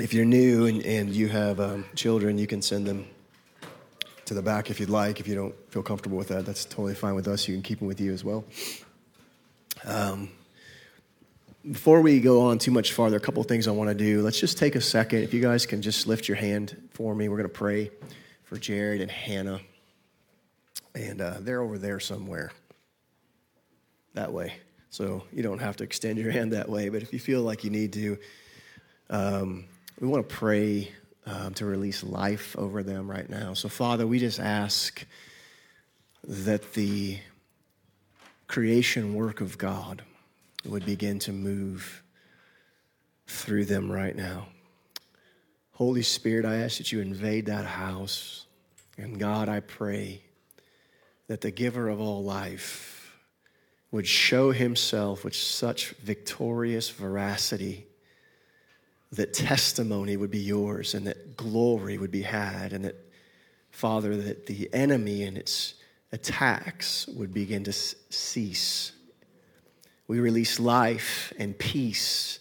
if 0.00 0.14
you're 0.14 0.24
new 0.24 0.66
and, 0.66 0.84
and 0.84 1.10
you 1.10 1.28
have 1.28 1.60
um, 1.60 1.84
children, 1.94 2.38
you 2.38 2.46
can 2.46 2.62
send 2.62 2.86
them 2.86 3.06
to 4.24 4.34
the 4.34 4.42
back 4.42 4.70
if 4.70 4.78
you'd 4.78 4.88
like. 4.88 5.20
If 5.20 5.28
you 5.28 5.34
don't 5.34 5.54
feel 5.70 5.82
comfortable 5.82 6.16
with 6.16 6.28
that, 6.28 6.46
that's 6.46 6.64
totally 6.64 6.94
fine 6.94 7.14
with 7.14 7.28
us. 7.28 7.48
You 7.48 7.54
can 7.54 7.62
keep 7.62 7.80
them 7.80 7.88
with 7.88 8.00
you 8.00 8.12
as 8.12 8.24
well. 8.24 8.44
Um, 9.84 10.30
before 11.70 12.00
we 12.00 12.20
go 12.20 12.42
on 12.42 12.58
too 12.58 12.70
much 12.70 12.92
farther, 12.92 13.16
a 13.16 13.20
couple 13.20 13.42
things 13.42 13.68
I 13.68 13.72
want 13.72 13.88
to 13.90 13.94
do. 13.94 14.22
Let's 14.22 14.40
just 14.40 14.56
take 14.56 14.76
a 14.76 14.80
second. 14.80 15.22
If 15.22 15.34
you 15.34 15.42
guys 15.42 15.66
can 15.66 15.82
just 15.82 16.06
lift 16.06 16.28
your 16.28 16.36
hand 16.36 16.88
for 16.92 17.14
me, 17.14 17.28
we're 17.28 17.36
going 17.36 17.48
to 17.48 17.54
pray 17.54 17.90
for 18.44 18.56
Jared 18.56 19.00
and 19.00 19.10
Hannah. 19.10 19.60
And 20.94 21.20
uh, 21.20 21.34
they're 21.40 21.60
over 21.60 21.76
there 21.76 22.00
somewhere. 22.00 22.52
That 24.14 24.32
way. 24.32 24.54
So 24.90 25.24
you 25.32 25.42
don't 25.42 25.60
have 25.60 25.76
to 25.76 25.84
extend 25.84 26.18
your 26.18 26.32
hand 26.32 26.52
that 26.52 26.68
way, 26.68 26.88
but 26.88 27.02
if 27.02 27.12
you 27.12 27.18
feel 27.18 27.42
like 27.42 27.62
you 27.62 27.70
need 27.70 27.92
to, 27.92 28.18
um, 29.08 29.66
we 30.00 30.08
want 30.08 30.26
to 30.26 30.34
pray 30.34 30.90
um, 31.26 31.52
to 31.54 31.66
release 31.66 32.02
life 32.02 32.56
over 32.56 32.82
them 32.82 33.08
right 33.08 33.28
now. 33.28 33.52
So, 33.52 33.68
Father, 33.68 34.06
we 34.06 34.18
just 34.18 34.40
ask 34.40 35.04
that 36.26 36.72
the 36.72 37.18
creation 38.46 39.14
work 39.14 39.42
of 39.42 39.58
God 39.58 40.02
would 40.64 40.86
begin 40.86 41.18
to 41.20 41.32
move 41.32 42.02
through 43.26 43.66
them 43.66 43.92
right 43.92 44.16
now. 44.16 44.46
Holy 45.72 46.02
Spirit, 46.02 46.46
I 46.46 46.56
ask 46.56 46.78
that 46.78 46.92
you 46.92 47.00
invade 47.00 47.46
that 47.46 47.66
house. 47.66 48.46
And 48.96 49.18
God, 49.18 49.48
I 49.48 49.60
pray 49.60 50.22
that 51.26 51.42
the 51.42 51.50
giver 51.50 51.88
of 51.88 52.00
all 52.00 52.24
life 52.24 53.16
would 53.90 54.06
show 54.06 54.50
himself 54.50 55.24
with 55.24 55.34
such 55.34 55.90
victorious 55.90 56.88
veracity 56.88 57.86
that 59.12 59.32
testimony 59.32 60.16
would 60.16 60.30
be 60.30 60.38
yours 60.38 60.94
and 60.94 61.06
that 61.06 61.36
glory 61.36 61.98
would 61.98 62.10
be 62.10 62.22
had, 62.22 62.72
and 62.72 62.84
that, 62.84 62.96
Father, 63.70 64.16
that 64.16 64.46
the 64.46 64.68
enemy 64.72 65.24
and 65.24 65.36
its 65.36 65.74
attacks 66.12 67.06
would 67.08 67.32
begin 67.32 67.64
to 67.64 67.72
cease. 67.72 68.92
We 70.06 70.20
release 70.20 70.58
life 70.58 71.32
and 71.38 71.56
peace 71.58 72.40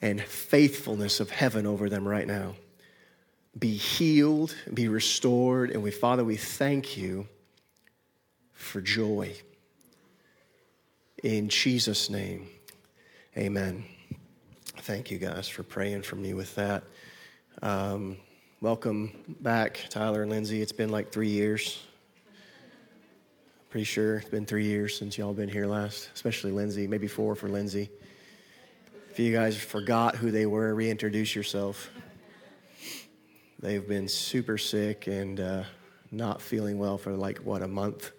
and 0.00 0.20
faithfulness 0.20 1.20
of 1.20 1.30
heaven 1.30 1.66
over 1.66 1.88
them 1.88 2.06
right 2.06 2.26
now. 2.26 2.56
Be 3.58 3.76
healed, 3.76 4.54
be 4.72 4.88
restored, 4.88 5.70
and 5.70 5.82
we, 5.82 5.90
Father, 5.90 6.24
we 6.24 6.36
thank 6.36 6.96
you 6.96 7.28
for 8.52 8.80
joy. 8.80 9.34
In 11.22 11.48
Jesus' 11.48 12.08
name, 12.08 12.48
amen. 13.36 13.84
Thank 14.82 15.12
you 15.12 15.18
guys 15.18 15.46
for 15.46 15.62
praying 15.62 16.02
for 16.02 16.16
me 16.16 16.34
with 16.34 16.56
that. 16.56 16.82
Um, 17.62 18.16
welcome 18.60 19.36
back, 19.40 19.78
Tyler 19.90 20.22
and 20.22 20.30
Lindsay. 20.32 20.60
It's 20.60 20.72
been 20.72 20.88
like 20.88 21.12
three 21.12 21.28
years. 21.28 21.78
Pretty 23.70 23.84
sure 23.84 24.16
it's 24.16 24.28
been 24.28 24.44
three 24.44 24.64
years 24.64 24.98
since 24.98 25.16
y'all 25.16 25.34
been 25.34 25.48
here 25.48 25.66
last, 25.66 26.10
especially 26.16 26.50
Lindsay, 26.50 26.88
maybe 26.88 27.06
four 27.06 27.36
for 27.36 27.48
Lindsay. 27.48 27.90
If 29.08 29.20
you 29.20 29.32
guys 29.32 29.56
forgot 29.56 30.16
who 30.16 30.32
they 30.32 30.46
were, 30.46 30.74
reintroduce 30.74 31.36
yourself. 31.36 31.88
They've 33.60 33.86
been 33.86 34.08
super 34.08 34.58
sick 34.58 35.06
and 35.06 35.38
uh, 35.38 35.62
not 36.10 36.42
feeling 36.42 36.76
well 36.76 36.98
for 36.98 37.12
like, 37.12 37.38
what, 37.38 37.62
a 37.62 37.68
month? 37.68 38.10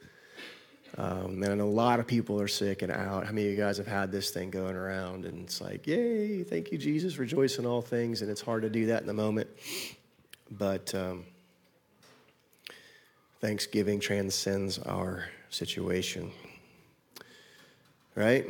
Um, 0.97 1.41
and 1.41 1.59
a 1.59 1.65
lot 1.65 1.99
of 1.99 2.05
people 2.05 2.39
are 2.39 2.47
sick 2.47 2.83
and 2.83 2.91
out. 2.91 3.25
How 3.25 3.31
many 3.31 3.47
of 3.47 3.51
you 3.51 3.57
guys 3.57 3.77
have 3.77 3.87
had 3.87 4.11
this 4.11 4.29
thing 4.29 4.51
going 4.51 4.75
around? 4.75 5.25
And 5.25 5.43
it's 5.43 5.59
like, 5.59 5.87
yay, 5.87 6.43
thank 6.43 6.71
you, 6.71 6.77
Jesus, 6.77 7.17
rejoice 7.17 7.57
in 7.57 7.65
all 7.65 7.81
things. 7.81 8.21
And 8.21 8.29
it's 8.29 8.41
hard 8.41 8.61
to 8.61 8.69
do 8.69 8.85
that 8.87 9.01
in 9.01 9.07
the 9.07 9.13
moment. 9.13 9.49
But 10.51 10.93
um, 10.93 11.25
Thanksgiving 13.41 13.99
transcends 13.99 14.77
our 14.77 15.25
situation. 15.49 16.31
Right? 18.15 18.45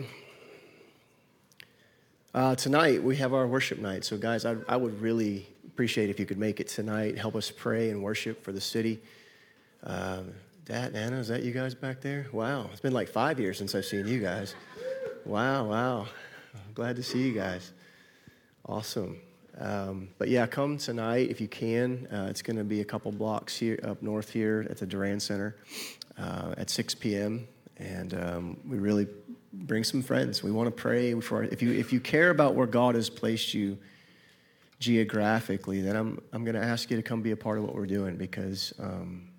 Uh, 2.33 2.55
tonight, 2.55 3.01
we 3.01 3.15
have 3.15 3.33
our 3.33 3.47
worship 3.47 3.79
night. 3.79 4.03
So, 4.03 4.17
guys, 4.17 4.43
I, 4.43 4.55
I, 4.67 4.75
would 4.75 4.99
really 4.99 5.47
appreciate 5.67 6.09
if 6.09 6.19
you 6.19 6.25
could 6.25 6.39
make 6.39 6.59
it 6.59 6.67
tonight. 6.67 7.17
Help 7.17 7.35
us 7.35 7.51
pray 7.51 7.91
and 7.91 8.01
worship 8.01 8.43
for 8.43 8.51
the 8.51 8.59
city. 8.59 8.99
Um, 9.83 10.33
Dad, 10.65 10.95
Anna, 10.95 11.17
is 11.17 11.27
that 11.27 11.43
you 11.43 11.51
guys 11.51 11.75
back 11.75 11.99
there? 11.99 12.27
Wow, 12.31 12.69
it's 12.71 12.79
been 12.79 12.93
like 12.93 13.09
five 13.09 13.37
years 13.37 13.57
since 13.57 13.75
I've 13.75 13.83
seen 13.83 14.07
you 14.07 14.21
guys. 14.21 14.55
Wow, 15.25 15.65
wow. 15.65 16.07
Glad 16.73 16.95
to 16.95 17.03
see 17.03 17.21
you 17.21 17.33
guys. 17.33 17.73
Awesome. 18.65 19.19
Um, 19.59 20.07
but 20.17 20.29
yeah, 20.29 20.47
come 20.47 20.77
tonight 20.77 21.29
if 21.29 21.41
you 21.41 21.49
can. 21.49 22.07
Uh, 22.07 22.27
it's 22.29 22.41
going 22.41 22.55
to 22.55 22.63
be 22.63 22.79
a 22.79 22.85
couple 22.85 23.11
blocks 23.11 23.57
here 23.57 23.77
up 23.83 24.01
north 24.01 24.29
here 24.29 24.65
at 24.69 24.77
the 24.77 24.85
Durand 24.85 25.21
Center 25.21 25.57
uh, 26.17 26.55
at 26.57 26.69
6 26.69 26.95
p.m. 26.95 27.45
And 27.75 28.13
um, 28.13 28.57
we 28.65 28.77
really 28.77 29.07
bring 29.51 29.83
some 29.83 30.01
friends. 30.01 30.43
We 30.43 30.51
want 30.51 30.67
to 30.67 30.81
pray 30.81 31.13
for. 31.19 31.43
If 31.43 31.61
you 31.61 31.73
if 31.73 31.91
you 31.91 31.99
care 31.99 32.29
about 32.29 32.55
where 32.55 32.67
God 32.67 32.95
has 32.95 33.09
placed 33.09 33.53
you 33.53 33.77
geographically, 34.79 35.81
then 35.81 35.97
I'm 35.97 36.21
I'm 36.31 36.45
going 36.45 36.55
to 36.55 36.63
ask 36.63 36.89
you 36.89 36.95
to 36.95 37.03
come 37.03 37.21
be 37.21 37.31
a 37.31 37.37
part 37.37 37.57
of 37.57 37.65
what 37.65 37.75
we're 37.75 37.85
doing 37.85 38.15
because. 38.15 38.73
Um, 38.79 39.32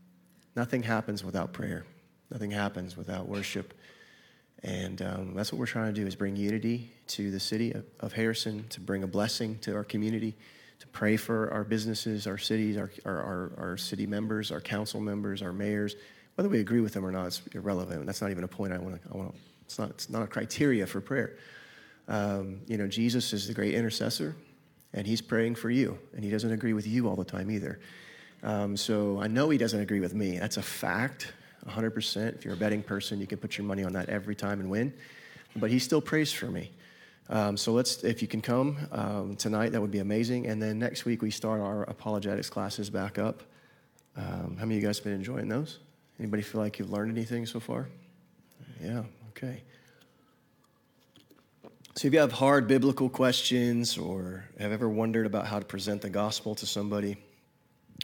Nothing 0.57 0.83
happens 0.83 1.25
without 1.25 1.53
prayer. 1.53 1.85
Nothing 2.31 2.51
happens 2.51 2.97
without 2.97 3.29
worship. 3.29 3.75
And 4.63 5.03
um, 5.03 5.35
that's 5.35 5.53
what 5.53 5.59
we're 5.59 5.67
trying 5.67 5.93
to 5.93 6.01
do 6.01 6.07
is 6.07 6.15
bring 6.15 6.37
unity 6.37 6.91
to 7.09 7.31
the 7.31 7.41
city 7.41 7.73
of, 7.73 7.85
of, 8.01 8.13
Harrison, 8.13 8.65
to 8.71 8.81
bring 8.81 9.03
a 9.03 9.07
blessing 9.07 9.59
to 9.59 9.75
our 9.75 9.85
community, 9.85 10.35
to 10.79 10.87
pray 10.87 11.17
for 11.17 11.53
our 11.53 11.65
businesses, 11.65 12.27
our 12.27 12.39
cities, 12.39 12.79
our, 12.79 12.91
our, 13.05 13.23
our, 13.23 13.53
our 13.59 13.77
city 13.77 14.07
members, 14.07 14.51
our 14.51 14.61
council 14.61 15.01
members, 15.01 15.43
our 15.43 15.53
mayors. 15.53 15.97
Whether 16.37 16.49
we 16.49 16.61
agree 16.61 16.81
with 16.81 16.95
them 16.95 17.05
or 17.05 17.13
not, 17.13 17.27
it's 17.27 17.43
irrelevant. 17.53 18.07
That's 18.07 18.23
not 18.23 18.31
even 18.31 18.45
a 18.45 18.49
point 18.49 18.73
I 18.73 18.79
want 18.79 19.03
to, 19.03 19.09
I 19.13 19.17
want 19.17 19.35
it's 19.65 19.79
not, 19.79 19.91
it's 19.91 20.11
not 20.11 20.23
a 20.23 20.27
criteria 20.27 20.87
for 20.87 21.01
prayer. 21.01 21.37
Um, 22.09 22.61
you 22.67 22.77
know, 22.77 22.87
Jesus 22.87 23.33
is 23.33 23.47
the 23.47 23.55
great 23.55 23.75
intercessor, 23.75 24.35
and 24.93 25.07
he's 25.07 25.21
praying 25.21 25.57
for 25.57 25.71
you, 25.71 25.99
and 26.15 26.25
he 26.25 26.31
doesn't 26.31 26.53
agree 26.53 26.73
with 26.73 26.87
you 26.87 27.09
all 27.09 27.17
the 27.17 27.25
time 27.25 27.51
either. 27.51 27.81
Um, 28.45 28.77
so 28.77 29.19
I 29.21 29.27
know 29.27 29.49
he 29.49 29.57
doesn't 29.57 29.81
agree 29.81 30.01
with 30.01 30.15
me. 30.15 30.39
That's 30.39 30.59
a 30.59 30.63
fact, 30.63 31.33
100%. 31.67 32.35
If 32.37 32.45
you're 32.45 32.55
a 32.55 32.57
betting 32.57 32.83
person, 32.83 33.19
you 33.19 33.27
can 33.27 33.39
put 33.39 33.57
your 33.57 33.67
money 33.67 33.83
on 33.83 33.95
that 33.95 34.11
every 34.11 34.37
time 34.37 34.61
and 34.61 34.71
win. 34.71 34.93
But 35.57 35.71
he 35.71 35.79
still 35.79 36.03
prays 36.03 36.31
for 36.31 36.47
me. 36.47 36.71
Um, 37.31 37.57
so 37.57 37.73
let's, 37.73 38.05
if 38.05 38.21
you 38.21 38.29
can 38.29 38.43
come 38.43 38.77
um, 38.93 39.37
tonight, 39.37 39.73
that 39.73 39.81
would 39.81 39.91
be 39.91 40.01
amazing. 40.01 40.47
And 40.47 40.63
then 40.63 40.79
next 40.79 41.07
week 41.07 41.23
we 41.23 41.31
start 41.31 41.63
our 41.63 41.85
apologetics 41.85 42.51
classes 42.51 42.91
back 42.91 43.19
up. 43.19 43.43
Um, 44.15 44.57
how 44.59 44.67
many 44.67 44.77
of 44.77 44.83
you 44.83 44.89
guys 44.89 44.99
have 44.99 45.05
been 45.05 45.15
enjoying 45.15 45.49
those? 45.49 45.79
Anybody 46.21 46.43
feel 46.43 46.61
like 46.61 46.79
you've 46.79 46.91
learned 46.91 47.17
anything 47.17 47.47
so 47.47 47.61
far? 47.61 47.89
Yeah. 48.83 49.05
Okay. 49.31 49.63
So 51.97 52.09
if 52.09 52.13
you 52.13 52.21
have 52.21 52.33
hard 52.33 52.69
biblical 52.69 53.09
questions 53.09 53.97
or 53.97 54.45
have 54.59 54.73
ever 54.73 54.89
wondered 54.89 55.27
about 55.27 55.47
how 55.47 55.59
to 55.59 55.65
present 55.65 56.03
the 56.03 56.11
gospel 56.11 56.55
to 56.57 56.67
somebody, 56.67 57.17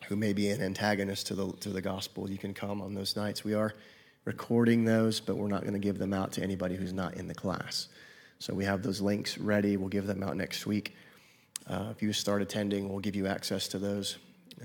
who 0.09 0.16
may 0.16 0.33
be 0.33 0.49
an 0.50 0.62
antagonist 0.62 1.27
to 1.28 1.34
the, 1.34 1.53
to 1.61 1.71
the 1.71 1.81
gospel, 1.81 2.31
you 2.31 2.38
can 2.38 2.55
come 2.55 2.81
on 2.81 2.94
those 2.94 3.16
nights. 3.16 3.44
We 3.44 3.55
are 3.55 3.75
recording 4.25 4.84
those, 4.84 5.21
but 5.21 5.37
we're 5.37 5.49
not 5.49 5.62
going 5.62 5.75
to 5.75 5.78
give 5.78 5.99
them 5.99 6.12
out 6.12 6.33
to 6.33 6.43
anybody 6.43 6.77
who's 6.77 6.93
not 6.93 7.15
in 7.15 7.27
the 7.27 7.34
class. 7.34 7.88
So 8.39 8.55
we 8.55 8.65
have 8.65 8.83
those 8.83 9.00
links 9.00 9.39
ready. 9.39 9.77
We'll 9.77 9.89
give 9.89 10.06
them 10.06 10.22
out 10.22 10.37
next 10.37 10.66
week. 10.66 10.94
Uh, 11.66 11.89
if 11.91 12.03
you 12.03 12.12
start 12.12 12.43
attending, 12.43 12.89
we'll 12.89 13.00
give 13.00 13.15
you 13.15 13.27
access 13.27 13.69
to 13.69 13.78
those. 13.78 14.19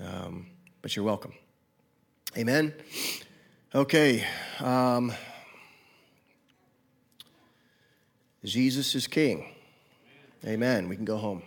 Um, 0.04 0.48
but 0.82 0.96
you're 0.96 1.06
welcome. 1.06 1.34
Amen. 2.38 2.74
Okay. 3.74 4.26
Um, 4.60 5.14
Jesus 8.44 8.96
is 8.96 9.08
King. 9.08 9.54
Amen. 10.46 10.88
We 10.88 10.96
can 10.96 11.06
go 11.06 11.18
home. 11.18 11.42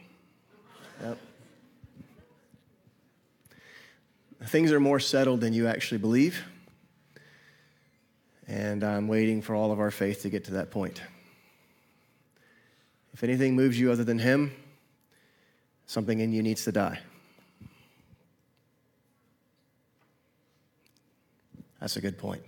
Yep. 1.02 1.18
Things 4.44 4.72
are 4.72 4.80
more 4.80 5.00
settled 5.00 5.40
than 5.40 5.52
you 5.52 5.66
actually 5.66 5.98
believe. 5.98 6.44
And 8.46 8.82
I'm 8.82 9.08
waiting 9.08 9.42
for 9.42 9.54
all 9.54 9.72
of 9.72 9.80
our 9.80 9.90
faith 9.90 10.22
to 10.22 10.30
get 10.30 10.44
to 10.44 10.52
that 10.52 10.70
point. 10.70 11.02
If 13.12 13.22
anything 13.22 13.56
moves 13.56 13.78
you 13.78 13.90
other 13.90 14.04
than 14.04 14.18
Him, 14.18 14.52
something 15.86 16.20
in 16.20 16.32
you 16.32 16.42
needs 16.42 16.64
to 16.64 16.72
die. 16.72 17.00
That's 21.80 21.96
a 21.96 22.00
good 22.00 22.16
point. 22.16 22.42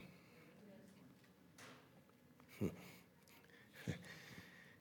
Hmm. 2.59 2.69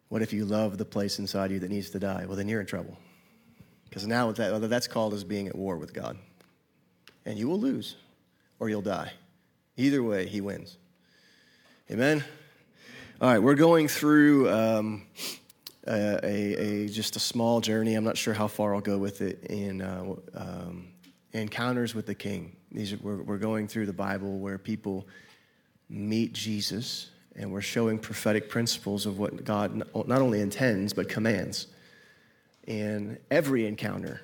what 0.09 0.21
if 0.21 0.31
you 0.31 0.45
love 0.45 0.77
the 0.77 0.85
place 0.85 1.19
inside 1.19 1.51
you 1.51 1.59
that 1.59 1.69
needs 1.69 1.89
to 1.91 1.99
die? 1.99 2.25
Well, 2.27 2.37
then 2.37 2.47
you're 2.47 2.61
in 2.61 2.67
trouble. 2.67 2.97
Because 3.85 4.07
now 4.07 4.31
that, 4.31 4.69
that's 4.69 4.87
called 4.87 5.13
as 5.13 5.23
being 5.23 5.47
at 5.47 5.55
war 5.55 5.77
with 5.77 5.93
God 5.93 6.17
and 7.29 7.37
you 7.37 7.47
will 7.47 7.59
lose 7.59 7.95
or 8.59 8.69
you'll 8.69 8.81
die. 8.81 9.11
Either 9.77 10.01
way, 10.01 10.25
he 10.25 10.41
wins. 10.41 10.77
Amen? 11.91 12.23
All 13.21 13.29
right, 13.29 13.37
we're 13.37 13.53
going 13.53 13.87
through 13.87 14.49
um, 14.49 15.05
a, 15.85 16.19
a, 16.23 16.55
a, 16.55 16.87
just 16.89 17.15
a 17.15 17.19
small 17.19 17.61
journey. 17.61 17.93
I'm 17.93 18.03
not 18.03 18.17
sure 18.17 18.33
how 18.33 18.47
far 18.47 18.73
I'll 18.73 18.81
go 18.81 18.97
with 18.97 19.21
it 19.21 19.43
in 19.43 19.83
uh, 19.83 20.15
um, 20.33 20.87
encounters 21.31 21.93
with 21.93 22.07
the 22.07 22.15
King. 22.15 22.55
These 22.71 22.93
are, 22.93 22.97
we're, 22.97 23.21
we're 23.21 23.37
going 23.37 23.67
through 23.67 23.85
the 23.85 23.93
Bible 23.93 24.39
where 24.39 24.57
people 24.57 25.07
meet 25.87 26.33
Jesus, 26.33 27.11
and 27.35 27.51
we're 27.51 27.61
showing 27.61 27.99
prophetic 27.99 28.49
principles 28.49 29.05
of 29.05 29.19
what 29.19 29.43
God 29.43 29.83
not 29.93 30.21
only 30.21 30.41
intends 30.41 30.93
but 30.93 31.07
commands. 31.07 31.67
And 32.67 33.19
every 33.29 33.67
encounter 33.67 34.21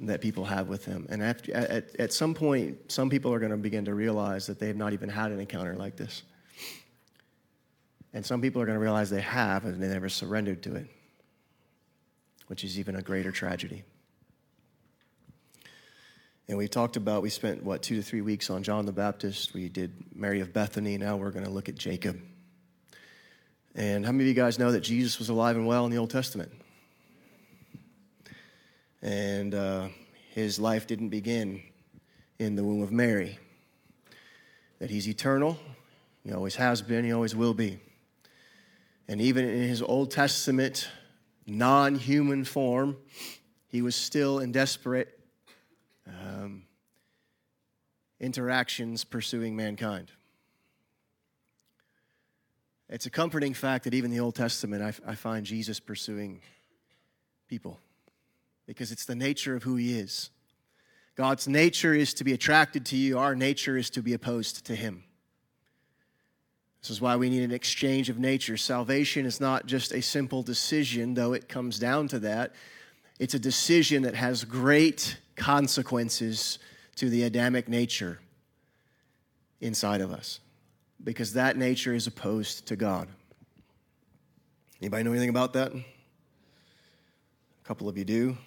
that 0.00 0.20
people 0.20 0.44
have 0.44 0.68
with 0.68 0.84
Him, 0.84 1.06
and 1.10 1.22
after, 1.22 1.54
at, 1.54 1.94
at 1.96 2.12
some 2.12 2.34
point, 2.34 2.90
some 2.90 3.10
people 3.10 3.32
are 3.32 3.38
going 3.38 3.50
to 3.50 3.58
begin 3.58 3.84
to 3.84 3.94
realize 3.94 4.46
that 4.46 4.58
they 4.58 4.66
have 4.66 4.76
not 4.76 4.92
even 4.92 5.08
had 5.08 5.30
an 5.30 5.40
encounter 5.40 5.74
like 5.76 5.96
this. 5.96 6.22
And 8.12 8.26
some 8.26 8.40
people 8.40 8.60
are 8.60 8.66
going 8.66 8.76
to 8.76 8.82
realize 8.82 9.08
they 9.08 9.20
have 9.20 9.64
and 9.64 9.80
they 9.80 9.86
never 9.86 10.08
surrendered 10.08 10.62
to 10.64 10.74
it, 10.74 10.88
which 12.48 12.64
is 12.64 12.78
even 12.78 12.96
a 12.96 13.02
greater 13.02 13.30
tragedy. 13.30 13.84
And 16.48 16.58
we 16.58 16.66
talked 16.66 16.96
about, 16.96 17.22
we 17.22 17.30
spent, 17.30 17.62
what, 17.62 17.82
two 17.82 17.94
to 17.94 18.02
three 18.02 18.22
weeks 18.22 18.50
on 18.50 18.64
John 18.64 18.84
the 18.84 18.90
Baptist. 18.90 19.54
We 19.54 19.68
did 19.68 19.92
Mary 20.12 20.40
of 20.40 20.52
Bethany. 20.52 20.98
Now 20.98 21.16
we're 21.16 21.30
going 21.30 21.44
to 21.44 21.50
look 21.50 21.68
at 21.68 21.76
Jacob. 21.76 22.20
And 23.76 24.04
how 24.04 24.10
many 24.10 24.24
of 24.24 24.28
you 24.28 24.34
guys 24.34 24.58
know 24.58 24.72
that 24.72 24.80
Jesus 24.80 25.20
was 25.20 25.28
alive 25.28 25.54
and 25.54 25.64
well 25.64 25.84
in 25.84 25.92
the 25.92 25.98
Old 25.98 26.10
Testament? 26.10 26.50
And 29.02 29.54
uh, 29.54 29.88
his 30.30 30.58
life 30.58 30.86
didn't 30.86 31.08
begin 31.08 31.62
in 32.38 32.56
the 32.56 32.64
womb 32.64 32.82
of 32.82 32.92
Mary. 32.92 33.38
That 34.78 34.90
he's 34.90 35.08
eternal, 35.08 35.58
he 36.24 36.32
always 36.32 36.56
has 36.56 36.82
been, 36.82 37.04
he 37.04 37.12
always 37.12 37.34
will 37.34 37.54
be. 37.54 37.78
And 39.08 39.20
even 39.20 39.44
in 39.44 39.68
his 39.68 39.82
Old 39.82 40.10
Testament 40.10 40.88
non 41.46 41.96
human 41.96 42.44
form, 42.44 42.96
he 43.68 43.82
was 43.82 43.96
still 43.96 44.38
in 44.38 44.52
desperate 44.52 45.18
um, 46.06 46.62
interactions 48.20 49.04
pursuing 49.04 49.56
mankind. 49.56 50.10
It's 52.88 53.06
a 53.06 53.10
comforting 53.10 53.54
fact 53.54 53.84
that 53.84 53.94
even 53.94 54.10
in 54.10 54.16
the 54.16 54.22
Old 54.22 54.34
Testament, 54.34 54.82
I, 54.82 55.10
I 55.12 55.14
find 55.14 55.46
Jesus 55.46 55.78
pursuing 55.78 56.40
people 57.48 57.78
because 58.70 58.92
it's 58.92 59.04
the 59.04 59.16
nature 59.16 59.56
of 59.56 59.64
who 59.64 59.74
he 59.74 59.98
is. 59.98 60.30
God's 61.16 61.48
nature 61.48 61.92
is 61.92 62.14
to 62.14 62.22
be 62.22 62.32
attracted 62.32 62.86
to 62.86 62.96
you, 62.96 63.18
our 63.18 63.34
nature 63.34 63.76
is 63.76 63.90
to 63.90 64.00
be 64.00 64.14
opposed 64.14 64.64
to 64.66 64.76
him. 64.76 65.02
This 66.80 66.90
is 66.90 67.00
why 67.00 67.16
we 67.16 67.28
need 67.28 67.42
an 67.42 67.50
exchange 67.50 68.08
of 68.08 68.20
nature. 68.20 68.56
Salvation 68.56 69.26
is 69.26 69.40
not 69.40 69.66
just 69.66 69.90
a 69.90 70.00
simple 70.00 70.44
decision, 70.44 71.14
though 71.14 71.32
it 71.32 71.48
comes 71.48 71.80
down 71.80 72.06
to 72.08 72.20
that. 72.20 72.54
It's 73.18 73.34
a 73.34 73.40
decision 73.40 74.04
that 74.04 74.14
has 74.14 74.44
great 74.44 75.16
consequences 75.34 76.60
to 76.94 77.10
the 77.10 77.24
Adamic 77.24 77.68
nature 77.68 78.20
inside 79.60 80.00
of 80.00 80.12
us 80.12 80.38
because 81.02 81.32
that 81.32 81.56
nature 81.56 81.92
is 81.92 82.06
opposed 82.06 82.66
to 82.68 82.76
God. 82.76 83.08
Anybody 84.80 85.02
know 85.02 85.10
anything 85.10 85.28
about 85.28 85.54
that? 85.54 85.72
A 85.72 85.82
couple 87.64 87.88
of 87.88 87.98
you 87.98 88.04
do. 88.04 88.38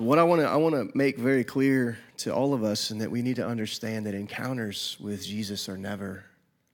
What 0.00 0.18
I 0.18 0.22
want 0.22 0.40
to 0.40 0.48
I 0.48 0.56
want 0.56 0.74
to 0.74 0.96
make 0.96 1.18
very 1.18 1.44
clear 1.44 1.98
to 2.18 2.34
all 2.34 2.54
of 2.54 2.64
us, 2.64 2.88
and 2.88 3.02
that 3.02 3.10
we 3.10 3.20
need 3.20 3.36
to 3.36 3.46
understand 3.46 4.06
that 4.06 4.14
encounters 4.14 4.96
with 4.98 5.22
Jesus 5.22 5.68
are 5.68 5.76
never 5.76 6.24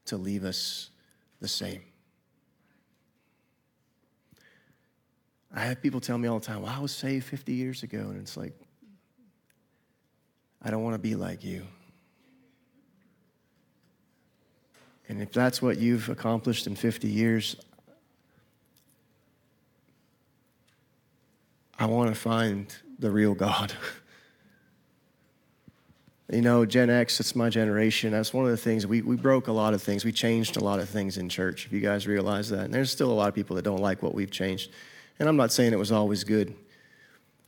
to 0.05 0.17
leave 0.17 0.45
us 0.45 0.91
the 1.41 1.49
same. 1.49 1.83
I 5.53 5.63
have 5.63 5.83
people 5.83 6.01
tell 6.01 6.19
me 6.19 6.29
all 6.29 6.39
the 6.39 6.47
time, 6.47 6.63
"Well, 6.63 6.73
I 6.73 6.79
was 6.79 6.93
saved 6.93 7.27
50 7.27 7.53
years 7.53 7.83
ago," 7.83 7.99
and 7.99 8.21
it's 8.21 8.37
like, 8.37 8.57
I 10.63 10.71
don't 10.71 10.85
want 10.85 10.95
to 10.95 11.01
be 11.01 11.17
like 11.17 11.43
you. 11.43 11.67
And 15.09 15.21
if 15.21 15.33
that's 15.33 15.61
what 15.61 15.79
you've 15.79 16.09
accomplished 16.09 16.69
in 16.69 16.77
50 16.77 17.09
years, 17.09 17.57
I 21.77 21.87
want 21.87 22.09
to 22.09 22.15
find 22.15 22.73
the 22.99 23.11
real 23.11 23.35
God. 23.35 23.73
you 26.33 26.43
know, 26.43 26.67
Gen 26.67 26.91
X, 26.91 27.21
it's 27.21 27.37
my 27.37 27.49
generation. 27.49 28.13
That's 28.13 28.33
one 28.33 28.45
of 28.45 28.51
the 28.51 28.57
things 28.57 28.87
we, 28.87 29.03
we 29.03 29.17
broke 29.17 29.49
a 29.49 29.53
lot 29.53 29.75
of 29.75 29.83
things. 29.83 30.05
We 30.05 30.13
changed 30.13 30.57
a 30.57 30.65
lot 30.65 30.79
of 30.79 30.89
things 30.89 31.19
in 31.19 31.29
church, 31.29 31.67
if 31.67 31.73
you 31.73 31.81
guys 31.81 32.07
realize 32.07 32.49
that. 32.51 32.65
And 32.65 32.75
there's 32.75 32.91
still 32.91 33.11
a 33.11 33.15
lot 33.15 33.29
of 33.29 33.35
people 33.35 33.57
that 33.57 33.63
don't 33.63 33.81
like 33.81 34.03
what 34.03 34.15
we've 34.15 34.31
changed. 34.31 34.71
And 35.19 35.29
I'm 35.29 35.37
not 35.37 35.53
saying 35.53 35.73
it 35.73 35.79
was 35.79 35.93
always 35.93 36.25
good. 36.25 36.55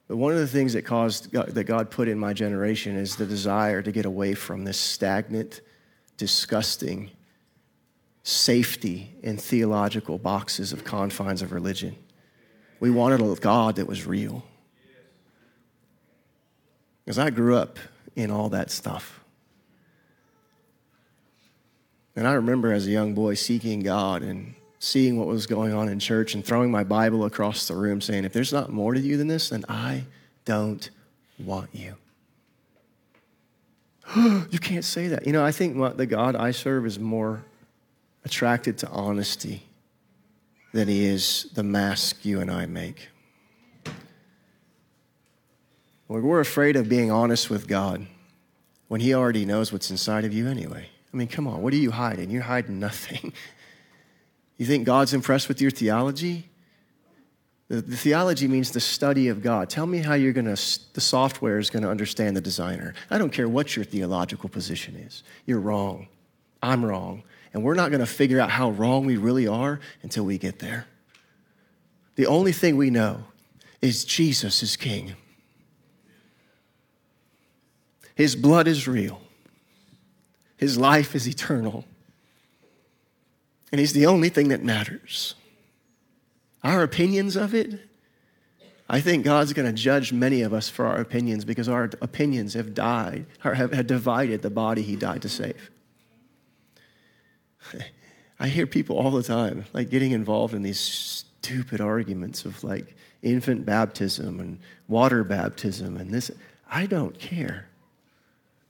But 0.07 0.17
one 0.17 0.33
of 0.33 0.39
the 0.39 0.47
things 0.47 0.73
that 0.73 0.83
caused 0.83 1.33
that 1.33 1.65
God 1.65 1.91
put 1.91 2.09
in 2.09 2.19
my 2.19 2.33
generation 2.33 2.97
is 2.97 3.17
the 3.17 3.27
desire 3.27 3.83
to 3.83 3.93
get 3.93 4.07
away 4.07 4.35
from 4.35 4.65
this 4.65 4.79
stagnant, 4.79 5.61
disgusting 6.17 7.11
safety 8.23 9.15
in 9.23 9.37
theological 9.37 10.19
boxes 10.19 10.73
of 10.73 10.85
confines 10.85 11.43
of 11.43 11.53
religion. 11.53 11.95
We 12.81 12.91
wanted 12.91 13.21
a 13.21 13.35
God 13.35 13.77
that 13.77 13.87
was 13.87 14.07
real. 14.07 14.45
Because 17.09 17.19
I 17.19 17.31
grew 17.31 17.57
up 17.57 17.79
in 18.17 18.31
all 18.31 18.51
that 18.51 18.71
stuff. 18.71 19.21
And 22.15 22.29
I 22.29 22.35
remember 22.35 22.71
as 22.71 22.87
a 22.87 22.91
young 22.91 23.15
boy 23.15 23.33
seeking 23.33 23.81
God 23.81 24.23
and 24.23 24.55
seeing 24.79 25.17
what 25.17 25.27
was 25.27 25.47
going 25.47 25.73
on 25.73 25.89
in 25.89 26.01
church 26.01 26.35
and 26.35 26.45
throwing 26.45 26.71
my 26.71 26.85
Bible 26.85 27.25
across 27.25 27.67
the 27.67 27.75
room 27.75 28.03
saying, 28.03 28.27
if 28.27 28.35
there's 28.35 28.53
not 28.53 28.71
more 28.71 28.93
to 28.93 29.01
you 29.01 29.17
than 29.17 29.27
this, 29.27 29.49
then 29.49 29.65
I 29.71 30.05
don't 30.45 30.91
want 31.39 31.71
you. 31.73 31.95
you 34.15 34.59
can't 34.59 34.85
say 34.85 35.09
that. 35.09 35.27
You 35.27 35.33
know, 35.33 35.43
I 35.43 35.51
think 35.51 35.79
the 35.97 36.05
God 36.05 36.37
I 36.37 36.51
serve 36.51 36.85
is 36.85 36.99
more 36.99 37.43
attracted 38.27 38.77
to 38.81 38.89
honesty 38.91 39.63
than 40.75 40.89
he 40.89 41.07
is 41.07 41.47
the 41.55 41.63
mask 41.63 42.27
you 42.27 42.43
and 42.43 42.51
I 42.51 42.67
make. 42.67 43.09
We're 46.09 46.41
afraid 46.41 46.77
of 46.77 46.89
being 46.89 47.11
honest 47.11 47.51
with 47.51 47.69
God 47.69 48.07
when 48.89 49.01
He 49.01 49.15
already 49.15 49.45
knows 49.45 49.73
what's 49.73 49.91
inside 49.91 50.25
of 50.25 50.33
you 50.33 50.49
anyway. 50.49 50.89
I 51.13 51.17
mean, 51.17 51.29
come 51.29 51.47
on, 51.47 51.63
what 51.63 51.73
are 51.73 51.77
you 51.77 51.91
hiding? 51.91 52.31
You're 52.31 52.43
hiding 52.43 52.79
nothing. 52.79 53.33
you 54.59 54.67
think 54.67 54.85
God's 54.85 55.15
impressed 55.15 55.49
with 55.49 55.61
your 55.61 55.71
theology? 55.71 56.49
The, 57.69 57.83
the 57.83 57.97
theology 57.97 58.49
means 58.49 58.71
the 58.71 58.81
study 58.81 59.29
of 59.29 59.43
God. 59.43 59.69
Tell 59.69 59.87
me 59.87 59.99
how 59.99 60.15
you're 60.15 60.33
going 60.33 60.47
to, 60.47 60.81
the 60.95 61.01
software 61.01 61.59
is 61.59 61.69
going 61.69 61.83
to 61.83 61.91
understand 61.91 62.37
the 62.37 62.41
designer. 62.41 62.95
I 63.11 63.19
don't 63.19 63.31
care 63.31 63.49
what 63.49 63.77
your 63.77 63.85
theological 63.85 64.49
position 64.49 64.97
is. 64.97 65.23
You're 65.45 65.61
wrong. 65.61 66.09
I'm 66.63 66.85
wrong. 66.85 67.23
And 67.53 67.63
we're 67.63 67.75
not 67.75 67.91
going 67.91 68.01
to 68.01 68.07
figure 68.07 68.41
out 68.41 68.51
how 68.51 68.71
wrong 68.71 69.05
we 69.05 69.17
really 69.19 69.47
are 69.47 69.81
until 70.03 70.25
we 70.25 70.39
get 70.39 70.59
there. 70.59 70.87
The 72.17 72.27
only 72.27 72.53
thing 72.53 72.77
we 72.77 72.91
know 72.91 73.25
is 73.81 74.05
Jesus 74.05 74.63
is 74.63 74.77
King. 74.77 75.15
His 78.19 78.35
blood 78.35 78.67
is 78.67 78.89
real, 78.89 79.21
His 80.57 80.77
life 80.77 81.15
is 81.15 81.29
eternal, 81.29 81.85
and 83.71 83.79
He's 83.79 83.93
the 83.93 84.07
only 84.07 84.29
thing 84.29 84.49
that 84.49 84.65
matters. 84.65 85.37
Our 86.65 86.83
opinions 86.83 87.37
of 87.37 87.55
it, 87.55 87.79
I 88.89 89.01
think 89.01 89.25
God's 89.25 89.53
going 89.53 89.69
to 89.69 89.73
judge 89.73 90.13
many 90.13 90.43
of 90.43 90.53
us 90.53 90.69
for 90.69 90.85
our 90.87 90.97
opinions 90.97 91.45
because 91.45 91.69
our 91.69 91.85
opinions 92.03 92.55
have 92.55 92.75
died, 92.75 93.27
or 93.45 93.55
have, 93.55 93.73
have 93.73 93.87
divided 93.87 94.43
the 94.43 94.51
body 94.51 94.83
He 94.83 94.97
died 94.97 95.23
to 95.23 95.29
save. 95.29 95.71
I 98.41 98.49
hear 98.49 98.67
people 98.67 98.99
all 98.99 99.13
the 99.13 99.23
time 99.23 99.65
like 99.73 99.91
getting 99.91 100.11
involved 100.11 100.55
in 100.55 100.63
these 100.63 100.81
stupid 100.81 101.81
arguments 101.81 102.45
of 102.45 102.65
like 102.65 102.97
infant 103.23 103.65
baptism 103.65 104.41
and 104.41 104.59
water 104.89 105.23
baptism 105.23 105.97
and 105.97 106.11
this. 106.11 106.33
I 106.69 106.87
don't 106.87 107.17
care 107.21 107.69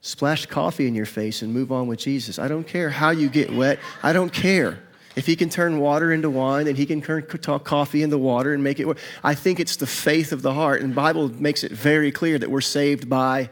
splash 0.01 0.45
coffee 0.45 0.87
in 0.87 0.95
your 0.95 1.05
face 1.05 1.41
and 1.41 1.53
move 1.53 1.71
on 1.71 1.87
with 1.87 1.99
Jesus. 1.99 2.39
I 2.39 2.47
don't 2.47 2.65
care 2.65 2.89
how 2.89 3.09
you 3.09 3.29
get 3.29 3.51
wet. 3.51 3.79
I 4.01 4.13
don't 4.13 4.31
care. 4.31 4.79
If 5.15 5.25
he 5.25 5.35
can 5.35 5.49
turn 5.49 5.79
water 5.79 6.13
into 6.13 6.29
wine 6.29 6.67
and 6.67 6.77
he 6.77 6.85
can 6.85 7.01
turn 7.01 7.23
coffee 7.23 8.03
into 8.03 8.17
water 8.17 8.53
and 8.53 8.63
make 8.63 8.79
it 8.79 8.87
work. 8.87 8.99
I 9.23 9.35
think 9.35 9.59
it's 9.59 9.75
the 9.75 9.87
faith 9.87 10.31
of 10.31 10.41
the 10.41 10.53
heart. 10.53 10.81
And 10.81 10.95
Bible 10.95 11.29
makes 11.29 11.63
it 11.63 11.71
very 11.71 12.11
clear 12.11 12.39
that 12.39 12.49
we're 12.49 12.61
saved 12.61 13.09
by, 13.09 13.49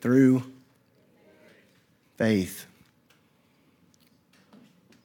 through 0.00 0.44
faith. 2.16 2.66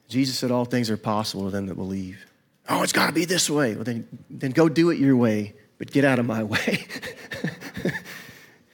Jesus 0.08 0.38
said 0.38 0.50
all 0.50 0.64
things 0.64 0.90
are 0.90 0.96
possible 0.96 1.44
to 1.44 1.50
them 1.50 1.66
that 1.66 1.74
believe. 1.74 2.24
Oh, 2.68 2.82
it's 2.82 2.92
got 2.92 3.06
to 3.06 3.12
be 3.12 3.24
this 3.24 3.48
way. 3.50 3.74
Well, 3.74 3.84
then, 3.84 4.06
then 4.28 4.52
go 4.52 4.68
do 4.68 4.90
it 4.90 4.98
your 4.98 5.16
way, 5.16 5.54
but 5.78 5.90
get 5.90 6.04
out 6.04 6.18
of 6.18 6.26
my 6.26 6.42
way. 6.44 6.86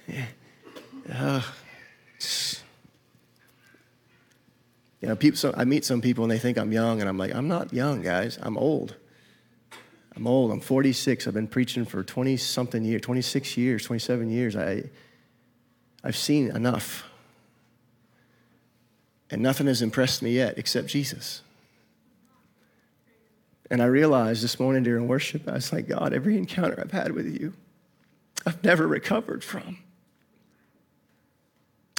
Uh, 1.12 1.42
You 5.00 5.08
know, 5.08 5.16
people, 5.16 5.36
so 5.36 5.54
I 5.56 5.64
meet 5.64 5.84
some 5.84 6.00
people 6.00 6.24
and 6.24 6.30
they 6.30 6.38
think 6.38 6.58
I'm 6.58 6.72
young, 6.72 7.00
and 7.00 7.08
I'm 7.08 7.18
like, 7.18 7.34
I'm 7.34 7.48
not 7.48 7.72
young, 7.72 8.02
guys. 8.02 8.38
I'm 8.42 8.56
old. 8.56 8.96
I'm 10.16 10.26
old. 10.26 10.50
I'm 10.50 10.60
46. 10.60 11.26
I've 11.26 11.34
been 11.34 11.46
preaching 11.46 11.84
for 11.84 12.02
20 12.02 12.36
something 12.38 12.82
years, 12.82 13.02
26 13.02 13.56
years, 13.56 13.84
27 13.84 14.30
years. 14.30 14.56
I, 14.56 14.84
I've 16.02 16.16
seen 16.16 16.50
enough. 16.50 17.04
And 19.30 19.42
nothing 19.42 19.66
has 19.66 19.82
impressed 19.82 20.22
me 20.22 20.30
yet 20.30 20.56
except 20.56 20.88
Jesus. 20.88 21.42
And 23.70 23.82
I 23.82 23.86
realized 23.86 24.42
this 24.42 24.58
morning 24.58 24.82
during 24.82 25.08
worship, 25.08 25.46
I 25.48 25.52
was 25.52 25.72
like, 25.72 25.88
God, 25.88 26.14
every 26.14 26.38
encounter 26.38 26.80
I've 26.80 26.92
had 26.92 27.12
with 27.12 27.26
you, 27.26 27.52
I've 28.46 28.62
never 28.64 28.86
recovered 28.86 29.44
from. 29.44 29.78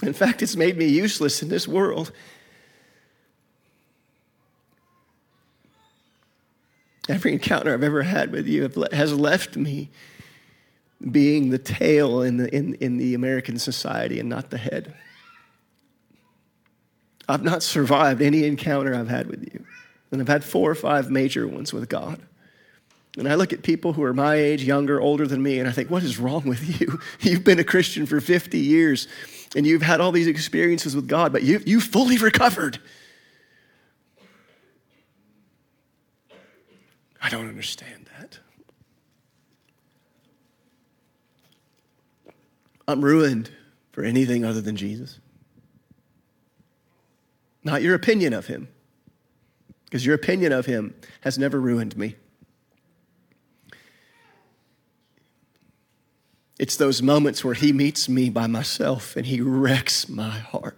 In 0.02 0.12
fact, 0.12 0.42
it's 0.42 0.56
made 0.56 0.76
me 0.76 0.86
useless 0.86 1.42
in 1.42 1.48
this 1.48 1.66
world. 1.66 2.12
Every 7.08 7.32
encounter 7.32 7.72
I've 7.72 7.82
ever 7.82 8.02
had 8.02 8.30
with 8.30 8.46
you 8.46 8.68
has 8.92 9.12
left 9.12 9.56
me 9.56 9.88
being 11.10 11.50
the 11.50 11.58
tail 11.58 12.22
in 12.22 12.36
the, 12.36 12.54
in, 12.54 12.74
in 12.74 12.98
the 12.98 13.14
American 13.14 13.58
society 13.58 14.20
and 14.20 14.28
not 14.28 14.50
the 14.50 14.58
head. 14.58 14.94
I've 17.28 17.42
not 17.42 17.62
survived 17.62 18.20
any 18.22 18.44
encounter 18.44 18.94
I've 18.94 19.08
had 19.08 19.26
with 19.28 19.42
you. 19.42 19.64
And 20.10 20.20
I've 20.20 20.28
had 20.28 20.44
four 20.44 20.70
or 20.70 20.74
five 20.74 21.10
major 21.10 21.46
ones 21.46 21.72
with 21.72 21.88
God. 21.88 22.20
And 23.16 23.28
I 23.28 23.34
look 23.34 23.52
at 23.52 23.62
people 23.62 23.94
who 23.94 24.02
are 24.04 24.14
my 24.14 24.36
age, 24.36 24.62
younger, 24.62 25.00
older 25.00 25.26
than 25.26 25.42
me, 25.42 25.58
and 25.58 25.68
I 25.68 25.72
think, 25.72 25.90
what 25.90 26.02
is 26.02 26.18
wrong 26.18 26.44
with 26.44 26.80
you? 26.80 27.00
You've 27.20 27.44
been 27.44 27.58
a 27.58 27.64
Christian 27.64 28.06
for 28.06 28.20
50 28.20 28.58
years 28.58 29.08
and 29.56 29.66
you've 29.66 29.82
had 29.82 30.00
all 30.00 30.12
these 30.12 30.26
experiences 30.26 30.94
with 30.94 31.08
God, 31.08 31.32
but 31.32 31.42
you, 31.42 31.60
you 31.64 31.80
fully 31.80 32.18
recovered. 32.18 32.78
I 37.20 37.28
don't 37.28 37.48
understand 37.48 38.08
that. 38.18 38.38
I'm 42.86 43.04
ruined 43.04 43.50
for 43.92 44.02
anything 44.02 44.44
other 44.44 44.60
than 44.60 44.76
Jesus. 44.76 45.18
Not 47.64 47.82
your 47.82 47.94
opinion 47.94 48.32
of 48.32 48.46
him, 48.46 48.68
because 49.84 50.06
your 50.06 50.14
opinion 50.14 50.52
of 50.52 50.66
him 50.66 50.94
has 51.22 51.38
never 51.38 51.60
ruined 51.60 51.96
me. 51.96 52.16
It's 56.58 56.76
those 56.76 57.02
moments 57.02 57.44
where 57.44 57.54
he 57.54 57.72
meets 57.72 58.08
me 58.08 58.30
by 58.30 58.46
myself 58.46 59.16
and 59.16 59.24
he 59.24 59.40
wrecks 59.40 60.08
my 60.08 60.38
heart. 60.38 60.76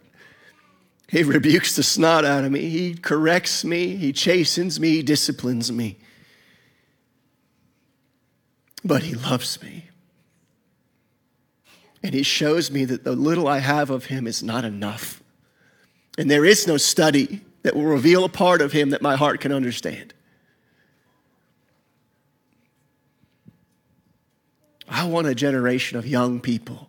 He 1.08 1.24
rebukes 1.24 1.74
the 1.74 1.82
snot 1.82 2.24
out 2.24 2.44
of 2.44 2.52
me. 2.52 2.68
He 2.68 2.94
corrects 2.94 3.64
me. 3.64 3.96
He 3.96 4.12
chastens 4.12 4.78
me. 4.78 4.90
He 4.90 5.02
disciplines 5.02 5.72
me. 5.72 5.96
But 8.84 9.02
he 9.02 9.14
loves 9.14 9.60
me. 9.62 9.86
And 12.02 12.14
he 12.14 12.22
shows 12.22 12.70
me 12.70 12.84
that 12.84 13.04
the 13.04 13.12
little 13.12 13.48
I 13.48 13.58
have 13.58 13.90
of 13.90 14.06
him 14.06 14.26
is 14.26 14.42
not 14.42 14.64
enough. 14.64 15.22
And 16.16 16.30
there 16.30 16.44
is 16.44 16.66
no 16.66 16.76
study 16.76 17.40
that 17.62 17.74
will 17.74 17.84
reveal 17.84 18.24
a 18.24 18.28
part 18.28 18.62
of 18.62 18.72
him 18.72 18.90
that 18.90 19.02
my 19.02 19.16
heart 19.16 19.40
can 19.40 19.52
understand. 19.52 20.14
I 24.90 25.04
want 25.04 25.28
a 25.28 25.34
generation 25.34 25.98
of 25.98 26.06
young 26.06 26.40
people 26.40 26.88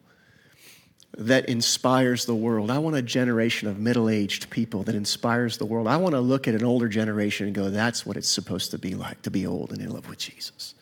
that 1.18 1.48
inspires 1.48 2.26
the 2.26 2.34
world. 2.34 2.72
I 2.72 2.80
want 2.80 2.96
a 2.96 3.02
generation 3.02 3.68
of 3.68 3.78
middle 3.78 4.10
aged 4.10 4.50
people 4.50 4.82
that 4.84 4.96
inspires 4.96 5.58
the 5.58 5.66
world. 5.66 5.88
I 5.88 5.98
want 5.98 6.16
to 6.16 6.20
look 6.20 6.48
at 6.48 6.56
an 6.56 6.64
older 6.64 6.88
generation 6.88 7.46
and 7.46 7.56
go, 7.56 7.70
that's 7.70 8.06
what 8.06 8.18
it's 8.18 8.28
supposed 8.28 8.72
to 8.72 8.80
be 8.80 8.96
like 8.96 9.22
to 9.22 9.30
be 9.32 9.46
old 9.46 9.72
and 9.72 9.82
in 9.82 9.92
love 9.92 10.10
with 10.10 10.18
Jesus. 10.18 10.74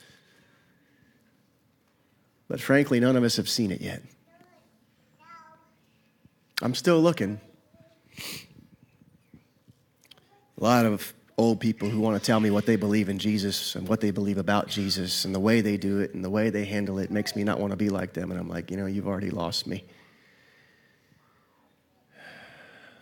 But 2.48 2.62
frankly, 2.62 3.02
none 3.02 3.18
of 3.18 3.24
us 3.24 3.36
have 3.36 3.50
seen 3.50 3.70
it 3.70 3.82
yet. 3.82 4.02
I'm 6.62 6.76
still 6.76 7.02
looking. 7.02 7.42
A 10.58 10.64
lot 10.64 10.86
of 10.86 11.14
old 11.40 11.62
people 11.62 11.90
who 11.90 12.02
want 12.02 12.22
to 12.22 12.26
tell 12.26 12.42
me 12.42 12.52
what 12.52 12.66
they 12.66 12.76
believe 12.76 13.08
in 13.08 13.18
Jesus 13.18 13.76
and 13.76 13.88
what 13.88 14.02
they 14.02 14.12
believe 14.12 14.38
about 14.38 14.68
Jesus 14.68 15.24
and 15.24 15.34
the 15.34 15.40
way 15.40 15.62
they 15.62 15.78
do 15.78 16.00
it 16.00 16.14
and 16.14 16.24
the 16.24 16.30
way 16.30 16.50
they 16.50 16.66
handle 16.66 17.00
it 17.00 17.12
makes 17.12 17.34
me 17.34 17.46
not 17.46 17.62
want 17.62 17.72
to 17.72 17.78
be 17.78 17.90
like 17.90 18.12
them. 18.12 18.30
And 18.30 18.38
I'm 18.38 18.50
like, 18.50 18.70
you 18.70 18.76
know, 18.76 18.86
you've 18.86 19.08
already 19.08 19.30
lost 19.30 19.66
me. 19.66 19.86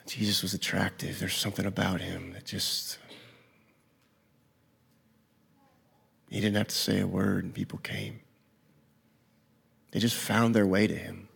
Jesus 0.05 0.43
was 0.43 0.53
attractive. 0.53 1.19
There's 1.19 1.33
something 1.33 1.65
about 1.65 1.99
him 1.99 2.33
that 2.33 2.45
just. 2.45 2.99
He 6.29 6.39
didn't 6.39 6.57
have 6.57 6.67
to 6.67 6.75
say 6.75 6.99
a 6.99 7.07
word, 7.07 7.43
and 7.43 7.53
people 7.53 7.79
came. 7.79 8.19
They 9.91 9.99
just 9.99 10.15
found 10.15 10.53
their 10.53 10.67
way 10.67 10.85
to 10.85 10.95
him. 10.95 11.27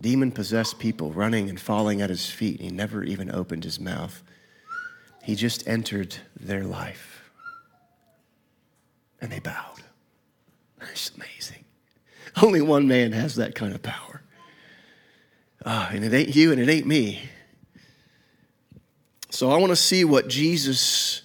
Demon 0.00 0.32
possessed 0.32 0.78
people 0.78 1.12
running 1.12 1.50
and 1.50 1.60
falling 1.60 2.00
at 2.00 2.08
his 2.08 2.30
feet. 2.30 2.60
He 2.60 2.70
never 2.70 3.04
even 3.04 3.30
opened 3.30 3.64
his 3.64 3.78
mouth. 3.78 4.22
He 5.22 5.34
just 5.34 5.66
entered 5.68 6.16
their 6.38 6.64
life 6.64 7.30
and 9.20 9.30
they 9.30 9.38
bowed. 9.38 9.82
It's 10.80 11.10
amazing. 11.14 11.64
Only 12.42 12.62
one 12.62 12.88
man 12.88 13.12
has 13.12 13.36
that 13.36 13.54
kind 13.54 13.74
of 13.74 13.82
power. 13.82 14.22
Ah, 15.64 15.90
and 15.92 16.04
it 16.04 16.12
ain't 16.14 16.34
you 16.34 16.52
and 16.52 16.60
it 16.60 16.68
ain't 16.68 16.86
me. 16.86 17.20
So 19.30 19.50
I 19.50 19.58
want 19.58 19.70
to 19.70 19.76
see 19.76 20.04
what 20.04 20.28
Jesus, 20.28 21.22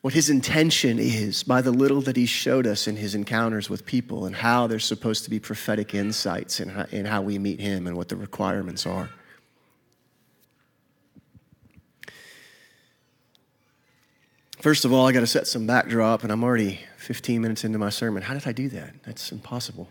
what 0.00 0.14
his 0.14 0.30
intention 0.30 0.98
is 0.98 1.42
by 1.42 1.60
the 1.60 1.70
little 1.70 2.00
that 2.02 2.16
he 2.16 2.26
showed 2.26 2.66
us 2.66 2.88
in 2.88 2.96
his 2.96 3.14
encounters 3.14 3.68
with 3.68 3.84
people 3.84 4.26
and 4.26 4.34
how 4.34 4.66
there's 4.66 4.84
supposed 4.84 5.24
to 5.24 5.30
be 5.30 5.38
prophetic 5.38 5.94
insights 5.94 6.60
in 6.60 6.70
how, 6.70 6.86
in 6.90 7.04
how 7.04 7.22
we 7.22 7.38
meet 7.38 7.60
him 7.60 7.86
and 7.86 7.96
what 7.96 8.08
the 8.08 8.16
requirements 8.16 8.86
are. 8.86 9.10
First 14.66 14.84
of 14.84 14.92
all, 14.92 15.06
I 15.06 15.12
got 15.12 15.20
to 15.20 15.28
set 15.28 15.46
some 15.46 15.64
backdrop, 15.64 16.24
and 16.24 16.32
I'm 16.32 16.42
already 16.42 16.80
15 16.96 17.40
minutes 17.40 17.62
into 17.62 17.78
my 17.78 17.88
sermon. 17.88 18.20
How 18.20 18.34
did 18.34 18.48
I 18.48 18.50
do 18.50 18.68
that? 18.70 18.94
That's 19.04 19.30
impossible. 19.30 19.88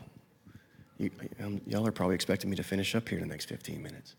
You, 0.98 1.12
um, 1.42 1.62
y'all 1.66 1.88
are 1.88 1.94
probably 1.94 2.16
expecting 2.16 2.50
me 2.50 2.58
to 2.58 2.64
finish 2.64 2.94
up 2.94 3.08
here 3.08 3.20
in 3.20 3.26
the 3.26 3.34
next 3.34 3.46
15 3.46 3.82
minutes. 3.82 4.16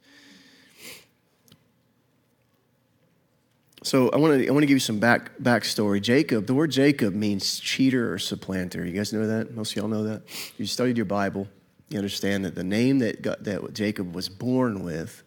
So 3.82 4.08
I 4.08 4.16
want 4.16 4.40
to 4.40 4.48
I 4.48 4.50
want 4.50 4.62
to 4.62 4.66
give 4.66 4.76
you 4.76 4.80
some 4.80 4.98
back 4.98 5.36
backstory. 5.36 6.00
Jacob, 6.00 6.46
the 6.46 6.54
word 6.54 6.70
Jacob 6.70 7.12
means 7.12 7.60
cheater 7.60 8.10
or 8.10 8.18
supplanter. 8.18 8.82
You 8.86 8.94
guys 8.94 9.12
know 9.12 9.26
that? 9.26 9.54
Most 9.54 9.72
of 9.72 9.76
y'all 9.76 9.88
know 9.88 10.04
that. 10.04 10.22
If 10.26 10.54
you 10.56 10.64
studied 10.64 10.96
your 10.96 11.04
Bible, 11.04 11.48
you 11.90 11.98
understand 11.98 12.46
that 12.46 12.54
the 12.54 12.64
name 12.64 13.00
that 13.00 13.22
that 13.44 13.74
Jacob 13.74 14.14
was 14.14 14.30
born 14.30 14.82
with 14.82 15.22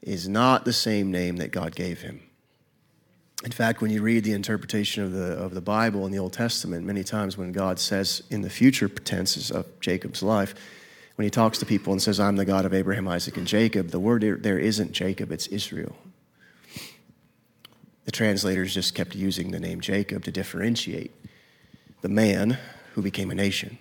is 0.00 0.26
not 0.26 0.64
the 0.64 0.72
same 0.72 1.10
name 1.10 1.36
that 1.36 1.50
God 1.50 1.76
gave 1.76 2.00
him. 2.00 2.25
In 3.44 3.52
fact, 3.52 3.82
when 3.82 3.90
you 3.90 4.02
read 4.02 4.24
the 4.24 4.32
interpretation 4.32 5.04
of 5.04 5.12
the, 5.12 5.32
of 5.32 5.52
the 5.52 5.60
Bible 5.60 6.06
in 6.06 6.12
the 6.12 6.18
Old 6.18 6.32
Testament, 6.32 6.86
many 6.86 7.04
times 7.04 7.36
when 7.36 7.52
God 7.52 7.78
says 7.78 8.22
in 8.30 8.40
the 8.40 8.50
future 8.50 8.88
tenses 8.88 9.50
of 9.50 9.66
Jacob's 9.80 10.22
life, 10.22 10.54
when 11.16 11.24
he 11.24 11.30
talks 11.30 11.58
to 11.58 11.66
people 11.66 11.92
and 11.92 12.00
says, 12.00 12.18
I'm 12.18 12.36
the 12.36 12.44
God 12.44 12.64
of 12.64 12.72
Abraham, 12.72 13.08
Isaac, 13.08 13.36
and 13.36 13.46
Jacob, 13.46 13.88
the 13.88 14.00
word 14.00 14.42
there 14.42 14.58
isn't 14.58 14.92
Jacob, 14.92 15.32
it's 15.32 15.46
Israel. 15.48 15.96
The 18.04 18.12
translators 18.12 18.72
just 18.72 18.94
kept 18.94 19.14
using 19.14 19.50
the 19.50 19.60
name 19.60 19.80
Jacob 19.80 20.24
to 20.24 20.32
differentiate 20.32 21.12
the 22.02 22.08
man 22.08 22.58
who 22.94 23.02
became 23.02 23.30
a 23.30 23.34
nation. 23.34 23.78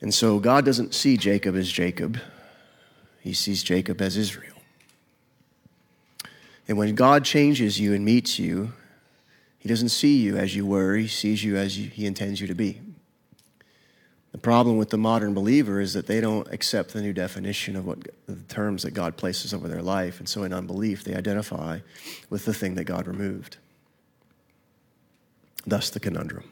And 0.00 0.12
so 0.12 0.38
God 0.38 0.64
doesn't 0.64 0.94
see 0.94 1.16
Jacob 1.16 1.54
as 1.56 1.70
Jacob, 1.70 2.18
he 3.20 3.34
sees 3.34 3.62
Jacob 3.62 4.00
as 4.00 4.16
Israel. 4.16 4.59
And 6.70 6.78
when 6.78 6.94
God 6.94 7.24
changes 7.24 7.80
you 7.80 7.94
and 7.94 8.04
meets 8.04 8.38
you, 8.38 8.72
He 9.58 9.68
doesn't 9.68 9.88
see 9.88 10.18
you 10.18 10.36
as 10.36 10.54
you 10.54 10.64
were, 10.64 10.94
He 10.94 11.08
sees 11.08 11.42
you 11.42 11.56
as 11.56 11.74
He 11.74 12.06
intends 12.06 12.40
you 12.40 12.46
to 12.46 12.54
be. 12.54 12.80
The 14.30 14.38
problem 14.38 14.76
with 14.76 14.90
the 14.90 14.96
modern 14.96 15.34
believer 15.34 15.80
is 15.80 15.94
that 15.94 16.06
they 16.06 16.20
don't 16.20 16.46
accept 16.52 16.92
the 16.92 17.02
new 17.02 17.12
definition 17.12 17.74
of 17.74 17.86
what 17.86 17.98
the 18.28 18.36
terms 18.44 18.84
that 18.84 18.92
God 18.92 19.16
places 19.16 19.52
over 19.52 19.66
their 19.66 19.82
life. 19.82 20.20
And 20.20 20.28
so 20.28 20.44
in 20.44 20.52
unbelief, 20.52 21.02
they 21.02 21.16
identify 21.16 21.80
with 22.30 22.44
the 22.44 22.54
thing 22.54 22.76
that 22.76 22.84
God 22.84 23.08
removed. 23.08 23.56
Thus 25.66 25.90
the 25.90 25.98
conundrum. 25.98 26.44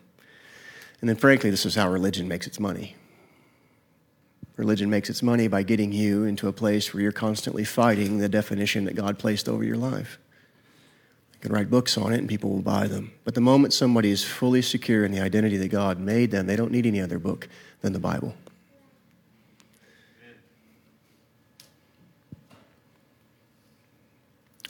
And 1.00 1.08
then, 1.08 1.16
frankly, 1.16 1.50
this 1.50 1.64
is 1.64 1.76
how 1.76 1.88
religion 1.88 2.26
makes 2.26 2.48
its 2.48 2.58
money. 2.58 2.96
Religion 4.58 4.90
makes 4.90 5.08
its 5.08 5.22
money 5.22 5.46
by 5.46 5.62
getting 5.62 5.92
you 5.92 6.24
into 6.24 6.48
a 6.48 6.52
place 6.52 6.92
where 6.92 7.00
you're 7.00 7.12
constantly 7.12 7.62
fighting 7.62 8.18
the 8.18 8.28
definition 8.28 8.84
that 8.86 8.96
God 8.96 9.16
placed 9.16 9.48
over 9.48 9.62
your 9.62 9.76
life. 9.76 10.18
You 11.34 11.38
can 11.38 11.52
write 11.52 11.70
books 11.70 11.96
on 11.96 12.12
it 12.12 12.18
and 12.18 12.28
people 12.28 12.50
will 12.50 12.62
buy 12.62 12.88
them. 12.88 13.12
But 13.22 13.36
the 13.36 13.40
moment 13.40 13.72
somebody 13.72 14.10
is 14.10 14.24
fully 14.24 14.60
secure 14.60 15.04
in 15.04 15.12
the 15.12 15.20
identity 15.20 15.56
that 15.58 15.68
God 15.68 16.00
made 16.00 16.32
them, 16.32 16.48
they 16.48 16.56
don't 16.56 16.72
need 16.72 16.86
any 16.86 17.00
other 17.00 17.20
book 17.20 17.48
than 17.82 17.92
the 17.92 18.00
Bible. 18.00 18.34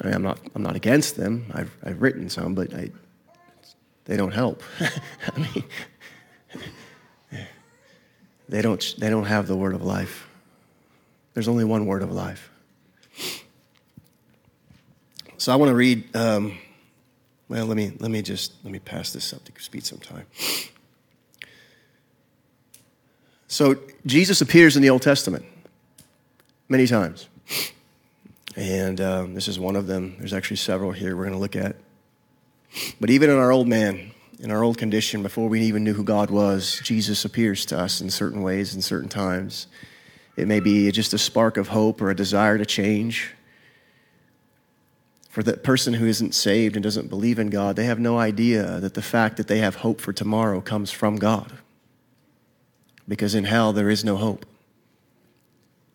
I 0.02 0.04
mean, 0.04 0.14
I'm 0.14 0.22
not, 0.22 0.38
I'm 0.54 0.62
not 0.62 0.76
against 0.76 1.16
them. 1.16 1.50
I've, 1.54 1.74
I've 1.82 2.02
written 2.02 2.28
some, 2.28 2.54
but 2.54 2.74
I, 2.74 2.90
they 4.04 4.18
don't 4.18 4.34
help. 4.34 4.62
I 4.80 5.38
mean, 5.38 5.64
they 8.48 8.62
don't, 8.62 8.94
they 8.98 9.10
don't 9.10 9.24
have 9.26 9.46
the 9.46 9.56
word 9.56 9.74
of 9.74 9.82
life. 9.82 10.28
There's 11.34 11.48
only 11.48 11.64
one 11.64 11.86
word 11.86 12.02
of 12.02 12.12
life. 12.12 12.50
So 15.38 15.52
I 15.52 15.56
want 15.56 15.70
to 15.70 15.74
read. 15.74 16.16
Um, 16.16 16.58
well, 17.48 17.64
let 17.64 17.76
me 17.76 17.92
let 18.00 18.10
me 18.10 18.22
just 18.22 18.54
let 18.64 18.72
me 18.72 18.80
pass 18.80 19.12
this 19.12 19.32
up 19.32 19.44
to 19.44 19.52
speed 19.62 19.86
some 19.86 19.98
time. 19.98 20.26
So 23.46 23.76
Jesus 24.04 24.40
appears 24.40 24.76
in 24.76 24.82
the 24.82 24.90
Old 24.90 25.02
Testament 25.02 25.44
many 26.68 26.88
times, 26.88 27.28
and 28.56 29.00
um, 29.00 29.34
this 29.34 29.46
is 29.46 29.60
one 29.60 29.76
of 29.76 29.86
them. 29.86 30.16
There's 30.18 30.34
actually 30.34 30.56
several 30.56 30.90
here 30.90 31.16
we're 31.16 31.24
going 31.24 31.34
to 31.34 31.40
look 31.40 31.56
at. 31.56 31.76
But 33.00 33.08
even 33.08 33.30
in 33.30 33.36
our 33.36 33.52
old 33.52 33.68
man, 33.68 34.10
in 34.40 34.50
our 34.50 34.62
old 34.62 34.78
condition, 34.78 35.22
before 35.22 35.48
we 35.48 35.60
even 35.62 35.82
knew 35.82 35.94
who 35.94 36.04
God 36.04 36.30
was, 36.30 36.80
Jesus 36.84 37.24
appears 37.24 37.66
to 37.66 37.78
us 37.78 38.00
in 38.00 38.08
certain 38.08 38.42
ways, 38.42 38.74
in 38.74 38.82
certain 38.82 39.08
times. 39.08 39.66
It 40.36 40.46
may 40.46 40.60
be 40.60 40.90
just 40.92 41.12
a 41.12 41.18
spark 41.18 41.56
of 41.56 41.68
hope 41.68 42.00
or 42.00 42.10
a 42.10 42.16
desire 42.16 42.56
to 42.58 42.66
change. 42.66 43.34
For 45.28 45.42
that 45.42 45.64
person 45.64 45.94
who 45.94 46.06
isn't 46.06 46.34
saved 46.34 46.76
and 46.76 46.82
doesn't 46.82 47.08
believe 47.08 47.38
in 47.38 47.50
God, 47.50 47.74
they 47.74 47.84
have 47.84 47.98
no 47.98 48.18
idea 48.18 48.78
that 48.80 48.94
the 48.94 49.02
fact 49.02 49.36
that 49.36 49.48
they 49.48 49.58
have 49.58 49.76
hope 49.76 50.00
for 50.00 50.12
tomorrow 50.12 50.60
comes 50.60 50.92
from 50.92 51.16
God. 51.16 51.58
Because 53.08 53.34
in 53.34 53.44
hell, 53.44 53.72
there 53.72 53.90
is 53.90 54.04
no 54.04 54.16
hope. 54.16 54.46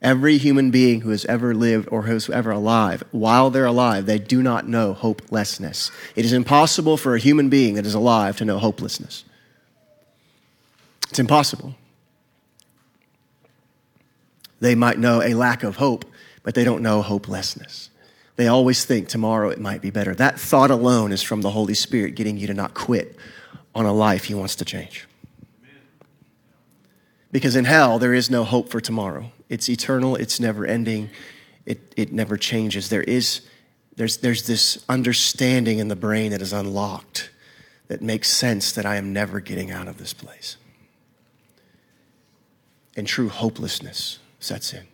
Every 0.03 0.37
human 0.37 0.69
being 0.69 1.01
who 1.01 1.11
has 1.11 1.23
ever 1.25 1.55
lived 1.55 1.87
or 1.89 2.01
who's 2.01 2.29
ever 2.29 2.51
alive, 2.51 3.03
while 3.11 3.49
they're 3.49 3.65
alive, 3.65 4.05
they 4.05 4.19
do 4.19 4.43
not 4.43 4.67
know 4.67 4.93
hopelessness. 4.93 5.91
It 6.17 6.25
is 6.25 6.33
impossible 6.33 6.97
for 6.97 7.15
a 7.15 7.19
human 7.19 7.47
being 7.47 7.75
that 7.75 7.85
is 7.85 7.93
alive 7.93 8.35
to 8.37 8.45
know 8.45 8.59
hopelessness. 8.59 9.23
It's 11.09 11.19
impossible. 11.19 11.75
They 14.59 14.75
might 14.75 14.99
know 14.99 15.21
a 15.21 15.35
lack 15.35 15.63
of 15.63 15.77
hope, 15.77 16.03
but 16.43 16.53
they 16.53 16.65
don't 16.65 16.81
know 16.81 17.01
hopelessness. 17.01 17.89
They 18.35 18.47
always 18.47 18.83
think 18.83 19.07
tomorrow 19.07 19.49
it 19.49 19.59
might 19.59 19.81
be 19.81 19.89
better. 19.89 20.13
That 20.13 20.37
thought 20.37 20.71
alone 20.71 21.13
is 21.13 21.21
from 21.21 21.41
the 21.41 21.51
Holy 21.51 21.75
Spirit 21.75 22.15
getting 22.15 22.37
you 22.37 22.47
to 22.47 22.53
not 22.53 22.73
quit 22.73 23.15
on 23.73 23.85
a 23.85 23.93
life 23.93 24.25
He 24.25 24.33
wants 24.33 24.55
to 24.55 24.65
change. 24.65 25.07
Because 27.31 27.55
in 27.55 27.65
hell, 27.65 27.99
there 27.99 28.13
is 28.13 28.29
no 28.29 28.43
hope 28.43 28.69
for 28.69 28.81
tomorrow. 28.81 29.31
It's 29.53 29.69
eternal, 29.69 30.15
it's 30.15 30.39
never 30.39 30.65
ending, 30.65 31.11
it, 31.67 31.93
it 31.95 32.11
never 32.11 32.37
changes. 32.37 32.89
There 32.89 33.03
is, 33.03 33.41
there's, 33.95 34.17
there's 34.17 34.47
this 34.47 34.83
understanding 34.89 35.77
in 35.77 35.89
the 35.89 35.95
brain 35.95 36.31
that 36.31 36.41
is 36.41 36.53
unlocked 36.53 37.29
that 37.87 38.01
makes 38.01 38.29
sense 38.29 38.71
that 38.71 38.83
I 38.83 38.95
am 38.95 39.13
never 39.13 39.39
getting 39.39 39.69
out 39.69 39.87
of 39.87 39.99
this 39.99 40.11
place. 40.11 40.57
And 42.97 43.05
true 43.05 43.29
hopelessness 43.29 44.17
sets 44.39 44.73
in. 44.73 44.87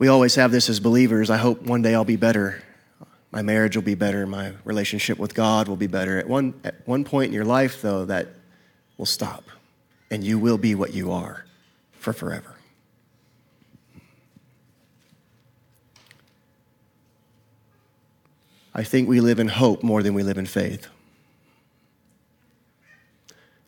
We 0.00 0.08
always 0.08 0.34
have 0.34 0.50
this 0.50 0.68
as 0.68 0.80
believers. 0.80 1.30
I 1.30 1.36
hope 1.36 1.62
one 1.62 1.80
day 1.80 1.94
I'll 1.94 2.04
be 2.04 2.16
better. 2.16 2.60
My 3.30 3.42
marriage 3.42 3.76
will 3.76 3.84
be 3.84 3.94
better. 3.94 4.26
My 4.26 4.54
relationship 4.64 5.16
with 5.16 5.32
God 5.32 5.68
will 5.68 5.76
be 5.76 5.86
better. 5.86 6.18
At 6.18 6.28
one, 6.28 6.54
at 6.64 6.74
one 6.88 7.04
point 7.04 7.28
in 7.28 7.34
your 7.34 7.44
life, 7.44 7.82
though, 7.82 8.04
that 8.06 8.30
will 8.96 9.06
stop, 9.06 9.44
and 10.10 10.24
you 10.24 10.40
will 10.40 10.58
be 10.58 10.74
what 10.74 10.92
you 10.92 11.12
are 11.12 11.45
for 12.06 12.12
forever. 12.12 12.54
I 18.72 18.84
think 18.84 19.08
we 19.08 19.20
live 19.20 19.40
in 19.40 19.48
hope 19.48 19.82
more 19.82 20.04
than 20.04 20.14
we 20.14 20.22
live 20.22 20.38
in 20.38 20.46
faith. 20.46 20.86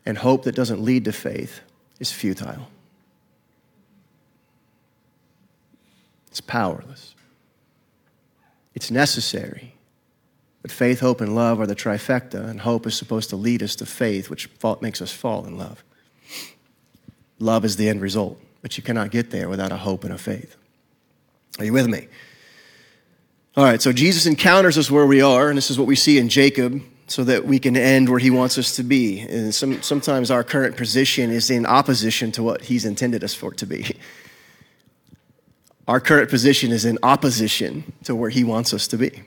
And 0.05 0.17
hope 0.17 0.43
that 0.43 0.55
doesn't 0.55 0.79
lead 0.79 1.03
to 1.03 1.11
faith 1.11 1.59
is 1.99 2.13
futile. 2.13 2.69
It's 6.29 6.39
powerless. 6.39 7.15
It's 8.73 8.89
necessary. 8.89 9.73
But 10.61 10.71
faith, 10.71 11.01
hope, 11.01 11.19
and 11.19 11.35
love 11.35 11.59
are 11.59 11.67
the 11.67 11.75
trifecta, 11.75 12.47
and 12.49 12.61
hope 12.61 12.87
is 12.87 12.95
supposed 12.95 13.29
to 13.31 13.35
lead 13.35 13.61
us 13.61 13.75
to 13.75 13.85
faith, 13.85 14.29
which 14.29 14.49
makes 14.79 15.01
us 15.01 15.11
fall 15.11 15.45
in 15.45 15.57
love. 15.57 15.83
Love 17.39 17.65
is 17.65 17.75
the 17.75 17.89
end 17.89 18.01
result, 18.01 18.39
but 18.61 18.77
you 18.77 18.83
cannot 18.83 19.11
get 19.11 19.31
there 19.31 19.49
without 19.49 19.71
a 19.71 19.77
hope 19.77 20.03
and 20.03 20.13
a 20.13 20.17
faith. 20.17 20.55
Are 21.57 21.65
you 21.65 21.73
with 21.73 21.87
me? 21.87 22.07
All 23.57 23.63
right, 23.63 23.81
so 23.81 23.91
Jesus 23.91 24.25
encounters 24.25 24.77
us 24.77 24.91
where 24.91 25.05
we 25.05 25.21
are, 25.21 25.49
and 25.49 25.57
this 25.57 25.71
is 25.71 25.77
what 25.77 25.87
we 25.87 25.95
see 25.95 26.17
in 26.17 26.29
Jacob, 26.29 26.81
so 27.07 27.23
that 27.23 27.45
we 27.45 27.59
can 27.59 27.75
end 27.75 28.07
where 28.07 28.19
he 28.19 28.29
wants 28.29 28.57
us 28.57 28.75
to 28.75 28.83
be. 28.83 29.19
And 29.21 29.53
some, 29.53 29.81
sometimes 29.81 30.29
our 30.29 30.43
current 30.43 30.77
position 30.77 31.31
is 31.31 31.49
in 31.49 31.65
opposition 31.65 32.31
to 32.33 32.43
what 32.43 32.61
he's 32.61 32.85
intended 32.85 33.23
us 33.23 33.33
for 33.33 33.51
it 33.51 33.57
to 33.59 33.65
be. 33.65 33.95
Our 35.89 35.99
current 35.99 36.29
position 36.29 36.71
is 36.71 36.85
in 36.85 36.99
opposition 37.01 37.93
to 38.03 38.13
where 38.13 38.29
He 38.29 38.43
wants 38.43 38.75
us 38.75 38.87
to 38.89 38.97
be. 38.97 39.23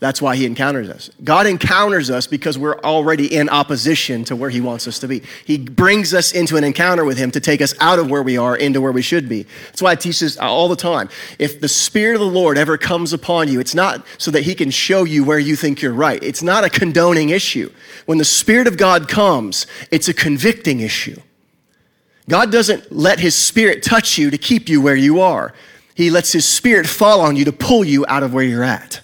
That's 0.00 0.22
why 0.22 0.36
He 0.36 0.46
encounters 0.46 0.88
us. 0.88 1.10
God 1.24 1.46
encounters 1.46 2.10
us 2.10 2.26
because 2.26 2.56
we're 2.56 2.78
already 2.80 3.34
in 3.34 3.48
opposition 3.48 4.24
to 4.24 4.36
where 4.36 4.50
He 4.50 4.60
wants 4.60 4.86
us 4.86 4.98
to 5.00 5.08
be. 5.08 5.22
He 5.44 5.58
brings 5.58 6.14
us 6.14 6.32
into 6.32 6.56
an 6.56 6.64
encounter 6.64 7.04
with 7.04 7.18
Him 7.18 7.30
to 7.32 7.40
take 7.40 7.60
us 7.60 7.74
out 7.80 7.98
of 7.98 8.10
where 8.10 8.22
we 8.22 8.36
are 8.36 8.56
into 8.56 8.80
where 8.80 8.92
we 8.92 9.02
should 9.02 9.28
be. 9.28 9.46
That's 9.66 9.82
why 9.82 9.92
I 9.92 9.94
teach 9.96 10.20
this 10.20 10.36
all 10.38 10.68
the 10.68 10.76
time. 10.76 11.08
If 11.38 11.60
the 11.60 11.68
Spirit 11.68 12.14
of 12.14 12.20
the 12.20 12.26
Lord 12.26 12.56
ever 12.56 12.78
comes 12.78 13.12
upon 13.12 13.48
you, 13.48 13.60
it's 13.60 13.74
not 13.74 14.06
so 14.18 14.30
that 14.30 14.42
He 14.42 14.54
can 14.54 14.70
show 14.70 15.04
you 15.04 15.24
where 15.24 15.38
you 15.38 15.56
think 15.56 15.82
you're 15.82 15.92
right. 15.92 16.22
It's 16.22 16.42
not 16.42 16.64
a 16.64 16.70
condoning 16.70 17.30
issue. 17.30 17.72
When 18.06 18.18
the 18.18 18.24
Spirit 18.24 18.66
of 18.66 18.76
God 18.76 19.08
comes, 19.08 19.66
it's 19.90 20.08
a 20.08 20.14
convicting 20.14 20.80
issue. 20.80 21.20
God 22.28 22.52
doesn't 22.52 22.92
let 22.92 23.20
his 23.20 23.34
spirit 23.34 23.82
touch 23.82 24.18
you 24.18 24.30
to 24.30 24.38
keep 24.38 24.68
you 24.68 24.82
where 24.82 24.94
you 24.94 25.20
are. 25.20 25.54
He 25.94 26.10
lets 26.10 26.30
his 26.32 26.46
spirit 26.46 26.86
fall 26.86 27.20
on 27.20 27.36
you 27.36 27.44
to 27.46 27.52
pull 27.52 27.84
you 27.84 28.04
out 28.06 28.22
of 28.22 28.34
where 28.34 28.44
you're 28.44 28.62
at. 28.62 29.00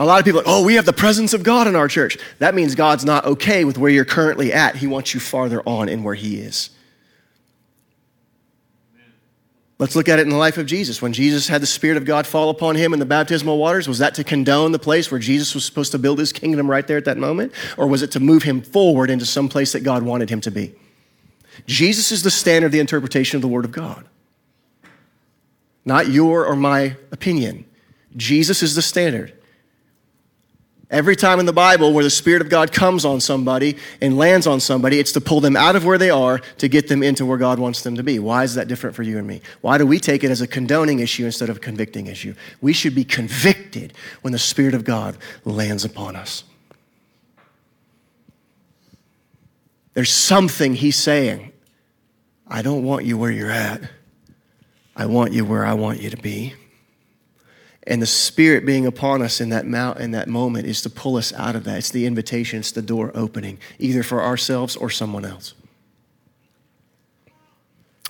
A 0.00 0.06
lot 0.06 0.18
of 0.18 0.24
people 0.24 0.40
are 0.40 0.44
like, 0.44 0.50
oh, 0.50 0.64
we 0.64 0.76
have 0.76 0.86
the 0.86 0.94
presence 0.94 1.34
of 1.34 1.42
God 1.42 1.66
in 1.66 1.76
our 1.76 1.86
church. 1.86 2.16
That 2.38 2.54
means 2.54 2.74
God's 2.74 3.04
not 3.04 3.26
okay 3.26 3.66
with 3.66 3.76
where 3.76 3.90
you're 3.90 4.06
currently 4.06 4.50
at. 4.50 4.76
He 4.76 4.86
wants 4.86 5.12
you 5.12 5.20
farther 5.20 5.62
on 5.66 5.90
in 5.90 6.02
where 6.02 6.14
he 6.14 6.40
is. 6.40 6.70
Let's 9.78 9.94
look 9.94 10.08
at 10.08 10.18
it 10.18 10.22
in 10.22 10.30
the 10.30 10.38
life 10.38 10.56
of 10.56 10.64
Jesus. 10.64 11.02
When 11.02 11.12
Jesus 11.12 11.48
had 11.48 11.60
the 11.60 11.66
Spirit 11.66 11.98
of 11.98 12.06
God 12.06 12.26
fall 12.26 12.48
upon 12.48 12.76
him 12.76 12.94
in 12.94 12.98
the 12.98 13.04
baptismal 13.04 13.58
waters, 13.58 13.88
was 13.88 13.98
that 13.98 14.14
to 14.14 14.24
condone 14.24 14.72
the 14.72 14.78
place 14.78 15.10
where 15.10 15.20
Jesus 15.20 15.54
was 15.54 15.66
supposed 15.66 15.92
to 15.92 15.98
build 15.98 16.18
his 16.18 16.32
kingdom 16.32 16.70
right 16.70 16.86
there 16.86 16.96
at 16.96 17.04
that 17.04 17.18
moment? 17.18 17.52
Or 17.76 17.86
was 17.86 18.00
it 18.00 18.10
to 18.12 18.20
move 18.20 18.42
him 18.42 18.62
forward 18.62 19.10
into 19.10 19.26
some 19.26 19.50
place 19.50 19.72
that 19.72 19.80
God 19.80 20.02
wanted 20.02 20.30
him 20.30 20.40
to 20.42 20.50
be? 20.50 20.74
Jesus 21.66 22.10
is 22.10 22.22
the 22.22 22.30
standard 22.30 22.66
of 22.66 22.72
the 22.72 22.80
interpretation 22.80 23.36
of 23.36 23.42
the 23.42 23.48
Word 23.48 23.66
of 23.66 23.72
God. 23.72 24.06
Not 25.84 26.08
your 26.08 26.46
or 26.46 26.56
my 26.56 26.96
opinion. 27.12 27.66
Jesus 28.16 28.62
is 28.62 28.74
the 28.74 28.82
standard. 28.82 29.34
Every 30.90 31.14
time 31.14 31.38
in 31.38 31.46
the 31.46 31.52
Bible 31.52 31.92
where 31.92 32.02
the 32.02 32.10
Spirit 32.10 32.42
of 32.42 32.48
God 32.48 32.72
comes 32.72 33.04
on 33.04 33.20
somebody 33.20 33.76
and 34.00 34.18
lands 34.18 34.48
on 34.48 34.58
somebody, 34.58 34.98
it's 34.98 35.12
to 35.12 35.20
pull 35.20 35.40
them 35.40 35.56
out 35.56 35.76
of 35.76 35.84
where 35.84 35.98
they 35.98 36.10
are 36.10 36.40
to 36.58 36.68
get 36.68 36.88
them 36.88 37.04
into 37.04 37.24
where 37.24 37.38
God 37.38 37.60
wants 37.60 37.82
them 37.82 37.94
to 37.94 38.02
be. 38.02 38.18
Why 38.18 38.42
is 38.42 38.56
that 38.56 38.66
different 38.66 38.96
for 38.96 39.04
you 39.04 39.16
and 39.16 39.26
me? 39.26 39.40
Why 39.60 39.78
do 39.78 39.86
we 39.86 40.00
take 40.00 40.24
it 40.24 40.32
as 40.32 40.40
a 40.40 40.48
condoning 40.48 40.98
issue 40.98 41.24
instead 41.24 41.48
of 41.48 41.58
a 41.58 41.60
convicting 41.60 42.08
issue? 42.08 42.34
We 42.60 42.72
should 42.72 42.96
be 42.96 43.04
convicted 43.04 43.92
when 44.22 44.32
the 44.32 44.38
Spirit 44.38 44.74
of 44.74 44.84
God 44.84 45.16
lands 45.44 45.84
upon 45.84 46.16
us. 46.16 46.42
There's 49.94 50.12
something 50.12 50.74
He's 50.74 50.96
saying. 50.96 51.52
I 52.48 52.62
don't 52.62 52.82
want 52.82 53.04
you 53.04 53.16
where 53.16 53.30
you're 53.30 53.50
at. 53.50 53.80
I 54.96 55.06
want 55.06 55.32
you 55.32 55.44
where 55.44 55.64
I 55.64 55.74
want 55.74 56.00
you 56.00 56.10
to 56.10 56.16
be. 56.16 56.54
And 57.90 58.00
the 58.00 58.06
Spirit 58.06 58.64
being 58.64 58.86
upon 58.86 59.20
us 59.20 59.40
in 59.40 59.48
that, 59.48 59.66
mount, 59.66 59.98
in 59.98 60.12
that 60.12 60.28
moment 60.28 60.68
is 60.68 60.80
to 60.82 60.90
pull 60.90 61.16
us 61.16 61.32
out 61.32 61.56
of 61.56 61.64
that. 61.64 61.78
It's 61.78 61.90
the 61.90 62.06
invitation, 62.06 62.60
it's 62.60 62.70
the 62.70 62.82
door 62.82 63.10
opening, 63.16 63.58
either 63.80 64.04
for 64.04 64.22
ourselves 64.22 64.76
or 64.76 64.90
someone 64.90 65.24
else. 65.24 65.54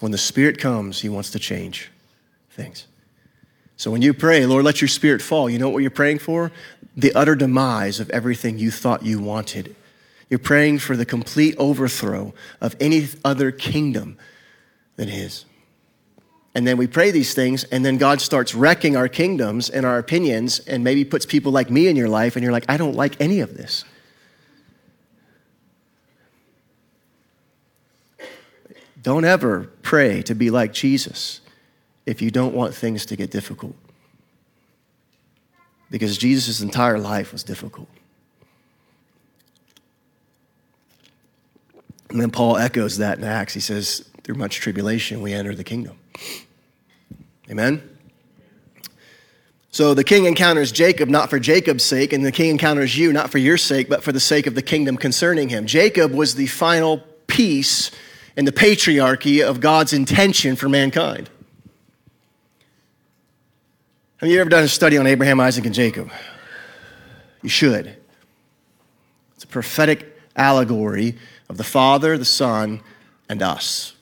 When 0.01 0.13
the 0.13 0.19
Spirit 0.19 0.59
comes, 0.59 1.01
He 1.01 1.09
wants 1.09 1.31
to 1.31 1.39
change 1.39 1.91
things. 2.51 2.87
So 3.79 3.91
when 3.91 4.03
you 4.03 4.13
pray, 4.13 4.45
Lord, 4.45 4.67
let 4.67 4.83
your 4.83 4.89
Spirit 4.89 5.23
fall, 5.23 5.49
you 5.49 5.59
know 5.59 5.71
what 5.71 5.79
you're 5.79 5.91
praying 5.91 6.19
for? 6.19 6.53
The 6.95 7.15
utter 7.15 7.35
demise 7.35 8.01
of 8.01 8.11
everything 8.11 8.59
you 8.59 8.71
thought 8.71 9.03
you 9.03 9.19
wanted. 9.19 9.75
You're 10.29 10.41
praying 10.41 10.81
for 10.81 10.95
the 10.95 11.07
complete 11.07 11.55
overthrow 11.57 12.35
of 12.61 12.77
any 12.81 13.09
other 13.25 13.51
kingdom 13.51 14.19
than 14.97 15.09
His. 15.09 15.47
And 16.55 16.67
then 16.67 16.77
we 16.77 16.89
pray 16.89 17.13
these 17.13 17.33
things, 17.33 17.63
and 17.65 17.85
then 17.85 17.97
God 17.97 18.21
starts 18.21 18.55
wrecking 18.57 18.97
our 18.97 19.09
kingdoms 19.09 19.71
and 19.71 19.87
our 19.87 19.99
opinions, 19.99 20.59
and 20.59 20.83
maybe 20.83 21.05
puts 21.05 21.25
people 21.25 21.53
like 21.53 21.71
me 21.71 21.87
in 21.87 21.95
your 21.95 22.09
life, 22.09 22.35
and 22.35 22.43
you're 22.43 22.53
like, 22.53 22.65
I 22.69 22.77
don't 22.77 22.97
like 22.97 23.21
any 23.21 23.39
of 23.39 23.57
this. 23.57 23.85
Don't 29.01 29.25
ever 29.25 29.71
pray 29.83 30.23
to 30.23 30.35
be 30.35 30.51
like 30.51 30.73
Jesus 30.73 31.41
if 32.05 32.21
you 32.21 32.33
don't 32.33 32.53
want 32.53 32.75
things 32.75 33.07
to 33.07 33.17
get 33.17 33.31
difficult. 33.31 33.77
Because 35.89 36.19
Jesus' 36.19 36.61
entire 36.61 36.99
life 36.99 37.33
was 37.33 37.45
difficult. 37.45 37.89
And 42.11 42.21
then 42.21 42.33
Paul 42.33 42.57
echoes 42.57 42.99
that 42.99 43.19
in 43.19 43.25
Acts. 43.25 43.55
He 43.55 43.61
says, 43.61 44.05
through 44.25 44.35
much 44.35 44.57
tribulation, 44.57 45.23
we 45.23 45.33
enter 45.33 45.55
the 45.55 45.65
kingdom. 45.65 45.97
Amen? 47.51 47.83
So 49.71 49.95
the 49.95 50.05
king 50.05 50.27
encounters 50.27 50.73
Jacob 50.73 51.09
not 51.09 51.31
for 51.31 51.39
Jacob's 51.39 51.85
sake, 51.85 52.13
and 52.13 52.25
the 52.25 52.33
king 52.33 52.51
encounters 52.51 52.97
you 52.97 53.13
not 53.13 53.31
for 53.31 53.39
your 53.39 53.57
sake, 53.57 53.89
but 53.89 54.03
for 54.03 54.13
the 54.13 54.21
sake 54.21 54.47
of 54.47 54.55
the 54.55 54.63
kingdom 54.63 54.97
concerning 54.97 55.49
him. 55.49 55.67
Jacob 55.67 56.13
was 56.13 56.35
the 56.35 56.47
final 56.47 56.99
piece 57.27 57.91
in 58.37 58.45
the 58.45 58.53
patriarchy 58.53 59.45
of 59.45 59.61
God's 59.61 59.93
intention 59.93 60.57
for 60.57 60.69
mankind. 60.69 61.31
Have 64.19 64.29
you 64.29 64.41
ever 64.41 64.51
done 64.51 64.65
a 64.65 64.69
study 64.69 64.99
on 64.99 65.07
Abraham, 65.07 65.41
Isaac, 65.41 65.65
and 65.65 65.75
Jacob? 65.75 66.11
You 67.43 67.49
should. 67.49 67.97
It's 69.35 69.45
a 69.45 69.47
prophetic 69.47 70.21
allegory 70.37 71.17
of 71.49 71.57
the 71.57 71.65
Father, 71.65 72.19
the 72.19 72.25
Son, 72.25 72.83
and 73.29 73.41
us. 73.41 73.95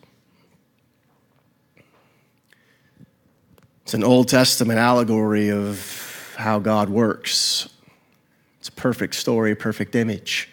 It's 3.89 3.95
an 3.95 4.05
Old 4.05 4.29
Testament 4.29 4.79
allegory 4.79 5.51
of 5.51 6.35
how 6.37 6.59
God 6.59 6.91
works. 6.91 7.71
It's 8.59 8.69
a 8.69 8.73
perfect 8.73 9.15
story, 9.15 9.53
a 9.53 9.57
perfect 9.57 9.95
image. 9.95 10.51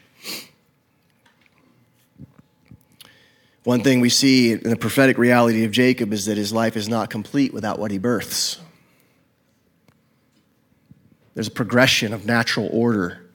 One 3.65 3.83
thing 3.83 3.99
we 3.99 4.07
see 4.07 4.53
in 4.53 4.69
the 4.69 4.77
prophetic 4.77 5.17
reality 5.17 5.65
of 5.65 5.71
Jacob 5.71 6.13
is 6.13 6.27
that 6.27 6.37
his 6.37 6.53
life 6.53 6.77
is 6.77 6.87
not 6.87 7.09
complete 7.09 7.53
without 7.53 7.77
what 7.77 7.91
he 7.91 7.97
births. 7.97 8.61
There's 11.33 11.49
a 11.49 11.51
progression 11.51 12.13
of 12.13 12.25
natural 12.25 12.69
order. 12.71 13.29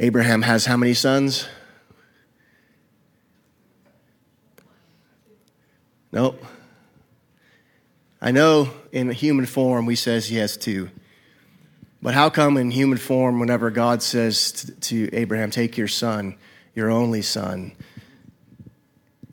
Abraham 0.00 0.42
has 0.42 0.66
how 0.66 0.76
many 0.76 0.92
sons? 0.92 1.46
Nope. 6.10 6.44
I 8.24 8.30
know 8.30 8.70
in 8.90 9.10
human 9.10 9.44
form 9.44 9.84
we 9.84 9.96
says 9.96 10.28
he 10.28 10.36
has 10.36 10.56
two. 10.56 10.88
But 12.00 12.14
how 12.14 12.30
come 12.30 12.56
in 12.56 12.70
human 12.70 12.96
form, 12.96 13.38
whenever 13.38 13.70
God 13.70 14.02
says 14.02 14.72
to 14.80 15.10
Abraham, 15.12 15.50
take 15.50 15.76
your 15.76 15.88
son, 15.88 16.36
your 16.74 16.90
only 16.90 17.20
son, 17.20 17.72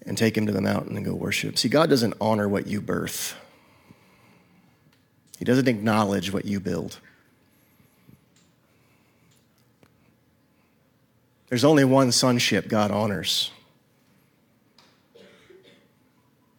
and 0.06 0.18
take 0.18 0.38
him 0.38 0.46
to 0.46 0.52
the 0.52 0.60
mountain 0.60 0.98
and 0.98 1.06
go 1.06 1.16
worship? 1.16 1.58
See, 1.58 1.70
God 1.70 1.90
doesn't 1.90 2.16
honor 2.20 2.50
what 2.50 2.68
you 2.68 2.82
birth. 2.82 3.34
He 5.40 5.46
doesn't 5.46 5.70
acknowledge 5.70 6.34
what 6.34 6.44
you 6.44 6.60
build. 6.60 7.00
There's 11.48 11.64
only 11.64 11.86
one 11.86 12.12
sonship 12.12 12.68
God 12.68 12.92
honors, 12.92 13.52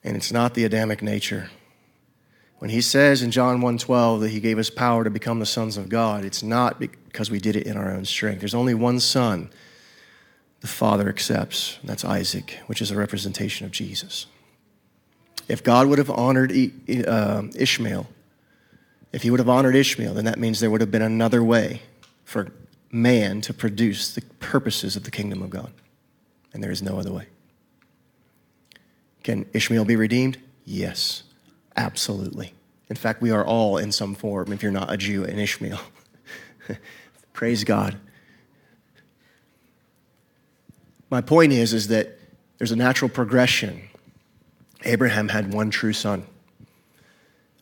and 0.03 0.17
it's 0.17 0.33
not 0.33 0.55
the 0.55 0.65
Adamic 0.65 1.03
nature. 1.03 1.51
When 2.63 2.71
he 2.71 2.81
says 2.81 3.25
in 3.25 3.33
John 3.33 3.61
1:12 3.61 4.21
that 4.21 4.29
he 4.29 4.39
gave 4.39 4.57
us 4.57 4.71
power 4.71 5.03
to 5.03 5.11
become 5.11 5.41
the 5.41 5.47
sons 5.47 5.77
of 5.77 5.89
God, 5.89 6.25
it's 6.25 6.45
not 6.45 6.79
because 6.79 7.29
we 7.29 7.41
did 7.41 7.57
it 7.57 7.67
in 7.67 7.77
our 7.77 7.91
own 7.91 8.05
strength. 8.05 8.39
There's 8.39 8.55
only 8.55 8.73
one 8.73 9.01
son 9.01 9.51
the 10.61 10.69
Father 10.69 11.09
accepts, 11.09 11.81
that's 11.83 12.05
Isaac, 12.05 12.61
which 12.69 12.81
is 12.81 12.93
a 12.93 12.97
representation 12.97 13.67
of 13.67 13.73
Jesus. 13.73 14.27
If 15.49 15.65
God 15.65 15.89
would 15.89 15.99
have 15.99 16.09
honored 16.09 16.53
uh, 16.53 17.43
Ishmael, 17.57 18.07
if 19.13 19.23
he 19.23 19.31
would 19.31 19.41
have 19.41 19.49
honored 19.49 19.75
Ishmael, 19.75 20.15
then 20.15 20.27
that 20.27 20.39
means 20.39 20.61
there 20.61 20.71
would 20.71 20.81
have 20.81 20.93
been 20.93 21.03
another 21.03 21.43
way 21.43 21.83
for 22.25 22.53
man 22.93 23.41
to 23.41 23.53
produce 23.53 24.15
the 24.15 24.23
purposes 24.39 24.95
of 24.95 25.03
the 25.03 25.11
kingdom 25.11 25.43
of 25.43 25.51
God. 25.51 25.73
And 26.55 26.63
there 26.63 26.71
is 26.71 26.81
no 26.81 26.97
other 26.97 27.11
way. 27.11 27.27
Can 29.25 29.47
Ishmael 29.53 29.85
be 29.85 29.97
redeemed? 29.97 30.39
Yes. 30.65 31.25
Absolutely. 31.77 32.53
In 32.89 32.97
fact, 32.97 33.23
we 33.23 33.31
are 33.31 33.45
all 33.45 33.79
in 33.79 33.93
some 33.93 34.15
form, 34.15 34.53
if 34.53 34.63
you're 34.63 34.73
not 34.73 34.93
a 34.93 34.97
Jew, 34.97 35.25
an 35.25 35.39
Ishmael. 35.39 35.81
Praise 37.33 37.65
God. 37.65 37.99
My 41.09 41.21
point 41.21 41.53
is, 41.53 41.73
is 41.73 41.89
that 41.89 42.19
there's 42.59 42.73
a 42.73 42.77
natural 42.77 43.09
progression. 43.09 43.89
Abraham 44.85 45.29
had 45.29 45.53
one 45.53 45.71
true 45.71 45.93
son. 45.93 46.27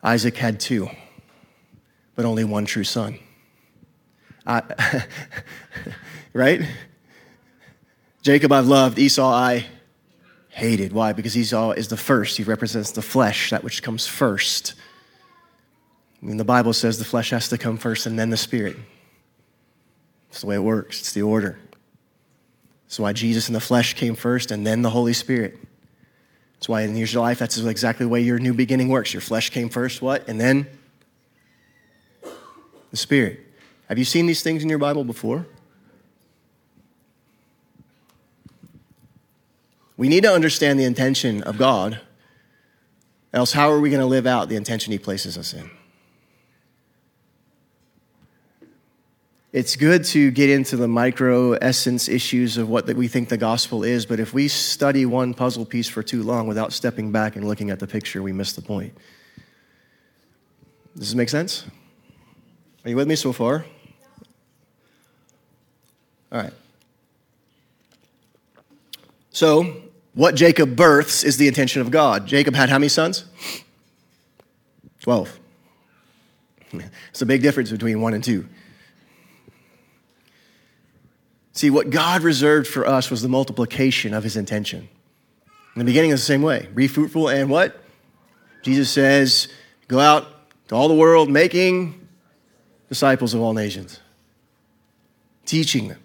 Isaac 0.03 0.37
had 0.37 0.61
two, 0.61 0.89
but 2.15 2.25
only 2.25 2.45
one 2.45 2.65
true 2.65 2.85
son. 2.85 3.19
I, 4.47 5.05
right? 6.33 6.63
Jacob 8.23 8.53
I've 8.53 8.67
loved, 8.67 8.99
Esau 8.99 9.31
I 9.31 9.67
hated. 10.61 10.93
Why? 10.93 11.15
Because 11.15 11.37
Esau 11.37 11.73
is 11.73 11.89
the 11.89 11.97
first. 11.97 12.37
He 12.37 12.43
represents 12.45 12.91
the 12.93 13.03
flesh, 13.03 13.49
that 13.51 13.65
which 13.65 13.83
comes 13.83 14.07
first. 14.07 14.75
I 16.23 16.27
mean, 16.27 16.37
the 16.37 16.45
Bible 16.45 16.75
says 16.75 16.99
the 16.99 17.05
flesh 17.05 17.31
has 17.31 17.49
to 17.49 17.57
come 17.57 17.79
first 17.79 18.05
and 18.05 18.19
then 18.19 18.29
the 18.29 18.37
spirit. 18.37 18.77
It's 20.29 20.43
the 20.43 20.47
way 20.47 20.57
it 20.57 20.63
works, 20.63 21.01
it's 21.01 21.15
the 21.15 21.23
order. 21.23 21.59
That's 22.85 23.01
why 23.01 23.15
Jesus 23.15 23.49
in 23.49 23.55
the 23.55 23.61
flesh 23.61 23.95
came 23.95 24.15
first 24.15 24.51
and 24.51 24.67
then 24.67 24.83
the 24.83 24.91
Holy 24.91 25.15
Spirit. 25.15 25.59
That's 26.55 26.69
why 26.69 26.83
in 26.83 26.95
your 26.95 27.09
life, 27.21 27.39
that's 27.39 27.57
exactly 27.57 28.05
the 28.05 28.11
way 28.11 28.21
your 28.21 28.39
new 28.39 28.53
beginning 28.53 28.89
works. 28.89 29.15
Your 29.15 29.23
flesh 29.23 29.49
came 29.49 29.71
first, 29.71 30.03
what? 30.03 30.29
And 30.29 30.39
then 30.39 30.67
the 32.91 32.97
Spirit. 32.99 33.41
Have 33.89 33.99
you 33.99 34.05
seen 34.05 34.27
these 34.27 34.43
things 34.43 34.63
in 34.63 34.69
your 34.69 34.79
Bible 34.79 35.05
before? 35.05 35.47
We 40.01 40.09
need 40.09 40.23
to 40.23 40.33
understand 40.33 40.81
the 40.81 40.85
intention 40.85 41.43
of 41.43 41.59
God, 41.59 42.01
else, 43.35 43.53
how 43.53 43.71
are 43.71 43.79
we 43.79 43.91
going 43.91 44.01
to 44.01 44.07
live 44.07 44.27
out 44.27 44.49
the 44.49 44.57
intention 44.57 44.93
He 44.93 44.99
places 44.99 45.37
us 45.37 45.53
in? 45.53 45.71
It's 49.53 49.77
good 49.77 50.07
to 50.07 50.31
get 50.31 50.49
into 50.49 50.79
the 50.79 50.89
micro 50.89 51.53
essence 51.53 52.09
issues 52.09 52.57
of 52.57 52.71
what 52.71 52.87
we 52.87 53.09
think 53.09 53.29
the 53.29 53.37
gospel 53.37 53.85
is, 53.85 54.07
but 54.07 54.19
if 54.19 54.33
we 54.33 54.49
study 54.49 55.05
one 55.05 55.35
puzzle 55.35 55.67
piece 55.67 55.87
for 55.87 56.03
too 56.03 56.23
long 56.23 56.47
without 56.47 56.73
stepping 56.73 57.13
back 57.13 57.37
and 57.37 57.47
looking 57.47 57.69
at 57.69 57.79
the 57.79 57.87
picture, 57.87 58.23
we 58.23 58.33
miss 58.33 58.55
the 58.55 58.63
point. 58.63 58.97
Does 60.95 61.11
this 61.11 61.15
make 61.15 61.29
sense? 61.29 61.67
Are 62.87 62.89
you 62.89 62.97
with 62.97 63.07
me 63.07 63.17
so 63.17 63.35
far? 63.35 63.67
All 66.33 66.41
right. 66.41 66.55
So, 69.29 69.90
what 70.15 70.35
Jacob 70.35 70.77
births 70.77 71.25
is 71.25 71.37
the 71.37 71.49
intention 71.49 71.81
of 71.81 71.91
God. 71.91 72.27
Jacob 72.27 72.55
had 72.55 72.69
how 72.69 72.79
many 72.79 72.89
sons? 72.89 73.25
12. 75.01 75.39
It's 77.11 77.21
a 77.21 77.27
big 77.27 77.43
difference 77.43 77.71
between 77.71 78.01
one 78.01 78.15
and 78.15 78.23
two. 78.23 78.47
See, 81.53 81.69
what 81.69 81.91
God 81.91 82.23
reserved 82.23 82.69
for 82.69 82.87
us 82.87 83.11
was 83.11 83.23
the 83.23 83.29
multiplication 83.29 84.15
of 84.15 84.23
his 84.23 84.37
intention. 84.37 84.89
In 85.75 85.81
the 85.81 85.85
beginning, 85.85 86.13
it's 86.13 86.23
the 86.23 86.27
same 86.27 86.43
way 86.43 86.69
be 86.75 86.87
fruitful 86.87 87.29
and 87.29 87.51
what? 87.51 87.83
Jesus 88.63 88.89
says, 88.89 89.49
go 89.89 89.99
out 89.99 90.29
to 90.69 90.77
all 90.77 90.87
the 90.87 90.95
world 90.95 91.29
making 91.29 92.07
disciples 92.89 93.35
of 93.35 93.41
all 93.41 93.53
nations, 93.53 93.99
teaching 95.45 95.89
them 95.89 96.01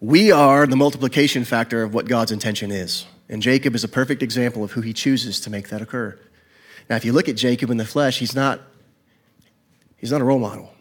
we 0.00 0.30
are 0.30 0.66
the 0.66 0.76
multiplication 0.76 1.44
factor 1.44 1.82
of 1.82 1.94
what 1.94 2.06
God's 2.06 2.32
intention 2.32 2.70
is. 2.70 3.06
And 3.28 3.42
Jacob 3.42 3.74
is 3.74 3.84
a 3.84 3.88
perfect 3.88 4.22
example 4.22 4.64
of 4.64 4.72
who 4.72 4.80
he 4.80 4.92
chooses 4.92 5.40
to 5.40 5.50
make 5.50 5.68
that 5.68 5.82
occur. 5.82 6.18
Now, 6.88 6.96
if 6.96 7.04
you 7.04 7.12
look 7.12 7.28
at 7.28 7.36
Jacob 7.36 7.70
in 7.70 7.76
the 7.76 7.84
flesh, 7.84 8.18
he's 8.18 8.34
not, 8.34 8.60
he's 9.96 10.10
not 10.10 10.20
a 10.20 10.24
role 10.24 10.38
model. 10.38 10.72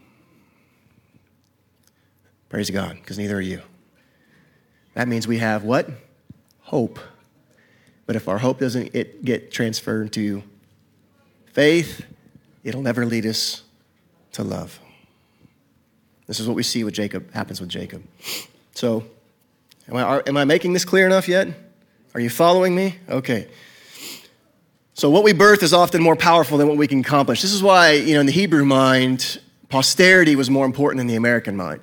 Praise 2.50 2.70
God, 2.70 2.96
because 2.96 3.18
neither 3.18 3.38
are 3.38 3.42
you. 3.42 3.62
That 4.94 5.08
means 5.08 5.28
we 5.28 5.40
have 5.40 5.64
what? 5.64 5.90
Hope. 6.62 7.00
But 8.06 8.16
if 8.16 8.30
our 8.30 8.38
hope 8.38 8.60
doesn't 8.60 8.96
it 8.96 9.26
get 9.26 9.52
transferred 9.52 10.14
to 10.14 10.42
faith, 11.52 12.06
it'll 12.64 12.82
never 12.82 13.06
lead 13.06 13.26
us 13.26 13.64
to 14.32 14.44
love. 14.44 14.80
This 16.26 16.40
is 16.40 16.48
what 16.48 16.56
we 16.56 16.64
see 16.64 16.84
with 16.84 16.94
Jacob 16.94 17.34
happens 17.34 17.60
with 17.60 17.70
Jacob. 17.70 18.04
So, 18.78 19.04
am 19.90 19.98
I, 19.98 20.22
am 20.28 20.38
I 20.38 20.46
making 20.46 20.74
this 20.74 20.86
clear 20.86 21.08
enough 21.08 21.28
yet? 21.28 21.48
Are 22.14 22.20
you 22.20 22.30
following 22.30 22.76
me? 22.76 22.98
Okay. 23.10 23.48
So, 24.94 25.10
what 25.10 25.24
we 25.24 25.34
birth 25.34 25.64
is 25.64 25.74
often 25.74 26.04
more 26.04 26.16
powerful 26.16 26.60
than 26.60 26.68
what 26.68 26.78
we 26.78 26.86
can 26.86 27.00
accomplish. 27.00 27.42
This 27.42 27.54
is 27.54 27.64
why, 27.64 27.94
you 27.94 28.14
know, 28.14 28.20
in 28.20 28.28
the 28.28 28.32
Hebrew 28.32 28.66
mind, 28.66 29.40
posterity 29.70 30.36
was 30.36 30.52
more 30.52 30.64
important 30.64 31.00
than 31.00 31.08
the 31.08 31.16
American 31.16 31.58
mind. 31.58 31.82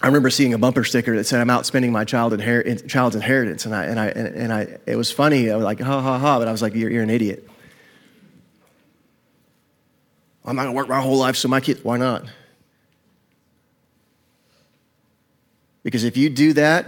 I 0.00 0.06
remember 0.06 0.30
seeing 0.30 0.54
a 0.54 0.58
bumper 0.58 0.84
sticker 0.84 1.16
that 1.16 1.24
said, 1.24 1.40
"I'm 1.40 1.50
out 1.50 1.66
spending 1.66 1.90
my 1.90 2.04
child 2.04 2.32
inher- 2.32 2.88
child's 2.88 3.16
inheritance," 3.16 3.66
and 3.66 3.74
I 3.74 3.84
and 3.86 3.98
I 3.98 4.06
and 4.06 4.52
I. 4.52 4.78
It 4.86 4.94
was 4.94 5.10
funny. 5.10 5.50
I 5.50 5.56
was 5.56 5.64
like, 5.64 5.80
"Ha 5.80 6.00
ha 6.00 6.18
ha!" 6.20 6.38
But 6.38 6.46
I 6.46 6.52
was 6.52 6.62
like, 6.62 6.76
"You're, 6.76 6.88
you're 6.88 7.02
an 7.02 7.10
idiot." 7.10 7.48
I'm 10.44 10.54
not 10.54 10.62
gonna 10.62 10.76
work 10.76 10.88
my 10.88 11.00
whole 11.00 11.18
life 11.18 11.34
so 11.34 11.48
my 11.48 11.58
kids. 11.58 11.82
Why 11.82 11.96
not? 11.96 12.26
Because 15.90 16.04
if 16.04 16.16
you 16.16 16.30
do 16.30 16.52
that, 16.52 16.86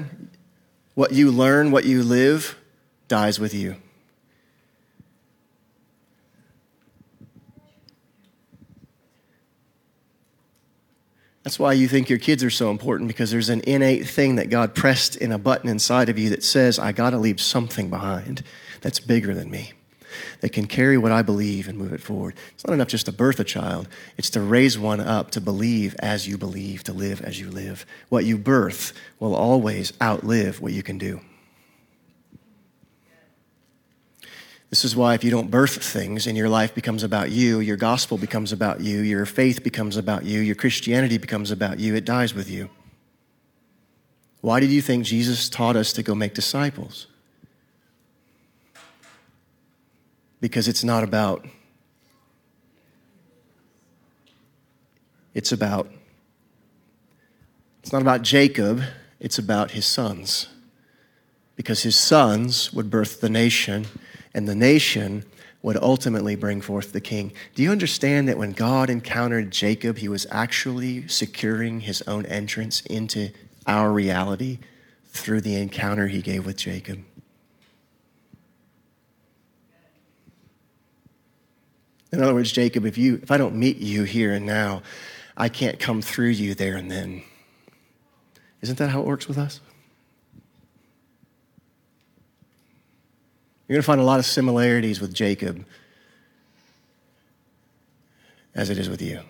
what 0.95 1.11
you 1.11 1.33
learn, 1.33 1.73
what 1.73 1.85
you 1.85 2.05
live, 2.05 2.57
dies 3.09 3.41
with 3.41 3.53
you. 3.53 3.75
That's 11.43 11.59
why 11.59 11.73
you 11.73 11.89
think 11.89 12.09
your 12.09 12.21
kids 12.21 12.45
are 12.45 12.51
so 12.51 12.71
important 12.71 13.09
because 13.09 13.33
there's 13.33 13.49
an 13.49 13.63
innate 13.67 14.09
thing 14.09 14.37
that 14.37 14.51
God 14.51 14.73
pressed 14.73 15.17
in 15.17 15.33
a 15.33 15.39
button 15.39 15.69
inside 15.69 16.09
of 16.09 16.17
you 16.17 16.31
that 16.31 16.45
says, 16.45 16.79
I 16.79 16.93
got 16.93 17.11
to 17.11 17.19
leave 17.19 17.41
something 17.41 17.91
behind 17.91 18.45
that's 18.83 19.01
bigger 19.01 19.35
than 19.35 19.51
me, 19.51 19.73
that 20.43 20.53
can 20.53 20.67
carry 20.67 20.99
what 20.99 21.13
I 21.13 21.23
believe 21.23 21.69
and 21.69 21.79
move 21.79 21.93
it 21.93 22.01
forward. 22.01 22.35
It's 22.53 22.67
not 22.67 22.75
enough 22.75 22.89
just 22.89 23.07
to 23.07 23.13
birth 23.13 23.39
a 23.41 23.45
child, 23.45 23.89
it's 24.19 24.31
to 24.31 24.41
raise 24.41 24.77
one 24.77 25.01
up 25.01 25.31
to 25.31 25.41
believe 25.41 25.95
as 26.01 26.27
you 26.29 26.37
believe, 26.37 26.85
to 26.85 26.93
live 26.93 27.23
as 27.23 27.41
you 27.41 27.49
live. 27.49 27.87
What 28.09 28.25
you 28.25 28.37
birth 28.37 28.93
will 29.21 29.37
always 29.37 29.93
outlive 30.03 30.61
what 30.61 30.73
you 30.73 30.83
can 30.83 30.99
do. 30.99 31.21
This 34.69 34.85
is 34.85 34.97
why 34.97 35.15
if 35.15 35.23
you 35.23 35.31
don't 35.31 35.51
birth 35.51 35.83
things 35.83 36.27
and 36.27 36.37
your 36.37 36.49
life 36.49 36.75
becomes 36.75 37.05
about 37.05 37.31
you, 37.31 37.61
your 37.61 37.77
gospel 37.77 38.19
becomes 38.19 38.53
about 38.53 38.81
you, 38.81 39.01
your 39.01 39.27
faith 39.27 39.63
becomes 39.63 39.97
about 39.97 40.25
you, 40.25 40.41
your 40.41 40.57
Christianity 40.57 41.19
becomes 41.19 41.53
about 41.53 41.79
you, 41.79 41.95
it 41.95 42.05
dies 42.05 42.35
with 42.35 42.51
you. 42.51 42.69
Why 44.41 44.59
did 44.59 44.71
you 44.71 44.83
think 44.83 45.05
Jesus 45.05 45.49
taught 45.49 45.77
us 45.77 45.93
to 45.93 46.03
go 46.03 46.17
make 46.17 46.35
disciples? 46.35 47.07
Because 50.43 50.67
it's 50.67 50.83
not 50.83 51.05
about, 51.05 51.47
it's 55.35 55.53
about, 55.53 55.89
it's 57.81 57.93
not 57.93 58.03
about 58.03 58.23
Jacob, 58.23 58.83
it's 59.21 59.39
about 59.39 59.71
his 59.71 59.87
sons. 59.87 60.49
Because 61.55 61.85
his 61.85 61.95
sons 61.95 62.73
would 62.73 62.91
birth 62.91 63.21
the 63.21 63.29
nation 63.29 63.87
and 64.35 64.49
the 64.49 64.57
nation 64.57 65.25
would 65.63 65.77
ultimately 65.77 66.35
bring 66.35 66.61
forth 66.61 66.93
the 66.93 67.01
king. 67.01 67.33
Do 67.55 67.63
you 67.63 67.71
understand 67.71 68.27
that 68.27 68.37
when 68.37 68.51
God 68.51 68.91
encountered 68.91 69.53
Jacob, 69.53 69.99
he 69.99 70.09
was 70.09 70.27
actually 70.33 71.07
securing 71.07 71.83
his 71.83 72.03
own 72.09 72.27
entrance 72.27 72.81
into 72.81 73.31
our 73.69 73.93
reality 73.93 74.59
through 75.07 75.43
the 75.43 75.55
encounter 75.55 76.09
he 76.09 76.21
gave 76.21 76.45
with 76.45 76.57
Jacob? 76.57 77.05
In 82.13 82.23
other 82.23 82.35
words, 82.35 82.53
Jacob, 82.53 82.85
if 82.85 82.99
you 82.99 83.21
if 83.23 83.31
I 83.31 83.39
don't 83.39 83.57
meet 83.57 83.79
you 83.79 84.05
here 84.05 84.33
and 84.33 84.45
now, 84.45 84.83
I 85.37 85.49
can't 85.49 85.79
come 85.79 86.03
through 86.03 86.29
you 86.29 86.55
there 86.55 86.77
and 86.77 86.91
then. 86.91 87.23
Isn't 88.61 88.79
that 88.79 88.91
how 88.91 89.01
it 89.01 89.07
works 89.07 89.27
with 89.27 89.39
us? 89.39 89.61
You're 93.67 93.77
going 93.77 93.83
to 93.83 93.87
find 93.87 94.01
a 94.01 94.05
lot 94.05 94.19
of 94.19 94.27
similarities 94.27 95.01
with 95.01 95.15
Jacob 95.15 95.65
as 98.55 98.69
it 98.69 98.79
is 98.79 98.89
with 98.89 99.01
you. 99.01 99.21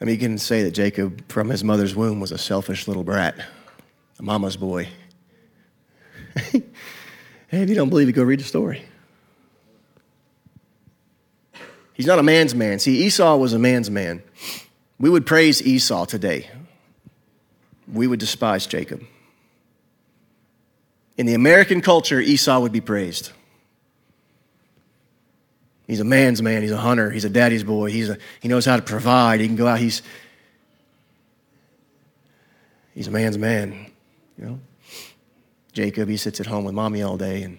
I 0.00 0.04
mean, 0.04 0.14
you 0.14 0.18
can 0.18 0.38
say 0.38 0.62
that 0.62 0.72
Jacob, 0.72 1.26
from 1.28 1.48
his 1.48 1.64
mother's 1.64 1.94
womb, 1.94 2.20
was 2.20 2.32
a 2.32 2.38
selfish 2.38 2.88
little 2.88 3.04
brat, 3.04 3.42
a 4.20 4.22
mama's 4.22 4.56
boy. 4.58 4.86
hey, 6.34 6.62
if 7.48 7.68
you 7.70 7.74
don't 7.74 7.88
believe 7.88 8.06
it, 8.06 8.12
go 8.12 8.22
read 8.22 8.38
the 8.38 8.44
story. 8.44 8.84
He's 11.94 12.06
not 12.06 12.18
a 12.18 12.22
man's 12.22 12.54
man. 12.54 12.78
See, 12.78 13.02
Esau 13.04 13.36
was 13.36 13.54
a 13.54 13.58
man's 13.58 13.90
man. 13.90 14.22
We 14.98 15.08
would 15.08 15.24
praise 15.24 15.62
Esau 15.62 16.04
today. 16.04 16.50
We 17.90 18.06
would 18.06 18.20
despise 18.20 18.66
Jacob. 18.66 19.02
In 21.16 21.24
the 21.24 21.34
American 21.34 21.80
culture, 21.80 22.20
Esau 22.20 22.60
would 22.60 22.72
be 22.72 22.82
praised. 22.82 23.32
He's 25.86 26.00
a 26.00 26.04
man's 26.04 26.42
man. 26.42 26.60
He's 26.60 26.72
a 26.72 26.76
hunter. 26.76 27.10
He's 27.10 27.24
a 27.24 27.30
daddy's 27.30 27.64
boy. 27.64 27.90
He's 27.90 28.10
a, 28.10 28.18
he 28.40 28.48
knows 28.48 28.66
how 28.66 28.76
to 28.76 28.82
provide. 28.82 29.40
He 29.40 29.46
can 29.46 29.56
go 29.56 29.66
out. 29.66 29.78
He's, 29.78 30.02
he's 32.94 33.08
a 33.08 33.10
man's 33.10 33.38
man. 33.38 33.89
You 34.40 34.46
know? 34.46 34.60
Jacob, 35.72 36.08
he 36.08 36.16
sits 36.16 36.40
at 36.40 36.46
home 36.46 36.64
with 36.64 36.74
mommy 36.74 37.02
all 37.02 37.16
day 37.16 37.42
and 37.42 37.58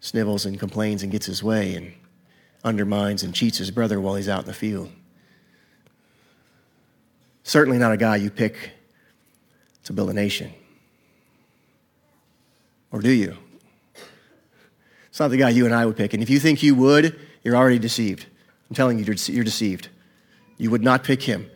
snivels 0.00 0.46
and 0.46 0.58
complains 0.58 1.02
and 1.02 1.12
gets 1.12 1.26
his 1.26 1.42
way 1.42 1.74
and 1.74 1.92
undermines 2.64 3.22
and 3.22 3.34
cheats 3.34 3.58
his 3.58 3.70
brother 3.70 4.00
while 4.00 4.14
he's 4.14 4.28
out 4.28 4.40
in 4.40 4.46
the 4.46 4.54
field. 4.54 4.90
Certainly 7.42 7.78
not 7.78 7.92
a 7.92 7.96
guy 7.96 8.16
you 8.16 8.30
pick 8.30 8.72
to 9.84 9.92
build 9.92 10.10
a 10.10 10.14
nation. 10.14 10.52
Or 12.90 13.00
do 13.00 13.10
you? 13.10 13.36
It's 15.10 15.20
not 15.20 15.28
the 15.28 15.36
guy 15.36 15.50
you 15.50 15.66
and 15.66 15.74
I 15.74 15.86
would 15.86 15.96
pick. 15.96 16.14
And 16.14 16.22
if 16.22 16.30
you 16.30 16.40
think 16.40 16.62
you 16.62 16.74
would, 16.76 17.18
you're 17.44 17.56
already 17.56 17.78
deceived. 17.78 18.26
I'm 18.68 18.76
telling 18.76 18.98
you, 18.98 19.04
you're 19.04 19.44
deceived. 19.44 19.88
You 20.56 20.70
would 20.70 20.82
not 20.82 21.04
pick 21.04 21.22
him. 21.22 21.50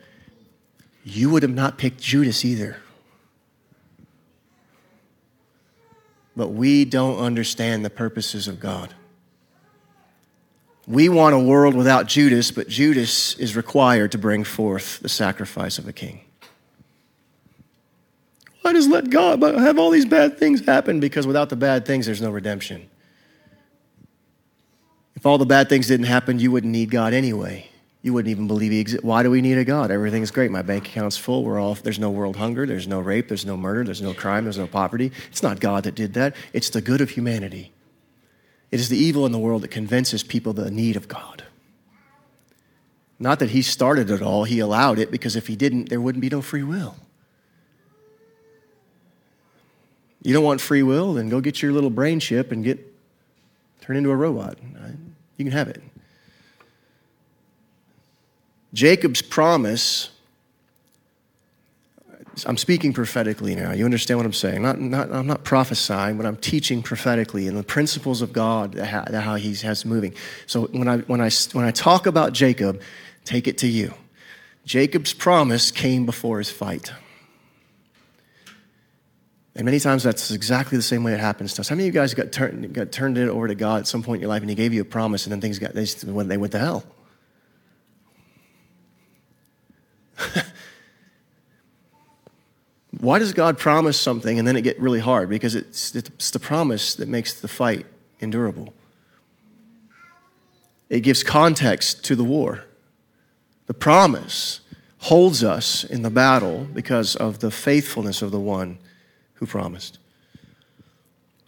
You 1.04 1.30
would 1.30 1.42
have 1.42 1.54
not 1.54 1.78
picked 1.78 2.00
Judas 2.00 2.44
either. 2.44 2.78
But 6.36 6.48
we 6.48 6.84
don't 6.84 7.18
understand 7.18 7.84
the 7.84 7.90
purposes 7.90 8.48
of 8.48 8.58
God. 8.60 8.94
We 10.86 11.08
want 11.08 11.34
a 11.34 11.38
world 11.38 11.74
without 11.74 12.06
Judas, 12.06 12.50
but 12.50 12.68
Judas 12.68 13.34
is 13.38 13.56
required 13.56 14.12
to 14.12 14.18
bring 14.18 14.44
forth 14.44 15.00
the 15.00 15.08
sacrifice 15.08 15.78
of 15.78 15.88
a 15.88 15.92
king. 15.92 16.20
Why 18.60 18.72
does 18.72 18.88
let 18.88 19.10
God 19.10 19.42
have 19.42 19.78
all 19.78 19.90
these 19.90 20.06
bad 20.06 20.38
things 20.38 20.64
happen? 20.64 21.00
Because 21.00 21.26
without 21.26 21.48
the 21.50 21.56
bad 21.56 21.86
things, 21.86 22.06
there's 22.06 22.22
no 22.22 22.30
redemption. 22.30 22.88
If 25.14 25.26
all 25.26 25.38
the 25.38 25.46
bad 25.46 25.68
things 25.68 25.86
didn't 25.86 26.06
happen, 26.06 26.38
you 26.38 26.50
wouldn't 26.50 26.72
need 26.72 26.90
God 26.90 27.12
anyway. 27.14 27.70
You 28.04 28.12
wouldn't 28.12 28.30
even 28.30 28.46
believe 28.46 28.70
he 28.70 28.80
exists. 28.80 29.02
Why 29.02 29.22
do 29.22 29.30
we 29.30 29.40
need 29.40 29.56
a 29.56 29.64
God? 29.64 29.90
Everything's 29.90 30.30
great. 30.30 30.50
My 30.50 30.60
bank 30.60 30.86
account's 30.86 31.16
full. 31.16 31.42
We're 31.42 31.58
all, 31.58 31.74
there's 31.74 31.98
no 31.98 32.10
world 32.10 32.36
hunger. 32.36 32.66
There's 32.66 32.86
no 32.86 33.00
rape. 33.00 33.28
There's 33.28 33.46
no 33.46 33.56
murder. 33.56 33.82
There's 33.82 34.02
no 34.02 34.12
crime. 34.12 34.44
There's 34.44 34.58
no 34.58 34.66
poverty. 34.66 35.10
It's 35.30 35.42
not 35.42 35.58
God 35.58 35.84
that 35.84 35.94
did 35.94 36.12
that. 36.12 36.36
It's 36.52 36.68
the 36.68 36.82
good 36.82 37.00
of 37.00 37.08
humanity. 37.08 37.72
It 38.70 38.78
is 38.78 38.90
the 38.90 38.98
evil 38.98 39.24
in 39.24 39.32
the 39.32 39.38
world 39.38 39.62
that 39.62 39.70
convinces 39.70 40.22
people 40.22 40.52
the 40.52 40.70
need 40.70 40.96
of 40.96 41.08
God. 41.08 41.44
Not 43.18 43.38
that 43.38 43.50
he 43.50 43.62
started 43.62 44.10
it 44.10 44.20
all, 44.20 44.44
he 44.44 44.58
allowed 44.58 44.98
it 44.98 45.10
because 45.10 45.34
if 45.34 45.46
he 45.46 45.56
didn't, 45.56 45.88
there 45.88 46.00
wouldn't 46.00 46.20
be 46.20 46.28
no 46.28 46.42
free 46.42 46.62
will. 46.62 46.96
You 50.20 50.34
don't 50.34 50.44
want 50.44 50.60
free 50.60 50.82
will, 50.82 51.14
then 51.14 51.30
go 51.30 51.40
get 51.40 51.62
your 51.62 51.72
little 51.72 51.88
brain 51.88 52.20
chip 52.20 52.52
and 52.52 52.62
get 52.62 52.78
turn 53.80 53.96
into 53.96 54.10
a 54.10 54.16
robot. 54.16 54.58
Uh, 54.78 54.88
you 55.38 55.46
can 55.46 55.52
have 55.52 55.68
it. 55.68 55.82
Jacob's 58.74 59.22
promise 59.22 60.10
I'm 62.46 62.56
speaking 62.56 62.92
prophetically 62.92 63.54
now. 63.54 63.72
You 63.72 63.84
understand 63.84 64.18
what 64.18 64.26
I'm 64.26 64.32
saying? 64.32 64.62
Not, 64.62 64.80
not, 64.80 65.12
I'm 65.12 65.26
not 65.26 65.44
prophesying, 65.44 66.16
but 66.16 66.26
I'm 66.26 66.36
teaching 66.36 66.82
prophetically 66.82 67.46
and 67.46 67.56
the 67.56 67.62
principles 67.62 68.22
of 68.22 68.32
God, 68.32 68.74
how, 68.74 69.04
how 69.12 69.34
He 69.36 69.54
has 69.54 69.84
moving. 69.84 70.14
So 70.46 70.66
when 70.66 70.88
I, 70.88 70.98
when, 70.98 71.20
I, 71.20 71.30
when 71.52 71.64
I 71.64 71.70
talk 71.70 72.06
about 72.06 72.32
Jacob, 72.32 72.80
take 73.24 73.46
it 73.46 73.58
to 73.58 73.68
you. 73.68 73.94
Jacob's 74.64 75.12
promise 75.12 75.70
came 75.70 76.06
before 76.06 76.38
his 76.38 76.50
fight. 76.50 76.92
And 79.54 79.66
many 79.66 79.78
times 79.78 80.02
that's 80.02 80.32
exactly 80.32 80.76
the 80.76 80.82
same 80.82 81.04
way 81.04 81.12
it 81.12 81.20
happens 81.20 81.54
to 81.54 81.60
us. 81.60 81.68
How 81.68 81.76
many 81.76 81.86
of 81.86 81.94
you 81.94 82.00
guys 82.00 82.14
got, 82.14 82.32
turn, 82.32 82.72
got 82.72 82.90
turned 82.90 83.18
it 83.18 83.28
over 83.28 83.46
to 83.46 83.54
God 83.54 83.80
at 83.80 83.86
some 83.86 84.02
point 84.02 84.16
in 84.16 84.22
your 84.22 84.30
life 84.30 84.40
and 84.40 84.50
He 84.50 84.56
gave 84.56 84.72
you 84.72 84.80
a 84.80 84.86
promise 84.86 85.26
and 85.26 85.32
then 85.32 85.40
things 85.40 85.60
got, 85.60 85.74
they, 85.74 85.84
they 85.84 86.36
went 86.36 86.52
to 86.52 86.58
hell? 86.58 86.84
Why 92.98 93.18
does 93.18 93.32
God 93.32 93.58
promise 93.58 94.00
something 94.00 94.38
and 94.38 94.46
then 94.46 94.56
it 94.56 94.62
get 94.62 94.78
really 94.80 95.00
hard? 95.00 95.28
Because 95.28 95.54
it's, 95.54 95.94
it's 95.94 96.30
the 96.30 96.38
promise 96.38 96.94
that 96.94 97.08
makes 97.08 97.40
the 97.40 97.48
fight 97.48 97.86
endurable. 98.20 98.72
It 100.88 101.00
gives 101.00 101.22
context 101.22 102.04
to 102.04 102.16
the 102.16 102.24
war. 102.24 102.64
The 103.66 103.74
promise 103.74 104.60
holds 104.98 105.42
us 105.42 105.84
in 105.84 106.02
the 106.02 106.10
battle 106.10 106.66
because 106.72 107.16
of 107.16 107.40
the 107.40 107.50
faithfulness 107.50 108.22
of 108.22 108.30
the 108.30 108.40
one 108.40 108.78
who 109.34 109.46
promised. 109.46 109.98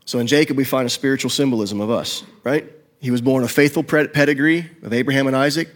So 0.05 0.19
in 0.19 0.27
Jacob, 0.27 0.57
we 0.57 0.65
find 0.65 0.87
a 0.87 0.91
spiritual 0.91 1.31
symbolism 1.31 1.81
of 1.81 1.91
us, 1.91 2.23
right? 2.45 2.71
He 3.01 3.11
was 3.11 3.21
born 3.21 3.45
a 3.45 3.49
faithful 3.49 3.83
pedigree 3.83 4.71
of 4.83 4.93
Abraham 4.93 5.27
and 5.27 5.37
Isaac. 5.37 5.69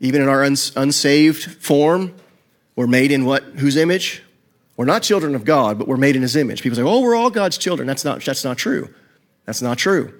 Even 0.00 0.22
in 0.22 0.28
our 0.28 0.44
uns- 0.44 0.72
unsaved 0.76 1.62
form, 1.62 2.14
we're 2.76 2.86
made 2.86 3.10
in 3.10 3.24
what? 3.24 3.42
Whose 3.42 3.76
image? 3.76 4.22
We're 4.76 4.84
not 4.84 5.02
children 5.02 5.34
of 5.34 5.44
God, 5.44 5.76
but 5.76 5.88
we're 5.88 5.96
made 5.96 6.14
in 6.14 6.22
his 6.22 6.36
image. 6.36 6.62
People 6.62 6.76
say, 6.76 6.82
oh, 6.82 7.00
we're 7.00 7.16
all 7.16 7.30
God's 7.30 7.58
children. 7.58 7.88
That's 7.88 8.04
not, 8.04 8.24
that's 8.24 8.44
not 8.44 8.56
true. 8.56 8.94
That's 9.44 9.60
not 9.60 9.76
true. 9.76 10.14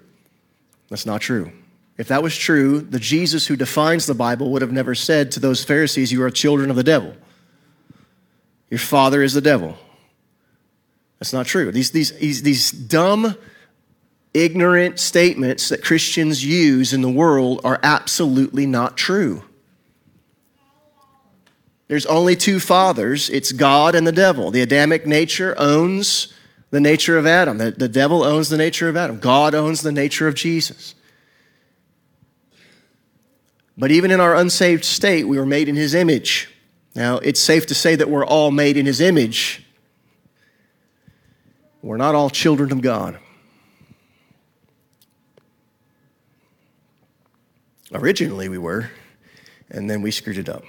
That's 0.89 1.07
not 1.07 1.21
true. 1.21 1.53
If 1.97 2.09
that 2.09 2.25
was 2.25 2.37
true, 2.37 2.81
the 2.81 2.99
Jesus 2.99 3.47
who 3.47 3.55
defines 3.55 4.07
the 4.07 4.15
Bible 4.15 4.51
would 4.51 4.63
have 4.63 4.73
never 4.73 4.97
said 4.97 5.31
to 5.33 5.41
those 5.41 5.63
Pharisees, 5.63 6.11
You 6.11 6.23
are 6.25 6.31
children 6.31 6.71
of 6.71 6.77
the 6.77 6.83
devil. 6.83 7.15
Your 8.71 8.79
father 8.79 9.23
is 9.23 9.33
the 9.33 9.41
devil. 9.41 9.77
That's 11.21 11.33
not 11.33 11.47
true. 11.47 11.71
These, 11.71 11.93
these, 11.93 12.17
these, 12.19 12.43
these 12.43 12.71
dumb, 12.73 13.37
ignorant 14.35 14.99
statements 14.99 15.69
that 15.69 15.85
Christians 15.85 16.45
use 16.45 16.93
in 16.93 17.01
the 17.01 17.11
world 17.11 17.61
are 17.65 17.79
absolutely 17.83 18.67
not 18.67 18.97
true. 18.97 19.43
There's 21.89 22.07
only 22.07 22.37
two 22.37 22.61
fathers 22.61 23.31
it's 23.31 23.51
God 23.53 23.95
and 23.95 24.07
the 24.07 24.13
devil. 24.13 24.51
The 24.51 24.61
Adamic 24.61 25.07
nature 25.07 25.55
owns 25.59 26.33
the 26.71 26.81
nature 26.81 27.17
of 27.17 27.27
Adam, 27.27 27.57
the, 27.57 27.71
the 27.71 27.89
devil 27.89 28.23
owns 28.23 28.51
the 28.51 28.59
nature 28.59 28.91
of 28.91 28.97
Adam, 28.97 29.19
God 29.19 29.55
owns 29.55 29.81
the 29.81 29.91
nature 29.91 30.29
of 30.29 30.35
Jesus. 30.35 30.95
But 33.79 33.91
even 33.91 34.11
in 34.11 34.21
our 34.21 34.37
unsaved 34.37 34.85
state, 34.85 35.25
we 35.25 35.39
were 35.39 35.47
made 35.47 35.69
in 35.69 35.77
his 35.77 35.95
image. 35.95 36.51
Now, 36.95 37.19
it's 37.19 37.41
safe 37.41 37.67
to 37.67 37.75
say 37.75 37.95
that 37.95 38.11
we're 38.11 38.27
all 38.27 38.51
made 38.51 38.77
in 38.77 38.85
his 38.85 39.01
image. 39.01 39.65
We're 41.81 41.97
not 41.97 42.15
all 42.15 42.29
children 42.29 42.73
of 42.73 42.83
God. 42.83 43.19
Originally, 47.95 48.49
we 48.49 48.59
were, 48.59 48.91
and 49.71 49.89
then 49.89 50.03
we 50.03 50.11
screwed 50.11 50.37
it 50.37 50.49
up. 50.49 50.65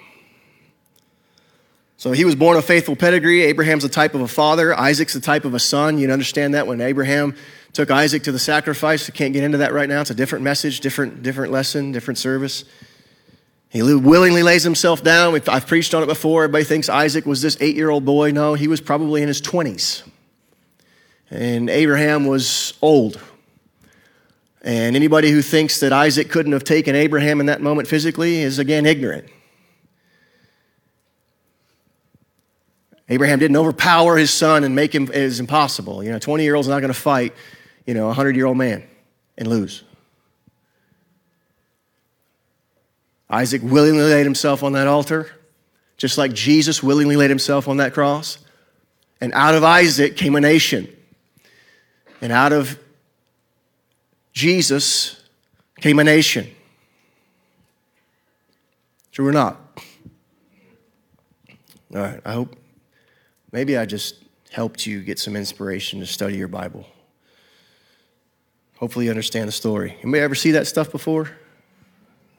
So 2.00 2.14
he 2.14 2.24
was 2.24 2.34
born 2.34 2.56
of 2.56 2.64
faithful 2.64 2.96
pedigree. 2.96 3.42
Abraham's 3.42 3.84
the 3.84 3.90
type 3.90 4.16
of 4.16 4.22
a 4.22 4.28
father. 4.28 4.74
Isaac's 4.74 5.14
the 5.14 5.20
type 5.20 5.44
of 5.44 5.54
a 5.54 5.60
son. 5.60 5.98
You'd 5.98 6.12
understand 6.12 6.54
that 6.54 6.66
when 6.66 6.80
Abraham 6.80 7.36
took 7.74 7.92
Isaac 7.92 8.24
to 8.24 8.32
the 8.32 8.40
sacrifice. 8.40 9.10
I 9.10 9.12
can't 9.12 9.34
get 9.34 9.44
into 9.44 9.58
that 9.58 9.74
right 9.74 9.90
now. 9.90 10.00
It's 10.00 10.10
a 10.10 10.16
different 10.16 10.46
message, 10.46 10.80
different, 10.80 11.24
different 11.24 11.52
lesson, 11.52 11.92
different 11.92 12.18
service. 12.18 12.64
He 13.68 13.82
willingly 13.82 14.44
lays 14.44 14.64
himself 14.64 15.04
down. 15.04 15.38
I've 15.50 15.68
preached 15.68 15.94
on 15.94 16.02
it 16.02 16.06
before. 16.06 16.46
Everybody 16.46 16.64
thinks 16.64 16.88
Isaac 16.88 17.26
was 17.26 17.42
this 17.42 17.58
eight 17.60 17.76
year 17.76 17.90
old 17.90 18.06
boy. 18.06 18.32
No, 18.32 18.54
he 18.54 18.70
was 18.70 18.80
probably 18.80 19.22
in 19.22 19.28
his 19.28 19.42
20s. 19.42 20.04
And 21.30 21.70
Abraham 21.70 22.28
was 22.28 22.76
old. 22.82 23.20
And 24.62 24.96
anybody 24.96 25.32
who 25.32 25.42
thinks 25.42 25.82
that 25.82 25.92
Isaac 25.92 26.30
couldn't 26.30 26.54
have 26.54 26.64
taken 26.64 26.96
Abraham 26.96 27.42
in 27.42 27.48
that 27.48 27.60
moment 27.60 27.90
physically 27.90 28.38
is 28.38 28.58
again 28.58 28.86
ignorant. 28.86 29.30
Abraham 33.10 33.40
didn't 33.40 33.58
overpower 33.58 34.18
his 34.18 34.32
son 34.32 34.64
and 34.64 34.76
make 34.76 34.94
him 34.94 35.10
as 35.12 35.40
impossible. 35.40 36.04
You 36.04 36.12
know, 36.12 36.20
20 36.20 36.44
year 36.44 36.56
old's 36.56 36.68
not 36.68 36.80
going 36.80 36.94
to 36.94 37.00
fight, 37.00 37.34
you 37.86 37.96
know, 37.96 38.04
a 38.04 38.08
100 38.08 38.36
year 38.36 38.46
old 38.46 38.58
man 38.58 38.84
and 39.38 39.48
lose. 39.48 39.84
Isaac 43.30 43.62
willingly 43.64 44.04
laid 44.04 44.24
himself 44.24 44.64
on 44.64 44.74
that 44.74 44.88
altar, 44.88 45.30
just 45.98 46.18
like 46.18 46.34
Jesus 46.34 46.82
willingly 46.82 47.16
laid 47.16 47.30
himself 47.30 47.68
on 47.68 47.78
that 47.78 47.94
cross. 47.94 48.40
And 49.22 49.34
out 49.34 49.56
of 49.56 49.64
Isaac 49.64 50.16
came 50.16 50.36
a 50.36 50.42
nation. 50.42 50.88
And 52.22 52.32
out 52.32 52.54
of 52.54 52.80
Jesus 54.34 55.22
came 55.80 56.00
a 56.00 56.04
nation. 56.04 56.50
True 59.12 59.28
or 59.28 59.32
not? 59.32 59.60
All 61.94 62.02
right, 62.02 62.22
I 62.24 62.34
hope 62.34 62.56
Maybe 63.52 63.78
I 63.78 63.86
just 63.86 64.16
helped 64.52 64.86
you 64.86 65.02
get 65.02 65.20
some 65.20 65.36
inspiration 65.36 66.00
to 66.00 66.06
study 66.06 66.38
your 66.38 66.48
Bible. 66.48 66.86
Hopefully, 68.78 69.06
you 69.06 69.12
understand 69.12 69.48
the 69.48 69.52
story. 69.52 69.98
Anybody 70.02 70.22
ever 70.22 70.36
see 70.36 70.52
that 70.52 70.68
stuff 70.68 70.92
before? 70.92 71.30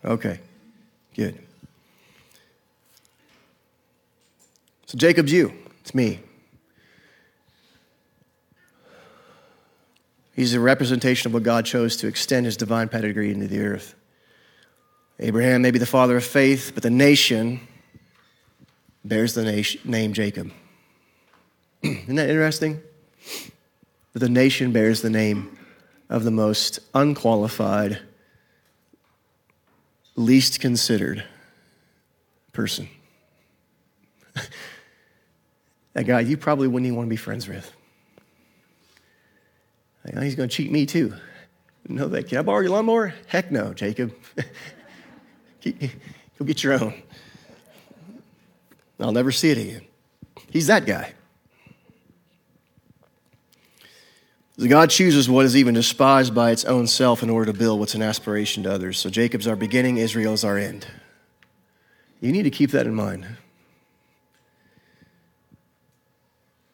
Okay, 0.05 0.41
good. 1.15 1.39
So, 4.87 4.97
Jacob's 4.97 5.33
you, 5.33 5.53
it's 5.81 5.95
me. 5.95 6.21
He's 10.35 10.55
a 10.55 10.61
representation 10.61 11.29
of 11.29 11.35
what 11.35 11.43
God 11.43 11.67
chose 11.67 11.97
to 11.99 12.07
extend 12.07 12.47
his 12.47 12.57
divine 12.57 12.89
pedigree 12.89 13.31
into 13.31 13.47
the 13.47 13.61
earth. 13.61 13.95
Abraham 15.19 15.61
may 15.61 15.71
be 15.71 15.79
the 15.79 15.85
father 15.85 16.17
of 16.17 16.25
faith, 16.25 16.71
but 16.73 16.83
the 16.83 16.91
nation 16.91 17.61
bears 19.05 19.35
the 19.35 19.79
name 19.85 20.15
Jacob. 20.15 20.51
Isn't 21.83 22.17
that 22.17 22.29
interesting? 22.29 22.81
That 24.13 24.19
the 24.19 24.29
nation 24.29 24.73
bears 24.73 25.03
the 25.03 25.11
name 25.11 25.57
of 26.09 26.25
the 26.25 26.31
most 26.31 26.81
unqualified, 26.95 28.01
least 30.17 30.61
considered 30.61 31.25
person. 32.53 32.89
that 35.95 36.05
guy 36.07 36.21
you 36.21 36.37
probably 36.37 36.69
wouldn't 36.69 36.87
even 36.87 36.97
want 36.97 37.07
to 37.07 37.11
be 37.11 37.17
friends 37.17 37.49
with. 37.49 37.73
Oh, 40.15 40.21
he's 40.21 40.35
going 40.35 40.49
to 40.49 40.55
cheat 40.55 40.71
me 40.71 40.87
too. 40.87 41.15
No, 41.89 42.09
that 42.09 42.29
can 42.29 42.39
I 42.39 42.43
borrow 42.43 42.61
your 42.61 42.71
lawnmower? 42.71 43.15
Heck 43.27 43.51
no, 43.51 43.73
Jacob. 43.73 44.13
Go 45.65 46.45
get 46.45 46.63
your 46.63 46.75
own. 46.75 46.95
I'll 48.99 49.13
never 49.13 49.33
see 49.33 49.51
it 49.51 49.59
again. 49.59 49.83
He's 50.51 50.67
that 50.67 50.85
guy. 50.85 51.15
God 54.69 54.91
chooses 54.91 55.29
what 55.29 55.47
is 55.47 55.57
even 55.57 55.75
despised 55.75 56.35
by 56.35 56.51
its 56.51 56.65
own 56.65 56.87
self 56.87 57.23
in 57.23 57.31
order 57.31 57.51
to 57.53 57.59
build 57.59 57.81
what's 57.81 57.95
an 57.95 58.03
aspiration 58.03 58.65
to 58.65 58.73
others. 58.73 58.99
So 58.99 59.09
Jacob's 59.09 59.47
our 59.47 59.57
beginning, 59.57 59.97
Israel 59.97 60.35
is 60.35 60.45
our 60.45 60.59
end. 60.59 60.87
You 62.21 62.33
need 62.33 62.43
to 62.43 62.51
keep 62.51 62.71
that 62.73 62.87
in 62.87 62.95
mind. 62.95 63.27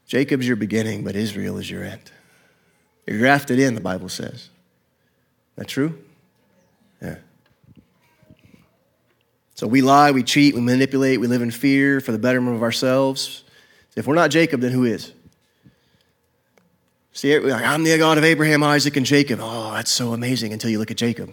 Jacob's 0.07 0.47
your 0.47 0.57
beginning, 0.57 1.05
but 1.05 1.17
Israel 1.17 1.59
is 1.59 1.71
your 1.71 1.85
end. 1.85 2.11
You're 3.07 3.19
grafted 3.19 3.59
in, 3.59 3.75
the 3.75 3.81
Bible 3.81 4.09
says. 4.09 4.51
That 5.57 5.69
true? 5.69 5.99
Yeah. 7.01 7.17
So 9.55 9.67
we 9.67 9.81
lie, 9.81 10.11
we 10.11 10.23
cheat, 10.23 10.55
we 10.55 10.61
manipulate, 10.61 11.21
we 11.21 11.27
live 11.27 11.43
in 11.43 11.51
fear 11.51 12.01
for 12.01 12.13
the 12.13 12.19
betterment 12.19 12.57
of 12.57 12.63
ourselves. 12.63 13.45
If 13.97 14.07
we're 14.07 14.15
not 14.15 14.31
Jacob, 14.31 14.61
then 14.61 14.73
who 14.73 14.85
is? 14.85 15.13
See, 17.17 17.39
like, 17.39 17.65
I'm 17.65 17.83
the 17.83 17.97
God 17.97 18.19
of 18.19 18.25
Abraham, 18.25 18.63
Isaac, 18.63 18.95
and 18.99 19.07
Jacob. 19.07 19.41
Oh, 19.43 19.73
that's 19.73 19.91
so 19.91 20.13
amazing 20.13 20.53
until 20.53 20.69
you 20.69 20.79
look 20.79 20.91
at 20.91 20.99
Jacob. 20.99 21.33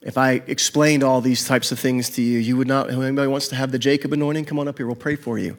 If 0.00 0.16
I 0.16 0.42
explained 0.46 1.04
all 1.04 1.20
these 1.20 1.46
types 1.46 1.70
of 1.70 1.78
things 1.78 2.08
to 2.10 2.22
you, 2.22 2.38
you 2.38 2.56
would 2.56 2.66
not, 2.66 2.90
anybody 2.90 3.28
wants 3.28 3.48
to 3.48 3.56
have 3.56 3.72
the 3.72 3.78
Jacob 3.78 4.14
anointing, 4.14 4.46
come 4.46 4.58
on 4.58 4.68
up 4.68 4.78
here, 4.78 4.86
we'll 4.86 4.96
pray 4.96 5.16
for 5.16 5.38
you. 5.38 5.54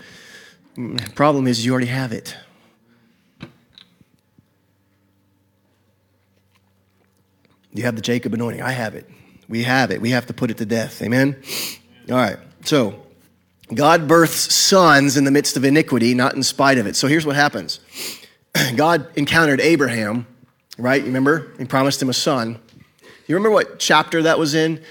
Mm, 0.75 1.13
problem 1.13 1.45
is, 1.45 1.63
you 1.63 1.71
already 1.71 1.85
have 1.85 2.13
it. 2.13 2.35
You 7.71 7.83
have 7.83 7.95
the 7.95 8.01
Jacob 8.01 8.33
anointing. 8.33 8.63
I 8.63 8.71
have 8.71 8.95
it. 8.95 9.07
We 9.47 9.61
have 9.61 9.91
it. 9.91 10.01
We 10.01 10.09
have 10.09 10.25
to 10.25 10.33
put 10.33 10.49
it 10.49 10.57
to 10.57 10.65
death. 10.65 10.99
Amen? 11.03 11.39
All 12.09 12.17
right. 12.17 12.37
So, 12.65 12.99
God 13.73 14.07
births 14.07 14.53
sons 14.53 15.15
in 15.15 15.23
the 15.25 15.31
midst 15.31 15.55
of 15.55 15.63
iniquity, 15.63 16.13
not 16.13 16.33
in 16.35 16.41
spite 16.41 16.77
of 16.77 16.87
it. 16.87 16.95
So 16.95 17.07
here's 17.07 17.25
what 17.25 17.35
happens 17.35 17.79
God 18.75 19.07
encountered 19.15 19.61
Abraham, 19.61 20.25
right? 20.77 20.99
You 20.99 21.07
remember? 21.07 21.51
He 21.57 21.65
promised 21.65 22.01
him 22.01 22.09
a 22.09 22.13
son. 22.13 22.59
You 23.27 23.35
remember 23.35 23.51
what 23.51 23.79
chapter 23.79 24.23
that 24.23 24.39
was 24.39 24.55
in? 24.55 24.81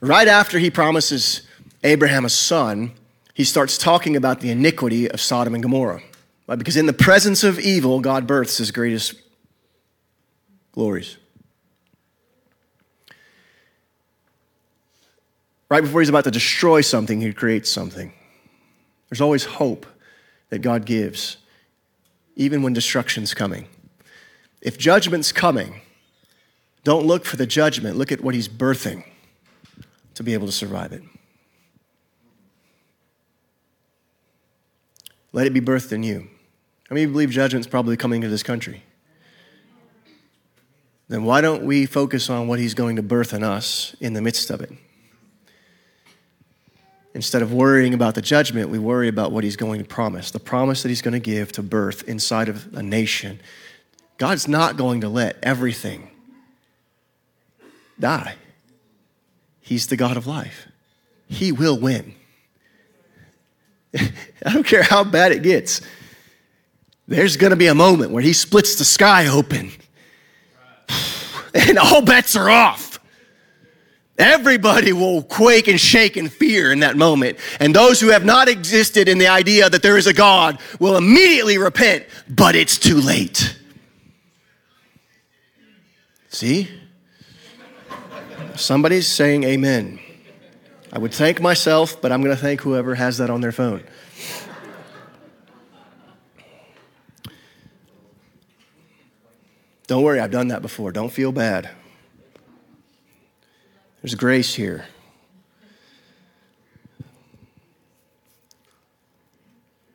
Right 0.00 0.28
after 0.28 0.58
he 0.58 0.70
promises 0.70 1.42
Abraham 1.82 2.26
a 2.26 2.28
son, 2.28 2.92
he 3.32 3.44
starts 3.44 3.78
talking 3.78 4.16
about 4.16 4.40
the 4.40 4.50
iniquity 4.50 5.10
of 5.10 5.20
Sodom 5.20 5.54
and 5.54 5.62
Gomorrah. 5.62 6.02
Right? 6.46 6.58
Because 6.58 6.76
in 6.76 6.86
the 6.86 6.92
presence 6.92 7.42
of 7.42 7.58
evil, 7.58 8.00
God 8.00 8.26
births 8.26 8.58
his 8.58 8.70
greatest 8.70 9.14
glories. 10.72 11.16
Right 15.68 15.82
before 15.82 16.00
he's 16.00 16.08
about 16.10 16.24
to 16.24 16.30
destroy 16.30 16.82
something, 16.82 17.20
he 17.20 17.32
creates 17.32 17.70
something. 17.70 18.12
There's 19.08 19.20
always 19.20 19.44
hope 19.44 19.86
that 20.50 20.60
God 20.60 20.84
gives, 20.84 21.36
even 22.34 22.62
when 22.62 22.72
destruction's 22.72 23.34
coming. 23.34 23.68
If 24.60 24.78
judgment's 24.78 25.32
coming, 25.32 25.80
don't 26.84 27.06
look 27.06 27.24
for 27.24 27.36
the 27.36 27.46
judgment, 27.46 27.96
look 27.96 28.12
at 28.12 28.20
what 28.20 28.34
He's 28.34 28.48
birthing 28.48 29.04
to 30.14 30.22
be 30.22 30.34
able 30.34 30.46
to 30.46 30.52
survive 30.52 30.92
it. 30.92 31.02
Let 35.32 35.46
it 35.46 35.52
be 35.52 35.60
birthed 35.60 35.92
in 35.92 36.02
you. 36.02 36.28
How 36.88 36.94
many 36.94 37.06
believe 37.06 37.30
judgment's 37.30 37.66
probably 37.66 37.96
coming 37.96 38.22
to 38.22 38.28
this 38.28 38.42
country? 38.42 38.82
then 41.08 41.24
why 41.24 41.40
don't 41.40 41.64
we 41.64 41.86
focus 41.86 42.28
on 42.28 42.48
what 42.48 42.58
he's 42.58 42.74
going 42.74 42.96
to 42.96 43.02
birth 43.02 43.32
in 43.32 43.44
us 43.44 43.94
in 44.00 44.12
the 44.14 44.22
midst 44.22 44.50
of 44.50 44.60
it? 44.60 44.72
Instead 47.16 47.40
of 47.40 47.50
worrying 47.50 47.94
about 47.94 48.14
the 48.14 48.20
judgment, 48.20 48.68
we 48.68 48.78
worry 48.78 49.08
about 49.08 49.32
what 49.32 49.42
he's 49.42 49.56
going 49.56 49.82
to 49.82 49.88
promise, 49.88 50.30
the 50.30 50.38
promise 50.38 50.82
that 50.82 50.90
he's 50.90 51.00
going 51.00 51.14
to 51.14 51.18
give 51.18 51.50
to 51.50 51.62
birth 51.62 52.06
inside 52.06 52.46
of 52.46 52.76
a 52.76 52.82
nation. 52.82 53.40
God's 54.18 54.46
not 54.46 54.76
going 54.76 55.00
to 55.00 55.08
let 55.08 55.38
everything 55.42 56.10
die. 57.98 58.34
He's 59.62 59.86
the 59.86 59.96
God 59.96 60.18
of 60.18 60.26
life. 60.26 60.68
He 61.26 61.52
will 61.52 61.78
win. 61.78 62.14
I 63.94 64.52
don't 64.52 64.66
care 64.66 64.82
how 64.82 65.02
bad 65.02 65.32
it 65.32 65.42
gets. 65.42 65.80
There's 67.08 67.38
going 67.38 67.50
to 67.50 67.56
be 67.56 67.68
a 67.68 67.74
moment 67.74 68.12
where 68.12 68.22
he 68.22 68.34
splits 68.34 68.76
the 68.76 68.84
sky 68.84 69.28
open 69.28 69.70
and 71.54 71.78
all 71.78 72.02
bets 72.02 72.36
are 72.36 72.50
off. 72.50 72.95
Everybody 74.18 74.92
will 74.92 75.22
quake 75.22 75.68
and 75.68 75.78
shake 75.78 76.16
in 76.16 76.28
fear 76.28 76.72
in 76.72 76.80
that 76.80 76.96
moment. 76.96 77.38
And 77.60 77.74
those 77.74 78.00
who 78.00 78.08
have 78.08 78.24
not 78.24 78.48
existed 78.48 79.08
in 79.08 79.18
the 79.18 79.28
idea 79.28 79.68
that 79.68 79.82
there 79.82 79.98
is 79.98 80.06
a 80.06 80.14
God 80.14 80.58
will 80.80 80.96
immediately 80.96 81.58
repent, 81.58 82.06
but 82.28 82.54
it's 82.54 82.78
too 82.78 82.96
late. 83.00 83.56
See? 86.30 86.70
Somebody's 88.54 89.06
saying 89.06 89.44
amen. 89.44 90.00
I 90.92 90.98
would 90.98 91.12
thank 91.12 91.42
myself, 91.42 92.00
but 92.00 92.10
I'm 92.10 92.22
going 92.22 92.34
to 92.34 92.40
thank 92.40 92.62
whoever 92.62 92.94
has 92.94 93.18
that 93.18 93.28
on 93.28 93.42
their 93.42 93.52
phone. 93.52 93.84
Don't 99.86 100.02
worry, 100.02 100.20
I've 100.20 100.30
done 100.30 100.48
that 100.48 100.62
before. 100.62 100.90
Don't 100.90 101.10
feel 101.10 101.32
bad. 101.32 101.70
There's 104.06 104.14
grace 104.14 104.54
here. 104.54 104.84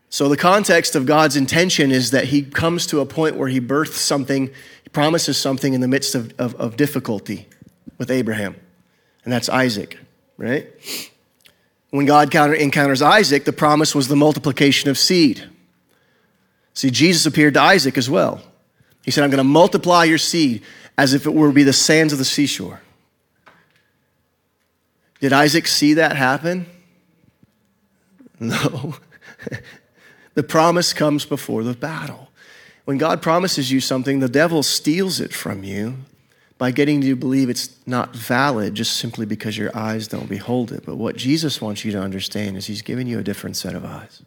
So, 0.09 0.27
the 0.27 0.35
context 0.35 0.97
of 0.97 1.05
God's 1.05 1.37
intention 1.37 1.91
is 1.91 2.11
that 2.11 2.25
He 2.25 2.41
comes 2.41 2.85
to 2.87 2.99
a 2.99 3.05
point 3.05 3.37
where 3.37 3.47
He 3.47 3.59
births 3.59 4.01
something, 4.01 4.47
He 4.47 4.89
promises 4.89 5.37
something 5.37 5.73
in 5.73 5.79
the 5.79 5.87
midst 5.87 6.13
of, 6.13 6.33
of, 6.37 6.55
of 6.55 6.75
difficulty 6.75 7.47
with 7.97 8.11
Abraham, 8.11 8.57
and 9.23 9.31
that's 9.31 9.47
Isaac, 9.47 9.97
right? 10.35 10.67
When 11.91 12.05
God 12.05 12.35
encounters 12.35 13.01
Isaac, 13.01 13.45
the 13.45 13.53
promise 13.53 13.95
was 13.95 14.09
the 14.09 14.17
multiplication 14.17 14.89
of 14.89 14.97
seed. 14.97 15.47
See, 16.73 16.89
Jesus 16.89 17.25
appeared 17.25 17.53
to 17.53 17.61
Isaac 17.61 17.97
as 17.97 18.09
well. 18.09 18.41
He 19.05 19.11
said, 19.11 19.23
I'm 19.23 19.29
going 19.29 19.37
to 19.37 19.45
multiply 19.45 20.03
your 20.03 20.17
seed 20.17 20.63
as 20.97 21.13
if 21.13 21.25
it 21.25 21.33
were 21.33 21.47
to 21.47 21.53
be 21.53 21.63
the 21.63 21.71
sands 21.71 22.11
of 22.11 22.19
the 22.19 22.25
seashore. 22.25 22.81
Did 25.21 25.31
Isaac 25.31 25.67
see 25.67 25.93
that 25.93 26.17
happen? 26.17 26.65
No. 28.43 28.95
the 30.33 30.41
promise 30.41 30.93
comes 30.93 31.25
before 31.25 31.63
the 31.63 31.75
battle. 31.75 32.29
When 32.85 32.97
God 32.97 33.21
promises 33.21 33.71
you 33.71 33.79
something, 33.79 34.19
the 34.19 34.27
devil 34.27 34.63
steals 34.63 35.19
it 35.19 35.31
from 35.31 35.63
you 35.63 35.97
by 36.57 36.71
getting 36.71 37.03
you 37.03 37.11
to 37.11 37.15
believe 37.15 37.51
it's 37.51 37.75
not 37.85 38.15
valid 38.15 38.73
just 38.73 38.97
simply 38.97 39.27
because 39.27 39.59
your 39.59 39.69
eyes 39.77 40.07
don't 40.07 40.27
behold 40.27 40.71
it. 40.71 40.83
But 40.87 40.95
what 40.95 41.17
Jesus 41.17 41.61
wants 41.61 41.85
you 41.85 41.91
to 41.91 42.01
understand 42.01 42.57
is 42.57 42.65
he's 42.65 42.81
given 42.81 43.05
you 43.05 43.19
a 43.19 43.23
different 43.23 43.57
set 43.57 43.75
of 43.75 43.85
eyes. 43.85 44.23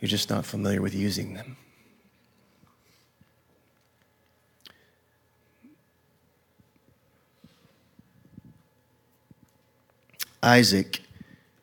You're 0.00 0.08
just 0.08 0.28
not 0.28 0.44
familiar 0.44 0.82
with 0.82 0.96
using 0.96 1.34
them. 1.34 1.56
Isaac 10.42 11.02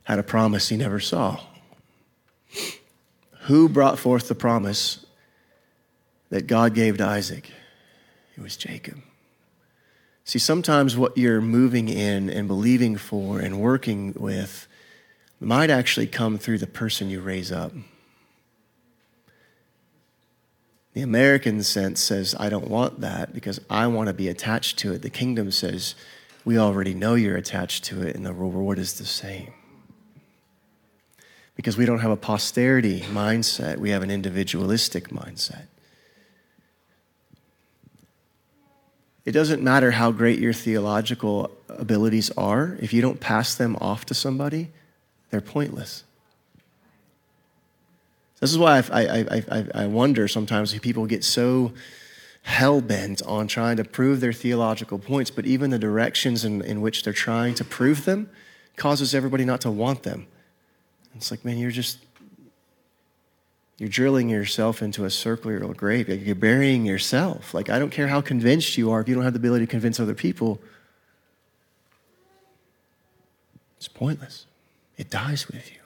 had 0.04 0.20
a 0.20 0.24
promise 0.24 0.70
he 0.70 0.78
never 0.78 1.00
saw. 1.00 1.40
Who 3.44 3.70
brought 3.70 4.00
forth 4.00 4.28
the 4.28 4.36
promise 4.36 5.06
that 6.30 6.48
God 6.48 6.74
gave 6.74 6.98
to 6.98 7.06
Isaac? 7.06 7.52
It 8.36 8.42
was 8.42 8.58
Jacob. 8.58 8.98
See, 10.24 10.40
sometimes 10.40 10.98
what 10.98 11.18
you're 11.18 11.42
moving 11.42 11.88
in 11.88 12.30
and 12.30 12.48
believing 12.48 12.98
for 12.98 13.40
and 13.40 13.62
working 13.62 14.14
with 14.18 14.68
might 15.40 15.70
actually 15.70 16.08
come 16.08 16.38
through 16.38 16.58
the 16.58 16.68
person 16.68 17.10
you 17.10 17.22
raise 17.22 17.52
up. 17.52 17.72
The 20.94 21.02
American 21.02 21.62
sense 21.62 22.00
says, 22.00 22.34
I 22.40 22.50
don't 22.50 22.70
want 22.70 23.02
that 23.02 23.34
because 23.34 23.60
I 23.70 23.86
want 23.88 24.08
to 24.08 24.14
be 24.14 24.30
attached 24.30 24.80
to 24.80 24.94
it. 24.94 25.02
The 25.02 25.10
kingdom 25.10 25.52
says, 25.52 25.94
we 26.46 26.60
already 26.60 26.94
know 26.94 27.16
you're 27.16 27.36
attached 27.36 27.84
to 27.86 28.04
it, 28.04 28.16
and 28.16 28.24
the 28.26 28.32
reward 28.34 28.78
is 28.78 28.94
the 28.94 29.06
same. 29.06 29.52
Because 31.56 31.76
we 31.76 31.86
don't 31.86 32.00
have 32.00 32.12
a 32.12 32.18
posterity 32.18 33.02
mindset, 33.02 33.78
we 33.78 33.90
have 33.90 34.04
an 34.04 34.12
individualistic 34.12 35.10
mindset. 35.10 35.66
It 39.26 39.32
doesn't 39.32 39.64
matter 39.64 39.90
how 39.90 40.12
great 40.12 40.38
your 40.38 40.54
theological 40.54 41.50
abilities 41.68 42.30
are, 42.38 42.78
if 42.80 42.94
you 42.94 43.02
don't 43.02 43.20
pass 43.20 43.56
them 43.56 43.76
off 43.82 44.06
to 44.06 44.14
somebody, 44.14 44.70
they're 45.32 45.42
pointless. 45.42 46.04
This 48.40 48.52
is 48.52 48.60
why 48.60 48.84
I, 48.92 49.08
I, 49.08 49.44
I, 49.52 49.66
I 49.74 49.88
wonder 49.88 50.28
sometimes 50.28 50.78
people 50.78 51.08
get 51.08 51.24
so 51.24 51.74
hell 52.46 52.80
bent 52.80 53.24
on 53.24 53.48
trying 53.48 53.76
to 53.76 53.84
prove 53.84 54.22
their 54.22 54.32
theological 54.32 55.00
points, 55.00 55.32
but 55.32 55.48
even 55.48 55.72
the 55.72 55.80
directions 55.80 56.46
in, 56.46 56.62
in 56.62 56.80
which 56.80 57.04
they're 57.04 57.12
trying 57.12 57.56
to 57.56 57.66
prove 57.66 58.06
them 58.06 58.30
causes 58.78 59.16
everybody 59.16 59.44
not 59.44 59.62
to 59.62 59.72
want 59.72 60.04
them. 60.04 60.28
It's 61.16 61.32
like, 61.32 61.44
man, 61.44 61.58
you're 61.58 61.72
just, 61.72 61.98
you're 63.80 63.90
drilling 63.90 64.30
yourself 64.30 64.84
into 64.84 65.06
a 65.06 65.10
circular 65.10 65.60
grave. 65.74 66.08
You're 66.08 66.36
burying 66.36 66.86
yourself. 66.86 67.54
Like, 67.56 67.70
I 67.70 67.80
don't 67.80 67.90
care 67.90 68.08
how 68.08 68.22
convinced 68.22 68.78
you 68.78 68.92
are 68.92 69.02
if 69.02 69.10
you 69.10 69.16
don't 69.16 69.24
have 69.24 69.34
the 69.34 69.40
ability 69.40 69.66
to 69.66 69.72
convince 69.72 70.00
other 70.00 70.14
people. 70.14 70.62
It's 73.78 73.88
pointless. 73.88 74.46
It 74.98 75.10
dies 75.10 75.48
with 75.48 75.72
you. 75.72 75.80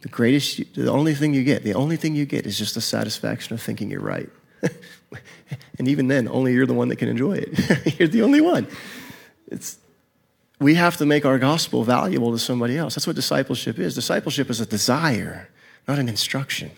The 0.00 0.08
greatest, 0.08 0.74
the 0.74 0.90
only 0.90 1.14
thing 1.14 1.34
you 1.34 1.44
get, 1.44 1.64
the 1.64 1.74
only 1.74 1.96
thing 1.96 2.14
you 2.14 2.24
get 2.24 2.46
is 2.46 2.56
just 2.56 2.74
the 2.74 2.80
satisfaction 2.80 3.52
of 3.52 3.60
thinking 3.60 3.90
you're 3.90 4.00
right. 4.00 4.30
and 5.78 5.88
even 5.88 6.08
then, 6.08 6.28
only 6.28 6.52
you're 6.52 6.66
the 6.66 6.74
one 6.74 6.88
that 6.88 6.96
can 6.96 7.08
enjoy 7.08 7.34
it. 7.34 7.98
you're 7.98 8.08
the 8.08 8.22
only 8.22 8.40
one. 8.40 8.66
It's, 9.48 9.78
we 10.58 10.74
have 10.74 10.96
to 10.98 11.06
make 11.06 11.24
our 11.24 11.38
gospel 11.38 11.84
valuable 11.84 12.32
to 12.32 12.38
somebody 12.38 12.78
else. 12.78 12.94
That's 12.94 13.06
what 13.06 13.16
discipleship 13.16 13.78
is. 13.78 13.94
Discipleship 13.94 14.50
is 14.50 14.60
a 14.60 14.66
desire, 14.66 15.48
not 15.86 15.98
an 15.98 16.08
instruction. 16.08 16.70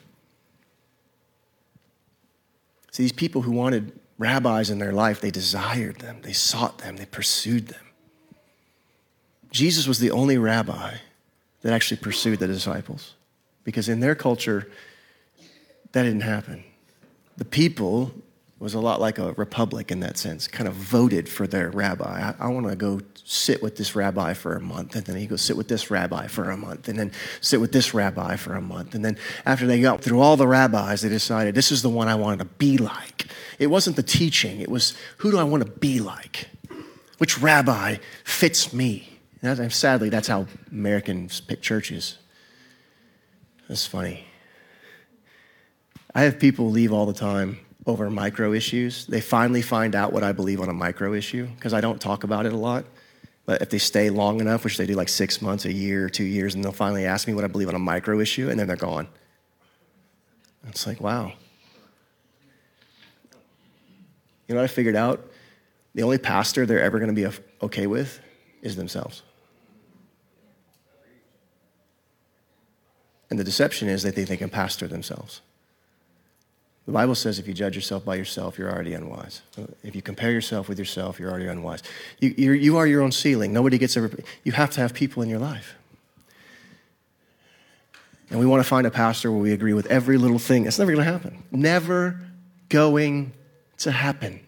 See, 2.91 3.05
these 3.05 3.13
people 3.13 3.43
who 3.43 3.53
wanted 3.53 3.93
rabbis 4.19 4.71
in 4.71 4.79
their 4.79 4.93
life, 4.93 5.21
they 5.21 5.31
desired 5.31 6.01
them, 6.01 6.23
they 6.23 6.33
sought 6.33 6.79
them, 6.79 6.97
they 6.97 7.07
pursued 7.07 7.69
them. 7.69 7.85
Jesus 9.53 9.87
was 9.87 10.01
the 10.01 10.11
only 10.11 10.37
rabbi 10.37 10.97
that 11.63 11.73
actually 11.73 11.99
pursued 11.99 12.41
the 12.41 12.47
disciples 12.47 13.15
because 13.65 13.89
in 13.89 14.01
their 14.01 14.15
culture, 14.15 14.71
that 15.93 16.03
didn't 16.03 16.23
happen 16.23 16.65
the 17.39 17.45
people 17.45 18.13
was 18.59 18.75
a 18.75 18.81
lot 18.81 19.01
like 19.01 19.19
a 19.19 19.33
republic 19.35 19.93
in 19.93 20.01
that 20.01 20.19
sense, 20.19 20.49
kind 20.49 20.67
of 20.67 20.75
voted 20.75 21.29
for 21.29 21.47
their 21.47 21.71
rabbi. 21.71 22.33
I, 22.41 22.47
I 22.47 22.49
want 22.49 22.67
to 22.67 22.75
go 22.75 23.01
sit 23.25 23.63
with 23.63 23.77
this 23.77 23.95
rabbi 23.95 24.35
for 24.35 24.57
a 24.57 24.61
month, 24.61 24.97
and 24.97 25.05
then 25.05 25.17
he 25.17 25.27
goes 25.27 25.43
sit 25.43 25.57
with 25.57 25.69
this 25.69 25.93
rabbi 25.93 26.27
for 26.27 26.51
a 26.51 26.57
month, 26.57 26.89
and 26.89 26.99
then 26.99 27.13
sit 27.41 27.61
with 27.61 27.71
this 27.71 27.95
rabbi 27.95 28.35
for 28.35 28.55
a 28.55 28.61
month. 28.61 28.97
And 28.97 29.05
then 29.05 29.17
after 29.47 29.65
they 29.65 29.81
got 29.81 30.03
through 30.03 30.21
all 30.21 30.37
the 30.37 30.49
rabbis, 30.49 31.03
they 31.03 31.09
decided 31.09 31.55
this 31.55 31.71
is 31.71 31.83
the 31.83 31.89
one 31.89 32.09
I 32.09 32.17
wanted 32.17 32.41
to 32.41 32.47
be 32.47 32.79
like. 32.79 33.27
It 33.61 33.69
wasn't 33.69 33.95
the 33.95 34.03
teaching, 34.03 34.61
it 34.61 34.69
was 34.69 34.97
who 35.19 35.31
do 35.31 35.39
I 35.39 35.45
want 35.45 35.65
to 35.65 35.71
be 35.71 36.01
like? 36.01 36.49
Which 37.19 37.39
rabbi 37.39 37.99
fits 38.25 38.73
me? 38.73 39.21
And 39.41 39.73
sadly, 39.73 40.09
that's 40.09 40.27
how 40.27 40.47
Americans 40.73 41.41
pick 41.41 41.63
churches. 41.63 42.19
That's 43.69 43.87
funny. 43.87 44.28
I 46.19 46.23
have 46.23 46.41
people 46.41 46.69
leave 46.69 46.93
all 46.93 47.07
the 47.07 47.13
time 47.13 47.61
over 47.87 48.11
micro 48.11 48.53
issues. 48.53 49.07
They 49.07 49.21
finally 49.21 49.63
find 49.63 49.95
out 49.95 50.13
what 50.13 50.25
I 50.25 50.33
believe 50.33 50.61
on 50.61 50.69
a 50.69 50.73
micro 50.73 51.15
issue 51.15 51.47
because 51.55 51.73
I 51.73 51.81
don't 51.81 52.01
talk 52.01 52.25
about 52.25 52.45
it 52.45 52.53
a 52.53 52.57
lot. 52.57 52.87
But 53.47 53.63
if 53.63 53.71
they 53.71 53.79
stay 53.79 54.11
long 54.11 54.41
enough, 54.41 54.65
which 54.65 54.79
they 54.79 54.85
do 54.85 54.95
like 54.95 55.09
six 55.09 55.41
months, 55.41 55.65
a 55.65 55.73
year, 55.73 56.11
two 56.11 56.25
years, 56.25 56.57
and 56.57 56.65
they'll 56.65 56.73
finally 56.73 57.07
ask 57.07 57.29
me 57.29 57.35
what 57.35 57.45
I 57.45 57.47
believe 57.47 57.69
on 57.69 57.77
a 57.77 57.79
micro 57.79 58.19
issue, 58.19 58.51
and 58.51 58.59
then 58.59 58.67
they're 58.67 58.75
gone. 58.75 59.07
It's 60.67 60.89
like, 60.89 61.01
wow. 61.01 61.35
You 64.49 64.57
know 64.57 64.61
what 64.61 64.65
I 64.65 64.75
figured 64.75 64.97
out? 64.97 65.25
The 65.95 66.03
only 66.03 66.19
pastor 66.19 66.67
they're 66.67 66.83
ever 66.83 66.99
going 66.99 67.15
to 67.15 67.29
be 67.31 67.37
okay 67.63 67.87
with 67.87 68.19
is 68.61 68.75
themselves. 68.75 69.23
And 73.31 73.39
the 73.39 73.45
deception 73.45 73.89
is 73.89 74.03
that 74.03 74.17
they 74.17 74.25
think 74.25 74.29
they 74.31 74.37
can 74.37 74.51
pastor 74.51 74.89
themselves. 74.89 75.43
The 76.89 76.95
Bible 76.95 77.15
says 77.15 77.39
if 77.39 77.47
you 77.47 77.53
judge 77.53 77.77
yourself 77.77 78.03
by 78.03 78.15
yourself, 78.15 78.57
you're 78.57 78.73
already 78.73 78.95
unwise. 78.95 79.43
If 79.83 79.95
you 79.95 80.01
compare 80.01 80.31
yourself 80.31 80.71
with 80.71 80.79
yourself, 80.79 81.21
you're 81.21 81.29
already 81.31 81.47
unwise. 81.47 81.83
You, 82.19 82.31
you 82.31 82.79
are 82.79 82.87
your 82.87 83.03
own 83.03 83.13
ceiling. 83.13 83.53
Nobody 83.53 83.77
gets 83.77 83.95
ever. 83.99 84.11
You 84.43 84.53
have 84.53 84.71
to 84.71 84.81
have 84.81 84.95
people 84.95 85.23
in 85.23 85.29
your 85.29 85.39
life. 85.39 85.75
And 88.31 88.41
we 88.41 88.47
want 88.47 88.61
to 88.61 88.65
find 88.67 88.87
a 88.87 88.91
pastor 88.91 89.31
where 89.31 89.39
we 89.39 89.53
agree 89.53 89.75
with 89.75 89.85
every 89.89 90.17
little 90.17 90.39
thing. 90.39 90.65
It's 90.65 90.79
never 90.79 90.91
going 90.91 91.05
to 91.05 91.13
happen. 91.13 91.43
Never 91.51 92.19
going 92.71 93.35
to 93.81 93.93
happen 93.93 94.41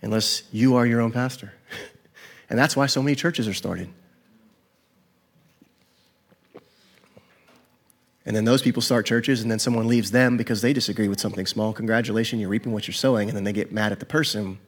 unless 0.00 0.44
you 0.52 0.76
are 0.76 0.86
your 0.86 1.02
own 1.02 1.12
pastor. 1.12 1.52
And 2.48 2.58
that's 2.58 2.76
why 2.76 2.84
so 2.84 3.02
many 3.02 3.14
churches 3.14 3.48
are 3.48 3.54
started. 3.54 3.88
And 8.24 8.36
then 8.36 8.44
those 8.44 8.62
people 8.62 8.82
start 8.82 9.04
churches, 9.04 9.42
and 9.42 9.50
then 9.50 9.58
someone 9.58 9.88
leaves 9.88 10.12
them 10.12 10.36
because 10.36 10.62
they 10.62 10.72
disagree 10.72 11.08
with 11.08 11.20
something 11.20 11.46
small. 11.46 11.72
Congratulations, 11.72 12.40
you're 12.40 12.48
reaping 12.48 12.72
what 12.72 12.86
you're 12.86 12.94
sowing. 12.94 13.28
And 13.28 13.36
then 13.36 13.44
they 13.44 13.52
get 13.52 13.72
mad 13.72 13.90
at 13.90 13.98
the 13.98 14.06
person, 14.06 14.58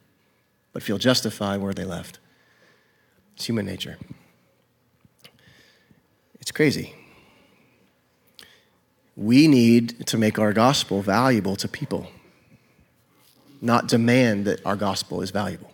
but 0.73 0.83
feel 0.83 0.97
justified 0.97 1.61
where 1.61 1.73
they 1.73 1.85
left. 1.85 2.19
It's 3.35 3.45
human 3.45 3.65
nature. 3.65 3.97
It's 6.41 6.51
crazy. 6.51 6.93
We 9.15 9.47
need 9.47 10.05
to 10.07 10.17
make 10.17 10.37
our 10.37 10.51
gospel 10.51 11.01
valuable 11.01 11.55
to 11.55 11.69
people, 11.69 12.07
not 13.61 13.87
demand 13.87 14.45
that 14.45 14.65
our 14.65 14.75
gospel 14.75 15.21
is 15.21 15.31
valuable. 15.31 15.71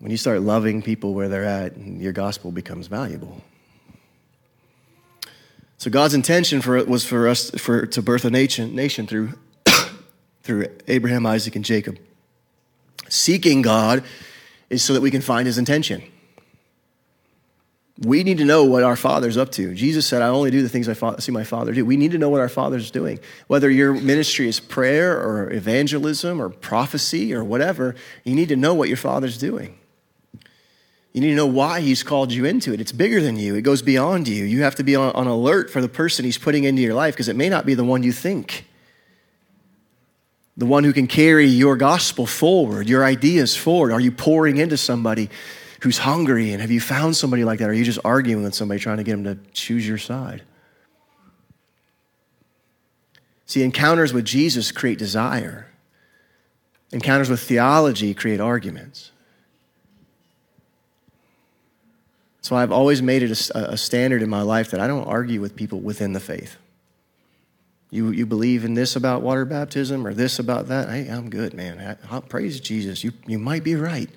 When 0.00 0.10
you 0.10 0.16
start 0.16 0.40
loving 0.40 0.80
people 0.80 1.12
where 1.12 1.28
they're 1.28 1.44
at, 1.44 1.78
your 1.78 2.12
gospel 2.12 2.50
becomes 2.50 2.86
valuable. 2.86 3.42
So 5.76 5.90
God's 5.90 6.14
intention 6.14 6.62
for 6.62 6.76
it 6.76 6.88
was 6.88 7.04
for 7.04 7.28
us 7.28 7.50
for 7.50 7.86
to 7.86 8.02
birth 8.02 8.24
a 8.24 8.30
nation, 8.30 8.74
nation 8.74 9.06
through 9.06 9.34
through 10.42 10.66
Abraham, 10.88 11.26
Isaac, 11.26 11.54
and 11.54 11.64
Jacob. 11.64 11.98
Seeking 13.08 13.60
God 13.60 14.04
is 14.70 14.82
so 14.82 14.94
that 14.94 15.02
we 15.02 15.10
can 15.10 15.20
find 15.20 15.46
his 15.46 15.58
intention. 15.58 16.02
We 17.98 18.24
need 18.24 18.38
to 18.38 18.46
know 18.46 18.64
what 18.64 18.82
our 18.82 18.96
Father's 18.96 19.36
up 19.36 19.52
to. 19.52 19.74
Jesus 19.74 20.06
said, 20.06 20.22
I 20.22 20.28
only 20.28 20.50
do 20.50 20.62
the 20.62 20.70
things 20.70 20.88
I 20.88 21.18
see 21.18 21.32
my 21.32 21.44
Father 21.44 21.72
do. 21.72 21.84
We 21.84 21.98
need 21.98 22.12
to 22.12 22.18
know 22.18 22.30
what 22.30 22.40
our 22.40 22.48
Father's 22.48 22.90
doing. 22.90 23.18
Whether 23.46 23.68
your 23.68 23.92
ministry 23.92 24.48
is 24.48 24.58
prayer 24.58 25.18
or 25.18 25.52
evangelism 25.52 26.40
or 26.40 26.48
prophecy 26.48 27.34
or 27.34 27.44
whatever, 27.44 27.94
you 28.24 28.34
need 28.34 28.48
to 28.48 28.56
know 28.56 28.72
what 28.72 28.88
your 28.88 28.96
Father's 28.96 29.36
doing. 29.36 29.79
You 31.12 31.20
need 31.20 31.28
to 31.28 31.34
know 31.34 31.46
why 31.46 31.80
he's 31.80 32.02
called 32.02 32.32
you 32.32 32.44
into 32.44 32.72
it. 32.72 32.80
It's 32.80 32.92
bigger 32.92 33.20
than 33.20 33.36
you, 33.36 33.54
it 33.56 33.62
goes 33.62 33.82
beyond 33.82 34.28
you. 34.28 34.44
You 34.44 34.62
have 34.62 34.76
to 34.76 34.84
be 34.84 34.94
on, 34.94 35.12
on 35.12 35.26
alert 35.26 35.70
for 35.70 35.80
the 35.80 35.88
person 35.88 36.24
he's 36.24 36.38
putting 36.38 36.64
into 36.64 36.82
your 36.82 36.94
life 36.94 37.14
because 37.14 37.28
it 37.28 37.36
may 37.36 37.48
not 37.48 37.66
be 37.66 37.74
the 37.74 37.84
one 37.84 38.02
you 38.02 38.12
think. 38.12 38.66
The 40.56 40.66
one 40.66 40.84
who 40.84 40.92
can 40.92 41.06
carry 41.06 41.46
your 41.46 41.76
gospel 41.76 42.26
forward, 42.26 42.88
your 42.88 43.04
ideas 43.04 43.56
forward. 43.56 43.92
Are 43.92 44.00
you 44.00 44.12
pouring 44.12 44.58
into 44.58 44.76
somebody 44.76 45.30
who's 45.80 45.98
hungry? 45.98 46.52
And 46.52 46.60
have 46.60 46.70
you 46.70 46.80
found 46.80 47.16
somebody 47.16 47.44
like 47.44 47.58
that? 47.60 47.68
Or 47.68 47.70
are 47.70 47.74
you 47.74 47.84
just 47.84 48.00
arguing 48.04 48.44
with 48.44 48.54
somebody 48.54 48.78
trying 48.78 48.98
to 48.98 49.02
get 49.02 49.12
them 49.12 49.24
to 49.24 49.38
choose 49.52 49.88
your 49.88 49.98
side? 49.98 50.42
See, 53.46 53.64
encounters 53.64 54.12
with 54.12 54.24
Jesus 54.24 54.70
create 54.70 54.98
desire, 54.98 55.66
encounters 56.92 57.28
with 57.28 57.40
theology 57.40 58.14
create 58.14 58.38
arguments. 58.38 59.10
So 62.42 62.56
I've 62.56 62.72
always 62.72 63.02
made 63.02 63.22
it 63.22 63.50
a, 63.50 63.72
a, 63.72 63.76
standard 63.76 64.22
in 64.22 64.30
my 64.30 64.42
life 64.42 64.70
that 64.70 64.80
I 64.80 64.86
don't 64.86 65.04
argue 65.04 65.40
with 65.40 65.56
people 65.56 65.80
within 65.80 66.14
the 66.14 66.20
faith. 66.20 66.56
You, 67.90 68.10
you 68.10 68.24
believe 68.24 68.64
in 68.64 68.74
this 68.74 68.96
about 68.96 69.20
water 69.20 69.44
baptism 69.44 70.06
or 70.06 70.14
this 70.14 70.38
about 70.38 70.68
that? 70.68 70.88
Hey, 70.88 71.08
I'm 71.08 71.28
good, 71.28 71.54
man. 71.54 71.98
I, 72.10 72.16
I, 72.16 72.20
praise 72.20 72.60
Jesus. 72.60 73.04
You, 73.04 73.12
you 73.26 73.38
might 73.38 73.64
be 73.64 73.74
right. 73.74 74.08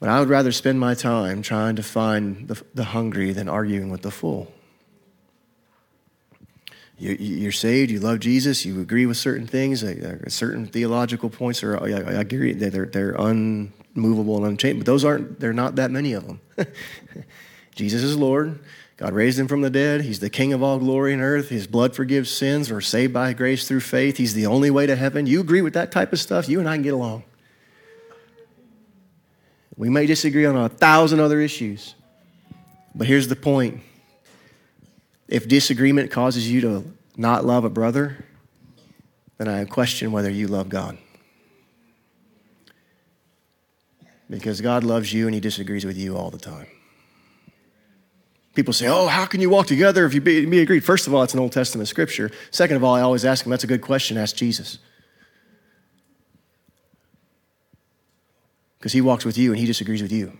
But 0.00 0.08
I 0.08 0.18
would 0.18 0.28
rather 0.28 0.50
spend 0.50 0.80
my 0.80 0.94
time 0.94 1.40
trying 1.40 1.76
to 1.76 1.82
find 1.82 2.48
the, 2.48 2.60
the 2.74 2.84
hungry 2.84 3.32
than 3.32 3.48
arguing 3.48 3.90
with 3.90 4.02
the 4.02 4.10
full. 4.10 4.52
You, 6.98 7.12
you're 7.12 7.52
saved, 7.52 7.90
you 7.90 8.00
love 8.00 8.20
Jesus, 8.20 8.64
you 8.64 8.80
agree 8.80 9.06
with 9.06 9.16
certain 9.16 9.46
things, 9.46 9.82
uh, 9.82 10.20
uh, 10.26 10.28
certain 10.28 10.66
theological 10.66 11.28
points 11.28 11.62
are, 11.64 11.82
I 11.82 11.88
agree, 12.20 12.52
they're, 12.52 12.86
they're 12.86 13.20
un, 13.20 13.72
movable 13.94 14.36
and 14.36 14.46
unchanged. 14.46 14.80
But 14.80 14.86
those 14.86 15.04
aren't, 15.04 15.40
there 15.40 15.50
are 15.50 15.54
not 15.54 15.76
that 15.76 15.90
many 15.90 16.12
of 16.12 16.26
them. 16.26 16.40
Jesus 17.74 18.02
is 18.02 18.16
Lord. 18.16 18.60
God 18.96 19.12
raised 19.12 19.38
him 19.38 19.48
from 19.48 19.62
the 19.62 19.70
dead. 19.70 20.02
He's 20.02 20.20
the 20.20 20.30
King 20.30 20.52
of 20.52 20.62
all 20.62 20.78
glory 20.78 21.12
and 21.12 21.20
earth. 21.20 21.48
His 21.48 21.66
blood 21.66 21.96
forgives 21.96 22.30
sins. 22.30 22.70
We're 22.70 22.80
saved 22.80 23.12
by 23.12 23.32
grace 23.32 23.66
through 23.66 23.80
faith. 23.80 24.16
He's 24.16 24.34
the 24.34 24.46
only 24.46 24.70
way 24.70 24.86
to 24.86 24.94
heaven. 24.94 25.26
You 25.26 25.40
agree 25.40 25.62
with 25.62 25.74
that 25.74 25.90
type 25.90 26.12
of 26.12 26.20
stuff, 26.20 26.48
you 26.48 26.60
and 26.60 26.68
I 26.68 26.76
can 26.76 26.82
get 26.82 26.94
along. 26.94 27.24
We 29.76 29.90
may 29.90 30.06
disagree 30.06 30.46
on 30.46 30.56
a 30.56 30.68
thousand 30.68 31.18
other 31.18 31.40
issues, 31.40 31.96
but 32.94 33.08
here's 33.08 33.26
the 33.26 33.36
point. 33.36 33.82
If 35.26 35.48
disagreement 35.48 36.12
causes 36.12 36.48
you 36.48 36.60
to 36.60 36.84
not 37.16 37.44
love 37.44 37.64
a 37.64 37.70
brother, 37.70 38.24
then 39.38 39.48
I 39.48 39.64
question 39.64 40.12
whether 40.12 40.30
you 40.30 40.46
love 40.46 40.68
God. 40.68 40.96
Because 44.28 44.60
God 44.60 44.84
loves 44.84 45.12
you 45.12 45.26
and 45.26 45.34
he 45.34 45.40
disagrees 45.40 45.84
with 45.84 45.96
you 45.96 46.16
all 46.16 46.30
the 46.30 46.38
time. 46.38 46.66
People 48.54 48.72
say, 48.72 48.86
Oh, 48.86 49.08
how 49.08 49.26
can 49.26 49.40
you 49.40 49.50
walk 49.50 49.66
together 49.66 50.06
if 50.06 50.14
you 50.14 50.20
be, 50.20 50.46
be 50.46 50.60
agreed? 50.60 50.84
First 50.84 51.06
of 51.06 51.14
all, 51.14 51.22
it's 51.22 51.34
an 51.34 51.40
Old 51.40 51.52
Testament 51.52 51.88
scripture. 51.88 52.30
Second 52.50 52.76
of 52.76 52.84
all, 52.84 52.94
I 52.94 53.00
always 53.00 53.24
ask 53.24 53.44
them, 53.44 53.50
That's 53.50 53.64
a 53.64 53.68
good 53.68 53.82
question. 53.82 54.16
Ask 54.16 54.36
Jesus. 54.36 54.78
Because 58.78 58.92
he 58.92 59.00
walks 59.00 59.24
with 59.24 59.36
you 59.36 59.50
and 59.50 59.58
he 59.58 59.66
disagrees 59.66 60.02
with 60.02 60.12
you. 60.12 60.36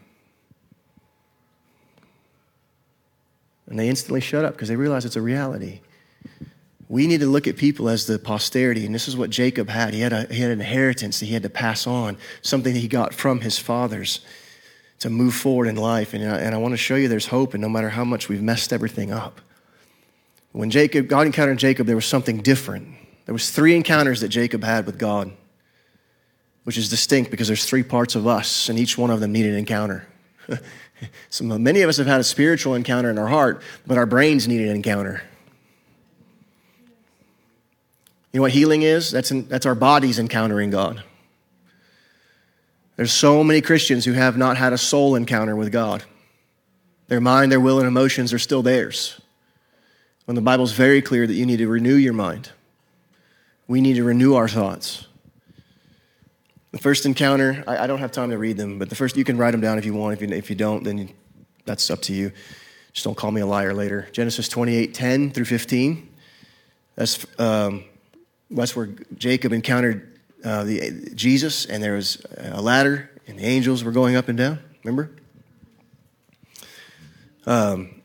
And 3.66 3.78
they 3.78 3.88
instantly 3.88 4.20
shut 4.20 4.44
up 4.44 4.52
because 4.52 4.68
they 4.68 4.76
realize 4.76 5.04
it's 5.04 5.16
a 5.16 5.22
reality. 5.22 5.80
We 6.88 7.06
need 7.06 7.20
to 7.20 7.26
look 7.26 7.46
at 7.46 7.56
people 7.56 7.88
as 7.88 8.06
the 8.06 8.18
posterity, 8.18 8.84
and 8.84 8.94
this 8.94 9.08
is 9.08 9.16
what 9.16 9.30
Jacob 9.30 9.68
had. 9.68 9.94
He 9.94 10.00
had, 10.00 10.12
a, 10.12 10.26
he 10.26 10.40
had 10.40 10.50
an 10.50 10.60
inheritance 10.60 11.20
that 11.20 11.26
he 11.26 11.32
had 11.32 11.42
to 11.42 11.50
pass 11.50 11.86
on, 11.86 12.18
something 12.42 12.74
that 12.74 12.80
he 12.80 12.88
got 12.88 13.14
from 13.14 13.40
his 13.40 13.58
fathers 13.58 14.20
to 14.98 15.10
move 15.10 15.34
forward 15.34 15.66
in 15.66 15.76
life. 15.76 16.14
And, 16.14 16.24
I, 16.24 16.38
and 16.38 16.54
I 16.54 16.58
want 16.58 16.72
to 16.72 16.78
show 16.78 16.94
you 16.96 17.08
there's 17.08 17.26
hope, 17.26 17.54
and 17.54 17.62
no 17.62 17.68
matter 17.68 17.90
how 17.90 18.04
much 18.04 18.28
we've 18.28 18.42
messed 18.42 18.72
everything 18.72 19.12
up. 19.12 19.40
When 20.52 20.70
Jacob, 20.70 21.08
God 21.08 21.26
encountered 21.26 21.58
Jacob, 21.58 21.86
there 21.86 21.96
was 21.96 22.06
something 22.06 22.38
different. 22.38 22.88
There 23.26 23.32
was 23.32 23.50
three 23.50 23.74
encounters 23.74 24.20
that 24.20 24.28
Jacob 24.28 24.62
had 24.62 24.86
with 24.86 24.98
God, 24.98 25.32
which 26.64 26.76
is 26.76 26.88
distinct 26.88 27.30
because 27.30 27.48
there's 27.48 27.64
three 27.64 27.82
parts 27.82 28.14
of 28.14 28.26
us, 28.26 28.68
and 28.68 28.78
each 28.78 28.98
one 28.98 29.10
of 29.10 29.20
them 29.20 29.32
needed 29.32 29.52
an 29.52 29.58
encounter. 29.58 30.06
so 31.30 31.44
many 31.44 31.80
of 31.80 31.88
us 31.88 31.96
have 31.96 32.06
had 32.06 32.20
a 32.20 32.24
spiritual 32.24 32.74
encounter 32.74 33.10
in 33.10 33.18
our 33.18 33.28
heart, 33.28 33.62
but 33.86 33.98
our 33.98 34.06
brains 34.06 34.46
need 34.46 34.60
an 34.60 34.74
encounter. 34.74 35.22
You 38.34 38.38
know 38.38 38.42
what 38.42 38.50
healing 38.50 38.82
is? 38.82 39.12
That's, 39.12 39.30
in, 39.30 39.46
that's 39.46 39.64
our 39.64 39.76
bodies 39.76 40.18
encountering 40.18 40.70
God. 40.70 41.04
There's 42.96 43.12
so 43.12 43.44
many 43.44 43.60
Christians 43.60 44.04
who 44.04 44.12
have 44.14 44.36
not 44.36 44.56
had 44.56 44.72
a 44.72 44.78
soul 44.78 45.14
encounter 45.14 45.54
with 45.54 45.70
God. 45.70 46.02
Their 47.06 47.20
mind, 47.20 47.52
their 47.52 47.60
will, 47.60 47.78
and 47.78 47.86
emotions 47.86 48.32
are 48.32 48.40
still 48.40 48.60
theirs. 48.60 49.20
When 50.24 50.34
the 50.34 50.40
Bible's 50.40 50.72
very 50.72 51.00
clear 51.00 51.28
that 51.28 51.34
you 51.34 51.46
need 51.46 51.58
to 51.58 51.68
renew 51.68 51.94
your 51.94 52.12
mind, 52.12 52.50
we 53.68 53.80
need 53.80 53.94
to 53.94 54.02
renew 54.02 54.34
our 54.34 54.48
thoughts. 54.48 55.06
The 56.72 56.78
first 56.78 57.06
encounter, 57.06 57.62
I, 57.68 57.84
I 57.84 57.86
don't 57.86 58.00
have 58.00 58.10
time 58.10 58.30
to 58.30 58.38
read 58.38 58.56
them, 58.56 58.80
but 58.80 58.88
the 58.88 58.96
first, 58.96 59.16
you 59.16 59.22
can 59.22 59.36
write 59.36 59.52
them 59.52 59.60
down 59.60 59.78
if 59.78 59.84
you 59.84 59.94
want. 59.94 60.20
If 60.20 60.28
you, 60.28 60.36
if 60.36 60.50
you 60.50 60.56
don't, 60.56 60.82
then 60.82 60.98
you, 60.98 61.08
that's 61.66 61.88
up 61.88 62.02
to 62.02 62.12
you. 62.12 62.32
Just 62.94 63.04
don't 63.04 63.16
call 63.16 63.30
me 63.30 63.42
a 63.42 63.46
liar 63.46 63.72
later. 63.72 64.08
Genesis 64.10 64.48
28 64.48 64.92
10 64.92 65.30
through 65.30 65.44
15. 65.44 66.08
That's 66.96 67.24
um, 67.38 67.84
that's 68.50 68.76
where 68.76 68.90
Jacob 69.16 69.52
encountered 69.52 70.18
uh, 70.44 70.64
the, 70.64 71.10
Jesus, 71.14 71.64
and 71.66 71.82
there 71.82 71.94
was 71.94 72.24
a 72.36 72.60
ladder, 72.60 73.10
and 73.26 73.38
the 73.38 73.44
angels 73.44 73.82
were 73.82 73.92
going 73.92 74.16
up 74.16 74.28
and 74.28 74.36
down. 74.36 74.58
Remember? 74.82 75.10
Um, 77.46 78.02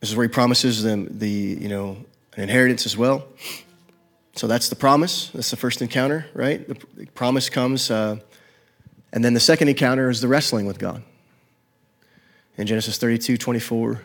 this 0.00 0.10
is 0.10 0.16
where 0.16 0.26
he 0.26 0.32
promises 0.32 0.82
them 0.82 1.18
the 1.18 1.28
you 1.28 1.68
know 1.68 1.96
an 2.36 2.42
inheritance 2.42 2.86
as 2.86 2.96
well. 2.96 3.26
So 4.34 4.46
that's 4.46 4.68
the 4.68 4.76
promise. 4.76 5.30
That's 5.30 5.50
the 5.50 5.56
first 5.56 5.80
encounter, 5.80 6.26
right? 6.34 6.66
The, 6.68 6.76
the 6.94 7.06
promise 7.06 7.48
comes, 7.48 7.90
uh, 7.90 8.16
and 9.12 9.24
then 9.24 9.34
the 9.34 9.40
second 9.40 9.68
encounter 9.68 10.10
is 10.10 10.20
the 10.20 10.28
wrestling 10.28 10.66
with 10.66 10.78
God. 10.78 11.02
In 12.58 12.66
Genesis 12.66 12.98
32, 12.98 13.36
24 13.36 14.02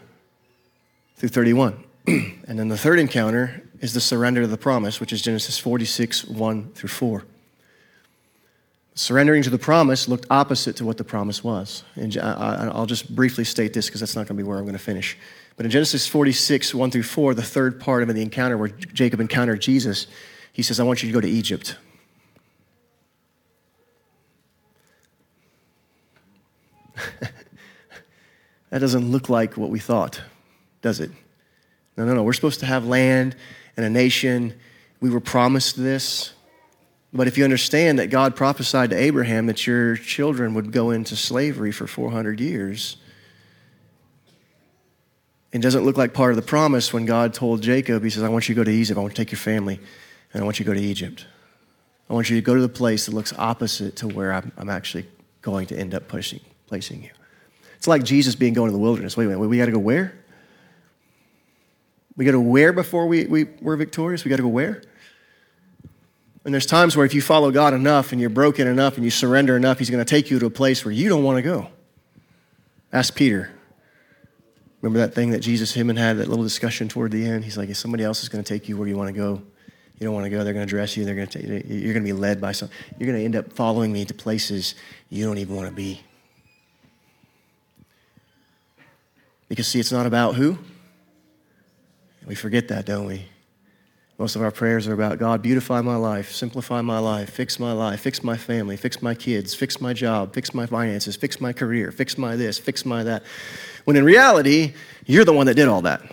through 1.18 1.30
31. 1.30 1.84
and 2.08 2.60
then 2.60 2.68
the 2.68 2.78
third 2.78 3.00
encounter 3.00 3.62
is 3.82 3.94
the 3.94 4.02
surrender 4.02 4.42
to 4.42 4.48
the 4.48 4.58
promise, 4.58 5.00
which 5.00 5.12
is 5.12 5.22
Genesis 5.22 5.58
46, 5.58 6.26
1 6.26 6.72
through 6.74 6.90
4. 6.90 7.24
Surrendering 8.94 9.42
to 9.42 9.50
the 9.50 9.58
promise 9.58 10.08
looked 10.08 10.28
opposite 10.30 10.76
to 10.76 10.86
what 10.86 10.98
the 10.98 11.04
promise 11.04 11.44
was. 11.44 11.84
And 11.96 12.16
I'll 12.18 12.86
just 12.86 13.16
briefly 13.16 13.44
state 13.44 13.74
this 13.74 13.88
because 13.88 14.00
that's 14.00 14.16
not 14.16 14.28
going 14.28 14.38
to 14.38 14.44
be 14.44 14.48
where 14.48 14.60
I'm 14.60 14.66
going 14.66 14.74
to 14.74 14.80
finish. 14.80 15.18
But 15.58 15.66
in 15.66 15.72
Genesis 15.72 16.08
46, 16.08 16.76
1 16.76 16.92
through 16.92 17.04
4, 17.04 17.34
the 17.34 17.42
third 17.42 17.80
part 17.80 18.04
of 18.04 18.14
the 18.14 18.22
encounter 18.22 18.58
where 18.58 18.68
Jacob 18.68 19.20
encountered 19.20 19.62
Jesus, 19.62 20.06
he 20.54 20.62
says, 20.62 20.80
I 20.80 20.84
want 20.84 21.02
you 21.02 21.10
to 21.10 21.14
go 21.14 21.22
to 21.22 21.30
Egypt. 21.30 21.78
that 28.70 28.80
doesn't 28.80 29.12
look 29.12 29.30
like 29.30 29.58
what 29.58 29.70
we 29.70 29.80
thought, 29.80 30.22
does 30.82 31.00
it? 31.00 31.10
No, 31.98 32.06
no, 32.06 32.14
no. 32.14 32.24
We're 32.24 32.34
supposed 32.34 32.60
to 32.60 32.66
have 32.68 32.86
land 32.86 33.36
and 33.78 33.86
a 33.86 33.90
nation. 33.90 34.54
We 35.00 35.10
were 35.10 35.20
promised 35.20 35.78
this. 35.78 36.34
But 37.14 37.28
if 37.28 37.38
you 37.38 37.44
understand 37.44 38.00
that 38.00 38.08
God 38.08 38.36
prophesied 38.36 38.92
to 38.92 38.96
Abraham 38.96 39.48
that 39.48 39.68
your 39.68 39.98
children 39.98 40.54
would 40.54 40.72
go 40.72 40.92
into 40.92 41.16
slavery 41.16 41.72
for 41.72 41.88
400 41.88 42.40
years, 42.40 42.98
it 45.52 45.62
doesn't 45.62 45.84
look 45.84 45.98
like 45.98 46.14
part 46.14 46.32
of 46.32 46.38
the 46.38 46.42
promise 46.42 46.94
when 46.94 47.06
God 47.06 47.34
told 47.34 47.62
Jacob, 47.62 48.04
He 48.04 48.10
says, 48.10 48.24
I 48.24 48.30
want 48.30 48.48
you 48.48 48.56
to 48.56 48.60
go 48.60 48.64
to 48.64 48.72
Egypt. 48.72 48.98
I 48.98 49.02
want 49.02 49.14
to 49.14 49.22
take 49.22 49.32
your 49.32 49.40
family, 49.40 49.80
and 50.34 50.42
I 50.42 50.46
want 50.46 50.60
you 50.60 50.66
to 50.66 50.72
go 50.72 50.74
to 50.74 50.82
Egypt. 50.82 51.26
I 52.10 52.14
want 52.14 52.30
you 52.30 52.38
to 52.38 52.42
go 52.42 52.56
to 52.56 52.62
the 52.62 52.70
place 52.70 53.06
that 53.06 53.14
looks 53.14 53.34
opposite 53.38 53.98
to 53.98 54.08
where 54.08 54.32
I'm, 54.32 54.52
I'm 54.58 54.70
actually 54.70 55.06
going 55.42 55.68
to 55.68 55.78
end 55.78 55.94
up 55.94 56.08
pushing, 56.08 56.40
placing 56.68 57.04
you. 57.04 57.10
It's 57.76 57.88
like 57.88 58.04
Jesus 58.04 58.36
being 58.36 58.54
going 58.54 58.70
to 58.70 58.74
the 58.74 58.82
wilderness. 58.82 59.18
Wait 59.18 59.26
a 59.26 59.28
minute, 59.30 59.40
we 59.40 59.58
got 59.58 59.66
to 59.66 59.72
go 59.72 59.80
where? 59.80 60.14
We 62.22 62.26
got 62.26 62.34
to 62.34 62.40
where 62.40 62.72
before 62.72 63.08
we, 63.08 63.26
we, 63.26 63.46
we're 63.64 63.76
victorious? 63.76 64.24
We 64.24 64.30
got 64.30 64.36
to 64.36 64.44
go 64.44 64.48
where? 64.48 64.84
And 66.46 66.54
there's 66.54 66.68
times 66.68 66.96
where 66.96 67.04
if 67.04 67.16
you 67.16 67.22
follow 67.24 67.50
God 67.50 67.74
enough 67.74 68.12
and 68.12 68.22
you're 68.22 68.30
broken 68.30 68.68
enough 68.68 68.94
and 68.94 69.04
you 69.04 69.10
surrender 69.10 69.58
enough, 69.58 69.80
He's 69.80 69.90
going 69.90 70.06
to 70.06 70.08
take 70.08 70.30
you 70.30 70.38
to 70.38 70.46
a 70.46 70.52
place 70.52 70.86
where 70.86 70.92
you 70.92 71.10
don't 71.10 71.24
want 71.24 71.38
to 71.38 71.42
go. 71.42 71.70
Ask 72.94 73.16
Peter. 73.16 73.50
Remember 74.82 75.00
that 75.00 75.16
thing 75.16 75.32
that 75.32 75.40
Jesus, 75.40 75.74
him 75.74 75.90
and 75.90 75.98
had 75.98 76.20
that 76.20 76.28
little 76.28 76.44
discussion 76.44 76.88
toward 76.88 77.12
the 77.12 77.26
end? 77.26 77.44
He's 77.44 77.58
like, 77.58 77.70
if 77.70 77.78
somebody 77.78 78.04
else 78.04 78.22
is 78.22 78.30
going 78.30 78.44
to 78.44 78.48
take 78.48 78.70
you 78.70 78.78
where 78.78 78.88
you 78.88 78.96
want 78.96 79.08
to 79.08 79.20
go, 79.20 79.42
you 79.98 80.06
don't 80.06 80.14
want 80.14 80.26
to 80.26 80.30
go. 80.30 80.44
They're 80.44 80.54
going 80.54 80.68
to 80.68 80.70
dress 80.70 80.96
you. 80.96 81.06
They're 81.06 81.16
going 81.16 81.28
to 81.28 81.40
take, 81.40 81.48
you. 81.48 81.76
you're 81.76 81.94
going 81.94 82.06
to 82.06 82.14
be 82.14 82.14
led 82.14 82.40
by 82.40 82.52
some. 82.52 82.70
You're 83.00 83.08
going 83.08 83.18
to 83.18 83.26
end 83.26 83.36
up 83.36 83.52
following 83.52 83.92
me 83.92 84.06
to 84.06 84.14
places 84.14 84.76
you 85.10 85.26
don't 85.26 85.40
even 85.40 85.56
want 85.56 85.70
to 85.70 85.74
be. 85.74 86.02
Because 89.50 89.68
see, 89.68 89.80
it's 89.80 89.92
not 89.92 90.06
about 90.06 90.36
who. 90.36 90.60
We 92.26 92.36
forget 92.36 92.68
that, 92.68 92.86
don't 92.86 93.08
we? 93.08 93.26
Most 94.18 94.36
of 94.36 94.44
our 94.44 94.52
prayers 94.52 94.88
are 94.88 94.94
about 94.94 95.18
God, 95.18 95.42
beautify 95.42 95.82
my 95.82 95.96
life, 95.96 96.32
simplify 96.32 96.82
my 96.82 97.00
life, 97.00 97.32
fix 97.32 97.60
my 97.60 97.72
life, 97.72 98.02
fix 98.02 98.24
my 98.24 98.38
family, 98.38 98.78
fix 98.78 99.02
my 99.02 99.16
kids, 99.16 99.56
fix 99.56 99.82
my 99.82 99.94
job, 99.94 100.32
fix 100.32 100.54
my 100.54 100.68
finances, 100.68 101.16
fix 101.16 101.42
my 101.42 101.52
career, 101.52 101.92
fix 101.92 102.20
my 102.20 102.36
this, 102.36 102.60
fix 102.60 102.86
my 102.86 103.02
that. 103.04 103.24
When 103.86 103.98
in 103.98 104.06
reality, 104.06 104.74
you're 105.08 105.26
the 105.26 105.34
one 105.34 105.48
that 105.48 105.56
did 105.56 105.68
all 105.68 105.82
that. 105.82 106.04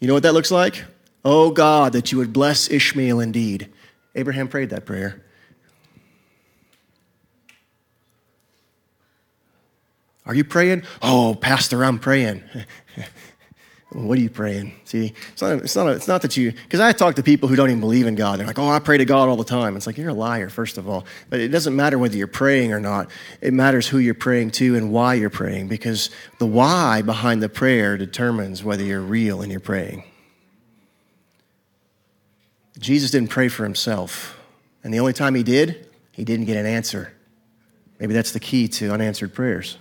You 0.00 0.08
know 0.08 0.14
what 0.14 0.22
that 0.22 0.32
looks 0.32 0.50
like? 0.50 0.82
Oh 1.24 1.50
God, 1.50 1.92
that 1.92 2.10
you 2.10 2.16
would 2.18 2.32
bless 2.32 2.70
Ishmael 2.70 3.20
indeed. 3.20 3.70
Abraham 4.14 4.48
prayed 4.48 4.70
that 4.70 4.86
prayer. 4.86 5.22
Are 10.26 10.34
you 10.34 10.44
praying? 10.44 10.84
Oh, 11.02 11.36
Pastor, 11.38 11.84
I'm 11.84 11.98
praying. 11.98 12.42
what 13.94 14.18
are 14.18 14.20
you 14.20 14.28
praying? 14.28 14.74
See, 14.84 15.14
it's 15.32 15.40
not, 15.40 15.52
it's 15.58 15.76
not, 15.76 15.86
it's 15.88 16.08
not 16.08 16.22
that 16.22 16.36
you, 16.36 16.50
because 16.50 16.80
I 16.80 16.92
talk 16.92 17.14
to 17.14 17.22
people 17.22 17.48
who 17.48 17.54
don't 17.54 17.70
even 17.70 17.80
believe 17.80 18.08
in 18.08 18.16
God. 18.16 18.40
They're 18.40 18.46
like, 18.46 18.58
oh, 18.58 18.68
I 18.68 18.80
pray 18.80 18.98
to 18.98 19.04
God 19.04 19.28
all 19.28 19.36
the 19.36 19.44
time. 19.44 19.76
It's 19.76 19.86
like, 19.86 19.96
you're 19.96 20.08
a 20.08 20.14
liar, 20.14 20.48
first 20.48 20.78
of 20.78 20.88
all. 20.88 21.06
But 21.30 21.38
it 21.38 21.48
doesn't 21.48 21.76
matter 21.76 21.96
whether 21.96 22.16
you're 22.16 22.26
praying 22.26 22.72
or 22.72 22.80
not. 22.80 23.08
It 23.40 23.54
matters 23.54 23.86
who 23.86 23.98
you're 23.98 24.14
praying 24.14 24.50
to 24.52 24.74
and 24.74 24.90
why 24.90 25.14
you're 25.14 25.30
praying, 25.30 25.68
because 25.68 26.10
the 26.40 26.46
why 26.46 27.02
behind 27.02 27.40
the 27.40 27.48
prayer 27.48 27.96
determines 27.96 28.64
whether 28.64 28.82
you're 28.82 29.00
real 29.00 29.42
in 29.42 29.50
your 29.50 29.60
praying. 29.60 30.02
Jesus 32.80 33.12
didn't 33.12 33.30
pray 33.30 33.48
for 33.48 33.62
himself. 33.62 34.36
And 34.82 34.92
the 34.92 34.98
only 34.98 35.12
time 35.12 35.36
he 35.36 35.44
did, 35.44 35.88
he 36.10 36.24
didn't 36.24 36.46
get 36.46 36.56
an 36.56 36.66
answer. 36.66 37.12
Maybe 38.00 38.12
that's 38.12 38.32
the 38.32 38.40
key 38.40 38.66
to 38.68 38.92
unanswered 38.92 39.32
prayers. 39.32 39.78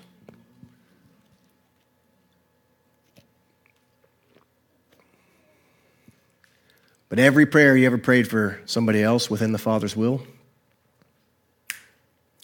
But 7.13 7.19
every 7.19 7.45
prayer 7.45 7.77
you 7.77 7.85
ever 7.85 7.99
prayed 7.99 8.27
for 8.27 8.59
somebody 8.65 9.03
else 9.03 9.29
within 9.29 9.51
the 9.51 9.59
Father's 9.59 9.95
will, 9.95 10.23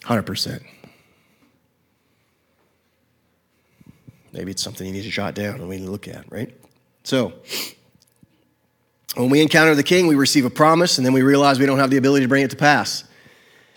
100%. 0.04 0.62
Maybe 4.32 4.52
it's 4.52 4.62
something 4.62 4.86
you 4.86 4.92
need 4.92 5.02
to 5.02 5.10
jot 5.10 5.34
down 5.34 5.56
and 5.56 5.68
we 5.68 5.78
need 5.78 5.86
to 5.86 5.90
look 5.90 6.06
at, 6.06 6.30
right? 6.30 6.56
So, 7.02 7.32
when 9.16 9.28
we 9.28 9.42
encounter 9.42 9.74
the 9.74 9.82
king, 9.82 10.06
we 10.06 10.14
receive 10.14 10.44
a 10.44 10.50
promise 10.50 10.98
and 10.98 11.04
then 11.04 11.14
we 11.14 11.22
realize 11.22 11.58
we 11.58 11.66
don't 11.66 11.80
have 11.80 11.90
the 11.90 11.96
ability 11.96 12.26
to 12.26 12.28
bring 12.28 12.44
it 12.44 12.50
to 12.50 12.56
pass. 12.56 13.02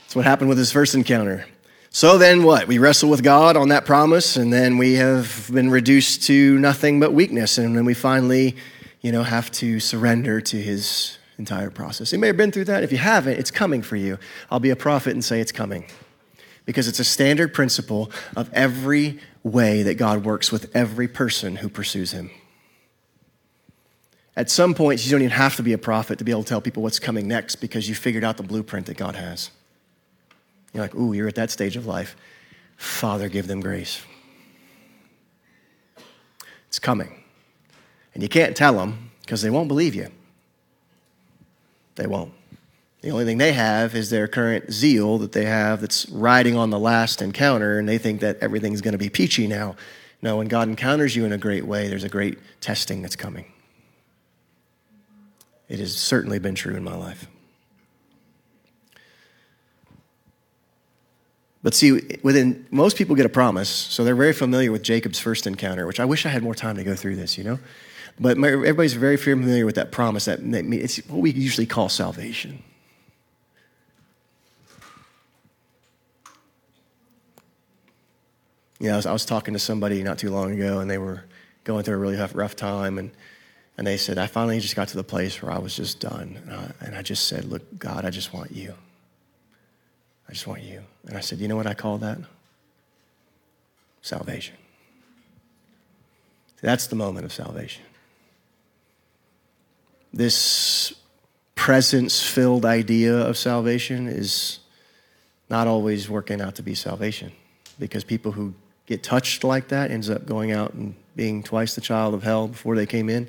That's 0.01 0.15
what 0.15 0.25
happened 0.25 0.49
with 0.49 0.59
his 0.59 0.71
first 0.71 0.93
encounter. 0.93 1.47
So 1.89 2.19
then 2.19 2.43
what? 2.43 2.67
We 2.67 2.77
wrestle 2.77 3.09
with 3.09 3.23
God 3.23 3.57
on 3.57 3.69
that 3.69 3.85
promise 3.85 4.37
and 4.37 4.53
then 4.53 4.77
we 4.77 4.93
have 4.93 5.49
been 5.51 5.71
reduced 5.71 6.21
to 6.27 6.59
nothing 6.59 6.99
but 6.99 7.13
weakness 7.13 7.57
and 7.57 7.75
then 7.75 7.83
we 7.83 7.95
finally 7.95 8.57
you 9.03 9.11
know, 9.11 9.21
have 9.21 9.51
to 9.51 9.79
surrender 9.79 10.41
to 10.41 10.59
his 10.59 11.17
entire 11.37 11.69
process. 11.69 12.11
You 12.11 12.19
may 12.19 12.27
have 12.27 12.37
been 12.37 12.51
through 12.51 12.65
that. 12.65 12.83
If 12.83 12.91
you 12.91 12.97
haven't, 12.97 13.37
it's 13.37 13.51
coming 13.51 13.83
for 13.83 13.97
you. 13.97 14.17
I'll 14.49 14.61
be 14.61 14.69
a 14.71 14.75
prophet 14.75 15.13
and 15.13 15.23
say 15.23 15.39
it's 15.41 15.51
coming. 15.51 15.85
Because 16.65 16.87
it's 16.87 16.99
a 16.99 17.03
standard 17.03 17.53
principle 17.53 18.09
of 18.35 18.49
every 18.53 19.19
way 19.43 19.83
that 19.83 19.95
God 19.95 20.23
works 20.23 20.51
with 20.51 20.73
every 20.73 21.09
person 21.09 21.57
who 21.57 21.67
pursues 21.67 22.13
him. 22.13 22.31
At 24.37 24.49
some 24.49 24.73
points, 24.73 25.05
you 25.05 25.11
don't 25.11 25.21
even 25.21 25.31
have 25.31 25.57
to 25.57 25.63
be 25.63 25.73
a 25.73 25.77
prophet 25.77 26.17
to 26.19 26.23
be 26.23 26.31
able 26.31 26.43
to 26.43 26.49
tell 26.49 26.61
people 26.61 26.81
what's 26.81 26.97
coming 26.97 27.27
next 27.27 27.57
because 27.57 27.89
you 27.89 27.95
figured 27.95 28.23
out 28.23 28.37
the 28.37 28.43
blueprint 28.43 28.85
that 28.85 28.97
God 28.97 29.15
has. 29.15 29.51
You're 30.73 30.81
like, 30.81 30.95
ooh, 30.95 31.11
you're 31.11 31.27
at 31.27 31.35
that 31.35 31.51
stage 31.51 31.75
of 31.75 31.85
life. 31.85 32.15
Father, 32.77 33.27
give 33.27 33.47
them 33.47 33.59
grace. 33.59 34.01
It's 36.69 36.79
coming. 36.79 37.22
And 38.13 38.21
you 38.21 38.29
can't 38.29 38.55
tell 38.55 38.73
them 38.73 39.11
because 39.21 39.41
they 39.41 39.49
won't 39.49 39.67
believe 39.67 39.95
you. 39.95 40.09
They 41.95 42.07
won't. 42.07 42.33
The 43.01 43.11
only 43.11 43.25
thing 43.25 43.37
they 43.37 43.53
have 43.53 43.95
is 43.95 44.09
their 44.09 44.27
current 44.27 44.71
zeal 44.71 45.17
that 45.17 45.33
they 45.33 45.45
have 45.45 45.81
that's 45.81 46.07
riding 46.09 46.55
on 46.55 46.69
the 46.69 46.79
last 46.79 47.21
encounter, 47.21 47.77
and 47.77 47.87
they 47.87 47.97
think 47.97 48.21
that 48.21 48.37
everything's 48.39 48.81
going 48.81 48.93
to 48.93 48.97
be 48.97 49.09
peachy 49.09 49.45
now. 49.45 49.75
No, 50.21 50.37
when 50.37 50.47
God 50.47 50.69
encounters 50.69 51.15
you 51.15 51.25
in 51.25 51.33
a 51.33 51.37
great 51.37 51.65
way, 51.65 51.89
there's 51.89 52.05
a 52.05 52.09
great 52.09 52.39
testing 52.61 53.01
that's 53.01 53.17
coming. 53.17 53.51
It 55.67 55.79
has 55.79 55.97
certainly 55.97 56.39
been 56.39 56.55
true 56.55 56.75
in 56.75 56.83
my 56.83 56.95
life. 56.95 57.27
But 61.61 61.73
see, 61.73 62.17
within 62.23 62.67
most 62.71 62.97
people 62.97 63.15
get 63.15 63.25
a 63.25 63.29
promise, 63.29 63.69
so 63.69 64.03
they're 64.03 64.15
very 64.15 64.33
familiar 64.33 64.71
with 64.71 64.83
Jacob's 64.83 65.19
first 65.19 65.47
encounter, 65.47 65.87
which 65.87 65.99
I 65.99 66.05
wish 66.05 66.25
I 66.25 66.29
had 66.29 66.43
more 66.43 66.55
time 66.55 66.75
to 66.75 66.83
go 66.83 66.95
through 66.95 67.15
this, 67.15 67.37
you 67.37 67.43
know? 67.43 67.59
But 68.19 68.37
everybody's 68.37 68.93
very 68.93 69.17
familiar 69.17 69.65
with 69.65 69.75
that 69.75 69.91
promise. 69.91 70.25
That 70.25 70.39
it's 70.41 70.97
what 71.07 71.19
we 71.19 71.31
usually 71.31 71.65
call 71.65 71.89
salvation. 71.89 72.63
You 78.79 78.89
know, 78.89 78.93
I 78.93 78.95
was, 78.97 79.05
I 79.05 79.13
was, 79.13 79.25
talking 79.25 79.53
to 79.53 79.59
somebody 79.59 80.03
not 80.03 80.17
too 80.17 80.29
long 80.29 80.51
ago, 80.51 80.79
and 80.79 80.91
they 80.91 80.97
were 80.97 81.23
going 81.63 81.83
through 81.83 81.95
a 81.95 81.97
really 81.97 82.17
rough, 82.17 82.35
rough 82.35 82.55
time, 82.55 82.97
and 82.97 83.11
and 83.77 83.87
they 83.87 83.97
said, 83.97 84.17
I 84.17 84.27
finally 84.27 84.59
just 84.59 84.75
got 84.75 84.89
to 84.89 84.97
the 84.97 85.03
place 85.03 85.41
where 85.41 85.51
I 85.51 85.57
was 85.57 85.75
just 85.75 85.99
done, 85.99 86.37
and 86.43 86.53
I, 86.53 86.71
and 86.81 86.95
I 86.95 87.01
just 87.01 87.27
said, 87.27 87.45
Look, 87.45 87.79
God, 87.79 88.05
I 88.05 88.09
just 88.11 88.33
want 88.33 88.51
you. 88.51 88.75
I 90.29 90.33
just 90.33 90.45
want 90.45 90.61
you. 90.61 90.83
And 91.07 91.17
I 91.17 91.21
said, 91.21 91.39
You 91.39 91.47
know 91.47 91.55
what 91.55 91.65
I 91.65 91.73
call 91.73 91.97
that? 91.99 92.19
Salvation. 94.01 94.55
That's 96.61 96.87
the 96.87 96.95
moment 96.95 97.25
of 97.25 97.33
salvation 97.33 97.83
this 100.13 100.93
presence 101.55 102.21
filled 102.21 102.65
idea 102.65 103.15
of 103.15 103.37
salvation 103.37 104.07
is 104.07 104.59
not 105.49 105.67
always 105.67 106.09
working 106.09 106.39
out 106.39 106.55
to 106.55 106.63
be 106.63 106.75
salvation 106.75 107.31
because 107.79 108.03
people 108.03 108.31
who 108.31 108.53
get 108.85 109.01
touched 109.01 109.43
like 109.43 109.69
that 109.69 109.91
ends 109.91 110.09
up 110.09 110.25
going 110.25 110.51
out 110.51 110.73
and 110.73 110.95
being 111.15 111.41
twice 111.41 111.75
the 111.75 111.81
child 111.81 112.13
of 112.13 112.23
hell 112.23 112.47
before 112.47 112.75
they 112.75 112.85
came 112.85 113.09
in. 113.09 113.27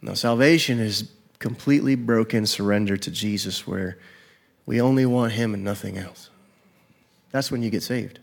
Now 0.00 0.14
salvation 0.14 0.78
is 0.78 1.10
completely 1.38 1.94
broken 1.94 2.46
surrender 2.46 2.96
to 2.96 3.10
jesus 3.10 3.66
where 3.66 3.98
we 4.64 4.80
only 4.80 5.04
want 5.04 5.32
him 5.32 5.52
and 5.52 5.62
nothing 5.62 5.98
else. 5.98 6.30
That's 7.30 7.50
when 7.50 7.62
you 7.62 7.70
get 7.70 7.82
saved. 7.82 8.20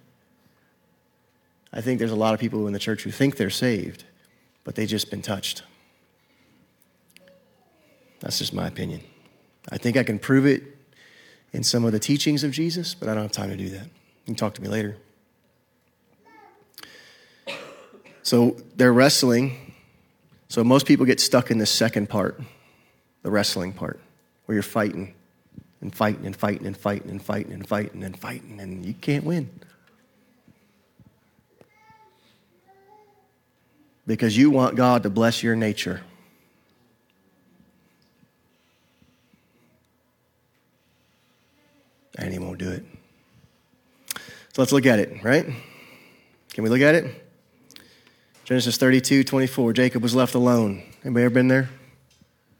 I 1.71 1.81
think 1.81 1.99
there's 1.99 2.11
a 2.11 2.15
lot 2.15 2.33
of 2.33 2.39
people 2.39 2.65
in 2.67 2.73
the 2.73 2.79
church 2.79 3.03
who 3.03 3.11
think 3.11 3.35
they're 3.35 3.49
saved 3.49 4.05
but 4.63 4.75
they've 4.75 4.87
just 4.87 5.09
been 5.11 5.21
touched 5.21 5.63
that's 8.23 8.39
just 8.39 8.53
my 8.53 8.67
opinion. 8.67 9.01
I 9.69 9.77
think 9.77 9.97
I 9.97 10.03
can 10.03 10.17
prove 10.17 10.45
it 10.45 10.63
in 11.51 11.61
some 11.61 11.83
of 11.83 11.91
the 11.91 11.99
teachings 11.99 12.43
of 12.43 12.51
Jesus, 12.51 12.95
but 12.95 13.09
I 13.09 13.13
don't 13.13 13.23
have 13.23 13.33
time 13.33 13.49
to 13.49 13.57
do 13.57 13.69
that. 13.69 13.83
You 13.83 14.25
can 14.27 14.35
talk 14.35 14.53
to 14.55 14.61
me 14.61 14.69
later. 14.69 14.95
So 18.23 18.55
they're 18.77 18.93
wrestling. 18.93 19.75
So 20.47 20.63
most 20.63 20.85
people 20.85 21.05
get 21.05 21.19
stuck 21.19 21.51
in 21.51 21.57
the 21.57 21.65
second 21.65 22.07
part, 22.07 22.39
the 23.23 23.29
wrestling 23.29 23.73
part, 23.73 23.99
where 24.45 24.53
you're 24.53 24.63
fighting 24.63 25.13
and 25.81 25.93
fighting 25.93 26.25
and 26.25 26.35
fighting 26.35 26.65
and 26.65 26.77
fighting 26.77 27.11
and 27.11 27.21
fighting 27.21 27.51
and 27.51 27.67
fighting 27.67 28.03
and 28.05 28.17
fighting, 28.17 28.59
and 28.61 28.85
you 28.85 28.93
can't 28.93 29.25
win. 29.25 29.49
Because 34.07 34.37
you 34.37 34.49
want 34.49 34.77
God 34.77 35.03
to 35.03 35.09
bless 35.09 35.43
your 35.43 35.57
nature. 35.57 36.03
And 42.17 42.31
He 42.31 42.39
won't 42.39 42.59
do 42.59 42.69
it. 42.69 42.85
So 44.53 44.61
let's 44.61 44.71
look 44.71 44.85
at 44.85 44.99
it, 44.99 45.23
right? 45.23 45.45
Can 46.53 46.63
we 46.63 46.69
look 46.69 46.81
at 46.81 46.93
it? 46.93 47.23
Genesis 48.43 48.77
32, 48.77 49.23
24. 49.23 49.73
Jacob 49.73 50.03
was 50.03 50.13
left 50.13 50.35
alone. 50.35 50.83
Anybody 51.03 51.25
ever 51.25 51.33
been 51.33 51.47
there? 51.47 51.69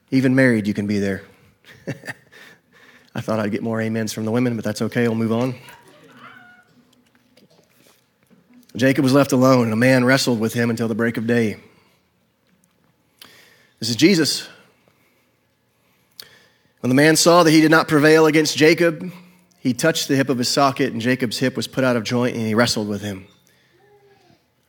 Even 0.09 0.33
married, 0.33 0.65
you 0.65 0.73
can 0.73 0.87
be 0.87 0.99
there. 0.99 1.23
I 3.15 3.21
thought 3.21 3.39
I'd 3.39 3.51
get 3.51 3.61
more 3.61 3.81
amens 3.81 4.11
from 4.11 4.25
the 4.25 4.31
women, 4.31 4.55
but 4.55 4.65
that's 4.65 4.81
okay. 4.81 5.07
We'll 5.07 5.15
move 5.15 5.31
on. 5.31 5.55
Jacob 8.75 9.03
was 9.03 9.13
left 9.13 9.31
alone, 9.31 9.65
and 9.65 9.73
a 9.73 9.77
man 9.77 10.03
wrestled 10.03 10.39
with 10.39 10.53
him 10.53 10.71
until 10.71 10.87
the 10.87 10.95
break 10.95 11.17
of 11.17 11.27
day. 11.27 11.57
This 13.79 13.89
is 13.89 13.95
Jesus. 13.95 14.47
When 16.79 16.89
the 16.89 16.95
man 16.95 17.15
saw 17.15 17.43
that 17.43 17.51
he 17.51 17.61
did 17.61 17.69
not 17.69 17.87
prevail 17.87 18.25
against 18.25 18.57
Jacob, 18.57 19.11
he 19.63 19.73
touched 19.73 20.09
the 20.09 20.17
hip 20.17 20.27
of 20.27 20.37
his 20.37 20.49
socket, 20.49 20.91
and 20.91 21.01
Jacob's 21.01 21.39
hip 21.39 21.55
was 21.55 21.67
put 21.67 21.85
out 21.85 21.95
of 21.95 22.03
joint, 22.03 22.35
and 22.35 22.45
he 22.45 22.53
wrestled 22.53 22.89
with 22.89 23.01
him. 23.01 23.27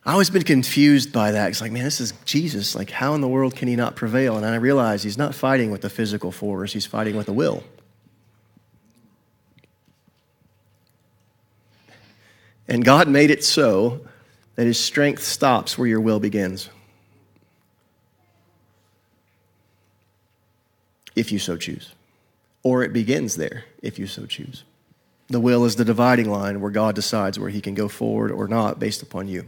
I 0.05 0.13
always 0.13 0.29
been 0.29 0.43
confused 0.43 1.11
by 1.11 1.31
that. 1.31 1.49
It's 1.49 1.59
like, 1.59 1.73
man, 1.73 1.83
this 1.83 1.99
is 1.99 2.13
Jesus. 2.23 2.75
Like, 2.75 2.91
how 2.91 3.13
in 3.13 3.19
the 3.19 3.27
world 3.27 3.57
can 3.57 3.67
he 3.67 3.75
not 3.75 3.97
prevail? 3.97 4.37
And 4.37 4.45
I 4.45 4.55
realize 4.55 5.03
he's 5.03 5.17
not 5.17 5.35
fighting 5.35 5.69
with 5.69 5.81
the 5.81 5.89
physical 5.89 6.31
force, 6.31 6.71
he's 6.71 6.85
fighting 6.85 7.17
with 7.17 7.25
the 7.25 7.33
will. 7.33 7.61
And 12.69 12.85
God 12.85 13.09
made 13.09 13.31
it 13.31 13.43
so 13.43 13.99
that 14.55 14.65
his 14.65 14.79
strength 14.79 15.23
stops 15.23 15.77
where 15.77 15.89
your 15.89 15.99
will 15.99 16.21
begins. 16.21 16.69
If 21.17 21.33
you 21.33 21.39
so 21.39 21.57
choose. 21.57 21.93
Or 22.63 22.81
it 22.81 22.93
begins 22.93 23.35
there, 23.35 23.65
if 23.81 23.99
you 23.99 24.07
so 24.07 24.25
choose. 24.25 24.63
The 25.29 25.39
will 25.39 25.65
is 25.65 25.75
the 25.75 25.85
dividing 25.85 26.29
line 26.29 26.61
where 26.61 26.71
God 26.71 26.95
decides 26.95 27.39
where 27.39 27.49
he 27.49 27.61
can 27.61 27.73
go 27.73 27.87
forward 27.87 28.31
or 28.31 28.47
not 28.47 28.79
based 28.79 29.01
upon 29.01 29.27
you. 29.27 29.45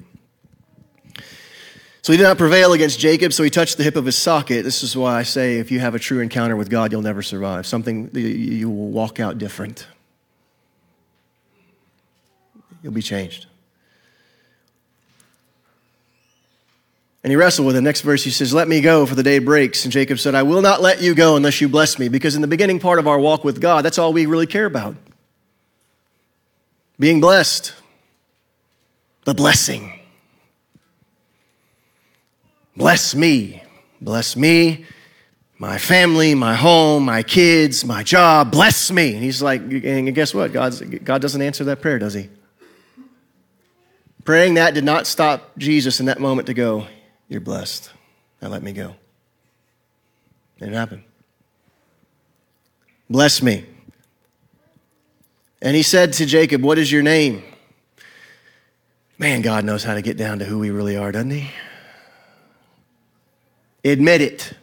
So 2.02 2.14
he 2.14 2.18
did 2.18 2.24
not 2.24 2.38
prevail 2.38 2.72
against 2.74 3.00
Jacob, 3.00 3.34
so 3.34 3.44
he 3.44 3.50
touched 3.50 3.78
the 3.78 3.84
hip 3.84 3.98
of 3.98 4.06
his 4.06 4.16
socket. 4.16 4.64
This 4.64 4.82
is 4.82 4.96
why 4.96 5.18
I 5.20 5.24
say 5.24 5.58
if 5.58 5.72
you 5.72 5.80
have 5.80 5.94
a 5.94 6.00
true 6.00 6.22
encounter 6.22 6.56
with 6.56 6.70
God, 6.70 6.92
you'll 6.92 7.02
never 7.02 7.22
survive. 7.22 7.68
Something, 7.68 8.10
you 8.14 8.70
will 8.70 8.92
walk 8.92 9.20
out 9.20 9.38
different. 9.38 9.86
You'll 12.82 12.94
be 12.94 13.02
changed. 13.02 13.48
And 17.24 17.32
he 17.32 17.36
wrestled 17.36 17.66
with 17.66 17.76
the 17.76 17.82
next 17.82 18.02
verse. 18.02 18.24
He 18.24 18.30
says, 18.30 18.54
Let 18.54 18.70
me 18.70 18.80
go, 18.80 19.06
for 19.06 19.16
the 19.16 19.24
day 19.24 19.40
breaks. 19.40 19.84
And 19.84 19.92
Jacob 19.92 20.18
said, 20.18 20.34
I 20.34 20.44
will 20.44 20.62
not 20.62 20.82
let 20.82 21.02
you 21.02 21.14
go 21.14 21.36
unless 21.36 21.60
you 21.60 21.68
bless 21.68 22.00
me. 22.00 22.08
Because 22.08 22.36
in 22.36 22.42
the 22.42 22.48
beginning 22.48 22.80
part 22.80 23.00
of 23.00 23.08
our 23.08 23.20
walk 23.20 23.44
with 23.44 23.60
God, 23.60 23.84
that's 23.84 23.98
all 23.98 24.14
we 24.14 24.28
really 24.28 24.48
care 24.48 24.66
about 24.66 24.96
being 27.00 27.22
blessed, 27.22 27.74
the 29.26 29.34
blessing. 29.34 30.00
Bless 32.76 33.16
me. 33.16 33.64
Bless 34.00 34.36
me, 34.36 34.86
my 35.58 35.78
family, 35.80 36.36
my 36.36 36.54
home, 36.54 37.06
my 37.06 37.24
kids, 37.24 37.84
my 37.84 38.04
job. 38.04 38.52
Bless 38.52 38.92
me. 38.92 39.16
And 39.16 39.24
he's 39.24 39.42
like, 39.42 39.62
and 39.62 40.14
guess 40.14 40.34
what? 40.34 40.54
God's, 40.54 40.82
God 40.82 41.22
doesn't 41.22 41.42
answer 41.42 41.64
that 41.66 41.82
prayer, 41.82 41.98
does 41.98 42.14
he? 42.14 42.30
Praying 44.24 44.56
that 44.56 44.74
did 44.74 44.84
not 44.84 45.08
stop 45.08 45.58
Jesus 45.58 46.00
in 46.00 46.08
that 46.08 46.20
moment 46.20 46.48
to 46.48 46.54
go, 46.54 46.86
You're 47.28 47.42
blessed. 47.42 47.90
Now 48.42 48.50
let 48.50 48.62
me 48.62 48.74
go. 48.74 48.90
It 50.58 50.60
didn't 50.60 50.76
happen. 50.76 51.04
Bless 53.10 53.42
me. 53.42 53.66
And 55.62 55.76
he 55.76 55.84
said 55.84 56.14
to 56.14 56.26
Jacob, 56.26 56.62
What 56.62 56.78
is 56.78 56.92
your 56.92 57.02
name? 57.02 57.44
Man, 59.18 59.42
God 59.42 59.66
knows 59.66 59.84
how 59.84 59.96
to 59.96 60.02
get 60.02 60.18
down 60.18 60.40
to 60.40 60.46
who 60.46 60.60
we 60.60 60.70
really 60.70 60.96
are, 60.96 61.12
doesn't 61.12 61.32
he? 61.32 61.50
Admit 63.84 64.22
it. 64.22 64.54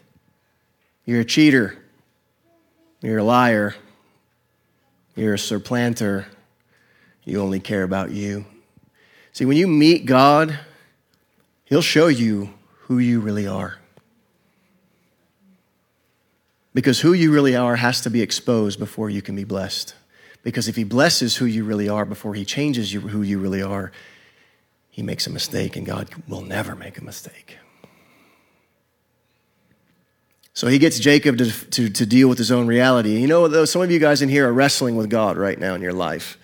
You're 1.05 1.21
a 1.21 1.25
cheater. 1.25 1.77
You're 3.01 3.19
a 3.19 3.25
liar. 3.25 3.75
You're 5.17 5.35
a 5.35 5.39
supplanter. 5.39 6.27
You 7.25 7.41
only 7.41 7.61
care 7.61 7.83
about 7.83 8.11
you. 8.11 8.45
See, 9.33 9.45
when 9.45 9.57
you 9.57 9.67
meet 9.67 10.07
God, 10.07 10.59
He'll 11.65 11.83
show 11.83 12.07
you 12.07 12.55
who 12.83 12.99
you 12.99 13.21
really 13.21 13.47
are. 13.47 13.79
Because 16.75 17.01
who 17.01 17.13
you 17.13 17.33
really 17.33 17.57
are 17.57 17.77
has 17.77 18.01
to 18.03 18.11
be 18.11 18.21
exposed 18.21 18.79
before 18.79 19.09
you 19.09 19.23
can 19.23 19.35
be 19.35 19.45
blessed. 19.45 19.95
Because 20.45 20.69
if 20.69 20.77
He 20.77 20.85
blesses 20.85 21.37
who 21.37 21.47
you 21.47 21.65
really 21.65 21.89
are 21.89 22.05
before 22.05 22.35
He 22.35 22.45
changes 22.45 22.93
you, 22.93 23.01
who 23.01 23.23
you 23.23 23.41
really 23.41 23.63
are, 23.63 23.91
He 24.91 25.03
makes 25.03 25.27
a 25.27 25.31
mistake, 25.31 25.75
and 25.75 25.85
God 25.85 26.09
will 26.29 26.43
never 26.43 26.77
make 26.77 26.99
a 26.99 27.05
mistake. 27.05 27.59
So 30.57 30.69
he 30.69 30.79
gets 30.79 31.01
Jacob 31.01 31.37
to, 31.39 31.51
to, 31.71 31.89
to 31.91 32.07
deal 32.07 32.29
with 32.29 32.39
his 32.39 32.53
own 32.53 32.69
reality. 32.69 33.19
You 33.19 33.27
know, 33.27 33.49
though, 33.49 33.65
some 33.65 33.83
of 33.83 33.91
you 33.91 33.99
guys 33.99 34.23
in 34.23 34.29
here 34.29 34.49
are 34.49 34.53
wrestling 34.53 34.95
with 34.95 35.11
God 35.11 35.37
right 35.37 35.59
now 35.59 35.75
in 35.75 35.83
your 35.83 35.93
life. 35.93 36.39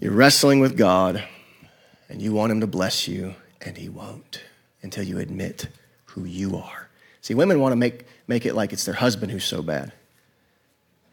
You're 0.00 0.12
wrestling 0.12 0.58
with 0.58 0.76
God, 0.76 1.22
and 2.08 2.20
you 2.20 2.32
want 2.32 2.50
him 2.50 2.60
to 2.60 2.66
bless 2.66 3.06
you, 3.06 3.36
and 3.62 3.76
he 3.76 3.88
won't 3.88 4.42
until 4.82 5.04
you 5.04 5.20
admit 5.20 5.68
who 6.06 6.24
you 6.24 6.56
are. 6.56 6.88
See, 7.20 7.34
women 7.34 7.60
want 7.60 7.70
to 7.70 7.76
make, 7.76 8.04
make 8.26 8.46
it 8.46 8.54
like 8.54 8.72
it's 8.72 8.84
their 8.84 8.94
husband 8.94 9.30
who's 9.30 9.44
so 9.44 9.62
bad. 9.62 9.92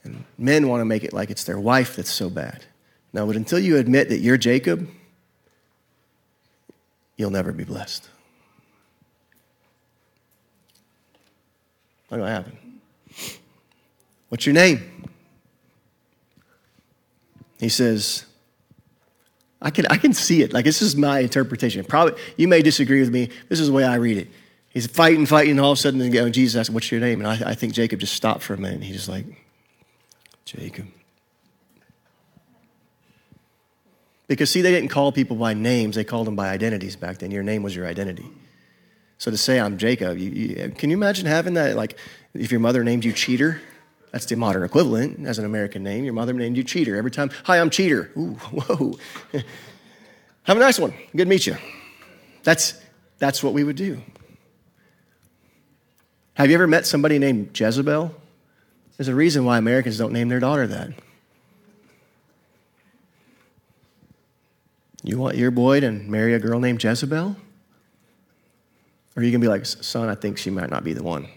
And 0.03 0.23
men 0.37 0.67
want 0.67 0.81
to 0.81 0.85
make 0.85 1.03
it 1.03 1.13
like 1.13 1.29
it's 1.29 1.43
their 1.43 1.59
wife 1.59 1.95
that's 1.95 2.11
so 2.11 2.29
bad. 2.29 2.65
No, 3.13 3.25
but 3.25 3.35
until 3.35 3.59
you 3.59 3.77
admit 3.77 4.09
that 4.09 4.19
you're 4.19 4.37
Jacob, 4.37 4.89
you'll 7.17 7.29
never 7.29 7.51
be 7.51 7.63
blessed. 7.63 8.09
Not 12.09 12.17
going 12.17 12.27
to 12.27 12.33
happen. 12.33 12.81
What's 14.29 14.45
your 14.45 14.53
name? 14.53 15.07
He 17.59 17.69
says, 17.69 18.25
I 19.61 19.69
can, 19.69 19.85
I 19.87 19.97
can 19.97 20.13
see 20.13 20.41
it. 20.41 20.51
Like, 20.51 20.65
this 20.65 20.81
is 20.81 20.95
my 20.95 21.19
interpretation. 21.19 21.83
Probably, 21.85 22.19
you 22.35 22.47
may 22.47 22.61
disagree 22.61 22.99
with 23.01 23.11
me. 23.11 23.29
This 23.49 23.59
is 23.59 23.67
the 23.67 23.73
way 23.73 23.83
I 23.83 23.95
read 23.95 24.17
it. 24.17 24.29
He's 24.69 24.87
fighting, 24.87 25.25
fighting, 25.25 25.51
and 25.51 25.59
all 25.59 25.73
of 25.73 25.77
a 25.77 25.81
sudden, 25.81 26.31
Jesus 26.31 26.59
asks, 26.59 26.73
What's 26.73 26.91
your 26.91 27.01
name? 27.01 27.19
And 27.19 27.27
I, 27.27 27.51
I 27.51 27.55
think 27.55 27.73
Jacob 27.73 27.99
just 27.99 28.13
stopped 28.13 28.41
for 28.41 28.53
a 28.53 28.57
minute. 28.57 28.81
He's 28.83 28.95
just 28.95 29.09
like, 29.09 29.25
Jacob. 30.51 30.87
Because, 34.27 34.49
see, 34.49 34.61
they 34.61 34.71
didn't 34.71 34.89
call 34.89 35.11
people 35.11 35.35
by 35.35 35.53
names, 35.53 35.95
they 35.95 36.03
called 36.03 36.27
them 36.27 36.35
by 36.35 36.49
identities 36.49 36.95
back 36.95 37.17
then. 37.19 37.31
Your 37.31 37.43
name 37.43 37.63
was 37.63 37.75
your 37.75 37.85
identity. 37.85 38.25
So 39.17 39.29
to 39.29 39.37
say 39.37 39.59
I'm 39.59 39.77
Jacob, 39.77 40.17
you, 40.17 40.29
you, 40.29 40.69
can 40.71 40.89
you 40.89 40.97
imagine 40.97 41.25
having 41.25 41.53
that? 41.55 41.75
Like, 41.75 41.97
if 42.33 42.51
your 42.51 42.59
mother 42.59 42.83
named 42.83 43.05
you 43.05 43.13
Cheater, 43.13 43.61
that's 44.11 44.25
the 44.25 44.35
modern 44.35 44.63
equivalent 44.63 45.25
as 45.25 45.37
an 45.37 45.45
American 45.45 45.83
name. 45.83 46.03
Your 46.03 46.13
mother 46.13 46.33
named 46.33 46.57
you 46.57 46.63
Cheater. 46.63 46.95
Every 46.95 47.11
time, 47.11 47.29
hi, 47.43 47.59
I'm 47.59 47.69
Cheater. 47.69 48.11
Ooh, 48.17 48.33
whoa. 48.51 48.97
Have 50.43 50.57
a 50.57 50.59
nice 50.59 50.79
one. 50.79 50.93
Good 51.15 51.25
to 51.25 51.29
meet 51.29 51.45
you. 51.45 51.55
That's, 52.43 52.81
that's 53.19 53.43
what 53.43 53.53
we 53.53 53.63
would 53.63 53.75
do. 53.75 54.01
Have 56.33 56.49
you 56.49 56.55
ever 56.55 56.67
met 56.67 56.87
somebody 56.87 57.19
named 57.19 57.57
Jezebel? 57.57 58.15
There's 59.01 59.07
a 59.07 59.15
reason 59.15 59.45
why 59.45 59.57
Americans 59.57 59.97
don't 59.97 60.13
name 60.13 60.29
their 60.29 60.39
daughter 60.39 60.67
that. 60.67 60.91
You 65.01 65.17
want 65.17 65.37
your 65.37 65.49
boy 65.49 65.79
to 65.79 65.89
marry 65.89 66.35
a 66.35 66.39
girl 66.39 66.59
named 66.59 66.83
Jezebel? 66.83 67.29
Or 67.29 67.35
are 69.19 69.23
you 69.23 69.31
going 69.31 69.41
to 69.41 69.45
be 69.45 69.47
like, 69.47 69.65
son, 69.65 70.07
I 70.07 70.13
think 70.13 70.37
she 70.37 70.51
might 70.51 70.69
not 70.69 70.83
be 70.83 70.93
the 70.93 71.01
one? 71.01 71.27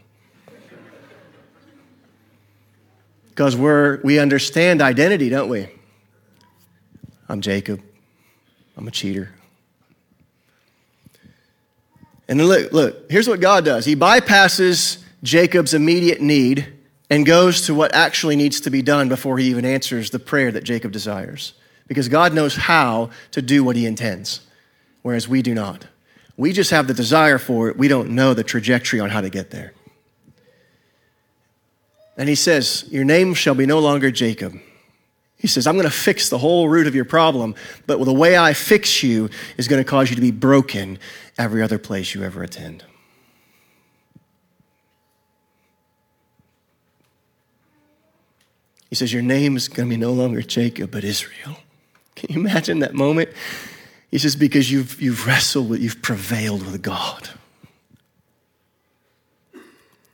Because 3.31 3.57
we're, 3.57 3.99
we 4.03 4.19
understand 4.19 4.83
identity, 4.83 5.31
don't 5.31 5.49
we? 5.49 5.67
I'm 7.31 7.41
Jacob. 7.41 7.81
I'm 8.77 8.87
a 8.87 8.91
cheater. 8.91 9.31
And 12.29 12.39
then 12.39 12.47
look, 12.47 12.73
look, 12.75 13.11
here's 13.11 13.27
what 13.27 13.41
God 13.41 13.65
does. 13.65 13.87
He 13.87 13.97
bypasses 13.97 15.03
Jacob's 15.23 15.73
immediate 15.73 16.21
need 16.21 16.75
and 17.11 17.27
goes 17.27 17.63
to 17.63 17.75
what 17.75 17.95
actually 17.95 18.37
needs 18.37 18.61
to 18.61 18.71
be 18.71 18.83
done 18.83 19.09
before 19.09 19.39
he 19.39 19.49
even 19.49 19.65
answers 19.65 20.11
the 20.11 20.19
prayer 20.19 20.51
that 20.53 20.65
Jacob 20.65 20.93
desires. 20.93 21.55
Because 21.87 22.09
God 22.09 22.33
knows 22.33 22.57
how 22.57 23.11
to 23.33 23.43
do 23.43 23.63
what 23.63 23.77
he 23.77 23.85
intends, 23.87 24.41
whereas 25.03 25.29
we 25.29 25.43
do 25.43 25.55
not. 25.55 25.87
We 26.37 26.53
just 26.53 26.71
have 26.71 26.87
the 26.87 26.95
desire 26.95 27.39
for 27.39 27.69
it, 27.69 27.77
we 27.77 27.89
don't 27.89 28.11
know 28.11 28.35
the 28.35 28.43
trajectory 28.43 29.01
on 29.01 29.11
how 29.11 29.21
to 29.21 29.31
get 29.31 29.51
there. 29.51 29.75
And 32.17 32.29
he 32.29 32.35
says, 32.35 32.87
Your 32.91 33.05
name 33.05 33.35
shall 33.35 33.55
be 33.55 33.67
no 33.67 33.81
longer 33.81 34.11
Jacob. 34.11 34.59
He 35.37 35.49
says, 35.49 35.67
I'm 35.67 35.75
going 35.75 35.85
to 35.85 35.95
fix 35.95 36.31
the 36.31 36.39
whole 36.39 36.69
root 36.71 36.87
of 36.87 36.95
your 36.95 37.05
problem, 37.05 37.55
but 37.87 38.03
the 38.03 38.13
way 38.13 38.39
I 38.39 38.55
fix 38.55 39.03
you 39.03 39.29
is 39.59 39.69
going 39.69 39.83
to 39.83 39.89
cause 39.89 40.09
you 40.09 40.17
to 40.17 40.23
be 40.23 40.31
broken 40.31 40.99
every 41.37 41.63
other 41.63 41.79
place 41.79 42.15
you 42.15 42.23
ever 42.23 42.43
attend. 42.43 42.83
He 48.91 48.95
says, 48.95 49.13
Your 49.13 49.23
name 49.23 49.57
is 49.57 49.69
going 49.69 49.89
to 49.89 49.95
be 49.95 50.01
no 50.01 50.13
longer 50.13 50.43
Jacob, 50.43 50.91
but 50.91 51.05
Israel. 51.05 51.57
Can 52.15 52.33
you 52.33 52.41
imagine 52.41 52.79
that 52.81 52.95
moment? 52.95 53.31
He 54.11 54.19
says, 54.19 54.37
Because 54.37 54.71
you've, 54.71 55.01
you've 55.01 55.27
wrestled 55.27 55.69
with, 55.69 55.81
you've 55.81 56.03
prevailed 56.03 56.65
with 56.65 56.83
God. 56.83 57.31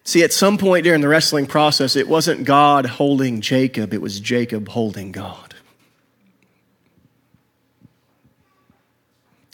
See, 0.04 0.24
at 0.24 0.32
some 0.32 0.58
point 0.58 0.84
during 0.84 1.02
the 1.02 1.08
wrestling 1.08 1.46
process, 1.46 1.94
it 1.94 2.08
wasn't 2.08 2.44
God 2.44 2.84
holding 2.84 3.40
Jacob, 3.40 3.94
it 3.94 4.02
was 4.02 4.18
Jacob 4.18 4.68
holding 4.68 5.12
God. 5.12 5.54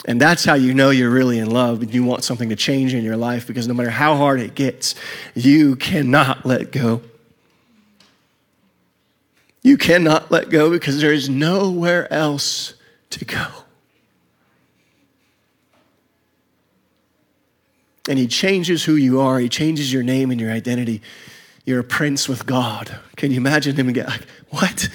And 0.07 0.21
that's 0.21 0.45
how 0.45 0.53
you 0.53 0.73
know 0.73 0.89
you're 0.89 1.09
really 1.09 1.37
in 1.37 1.51
love 1.51 1.81
and 1.81 1.93
you 1.93 2.03
want 2.03 2.23
something 2.23 2.47
to 2.49 2.55
change 2.55 2.93
in 2.93 3.03
your 3.03 3.17
life 3.17 3.45
because 3.45 3.67
no 3.67 3.73
matter 3.73 3.89
how 3.89 4.15
hard 4.15 4.39
it 4.39 4.55
gets, 4.55 4.95
you 5.35 5.75
cannot 5.75 6.45
let 6.45 6.71
go. 6.71 7.01
You 9.67 9.75
cannot 9.75 10.31
let 10.31 10.49
go 10.49 10.71
because 10.71 11.01
there 11.01 11.11
is 11.11 11.27
nowhere 11.27 12.11
else 12.11 12.75
to 13.09 13.25
go. 13.25 13.47
And 18.07 18.17
He 18.17 18.27
changes 18.27 18.85
who 18.85 18.95
you 18.95 19.19
are, 19.19 19.39
He 19.39 19.49
changes 19.49 19.91
your 19.91 20.03
name 20.03 20.31
and 20.31 20.39
your 20.39 20.53
identity. 20.53 21.01
You're 21.65 21.81
a 21.81 21.83
prince 21.83 22.29
with 22.29 22.45
God. 22.45 22.97
Can 23.17 23.31
you 23.31 23.37
imagine 23.41 23.75
Him 23.75 23.91
get 23.91 24.07
like, 24.07 24.25
what? 24.51 24.87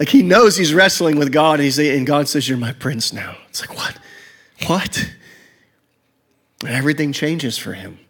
Like 0.00 0.08
He 0.08 0.22
knows 0.22 0.56
He's 0.56 0.74
wrestling 0.74 1.16
with 1.16 1.30
God 1.30 1.60
and, 1.60 1.62
he's, 1.62 1.78
and 1.78 2.04
God 2.04 2.28
says, 2.28 2.48
You're 2.48 2.58
my 2.58 2.72
prince 2.72 3.12
now. 3.12 3.36
It's 3.48 3.60
like, 3.60 3.76
what? 3.76 3.96
What? 4.66 5.08
And 6.62 6.70
everything 6.70 7.12
changes 7.12 7.56
for 7.56 7.74
Him. 7.74 8.00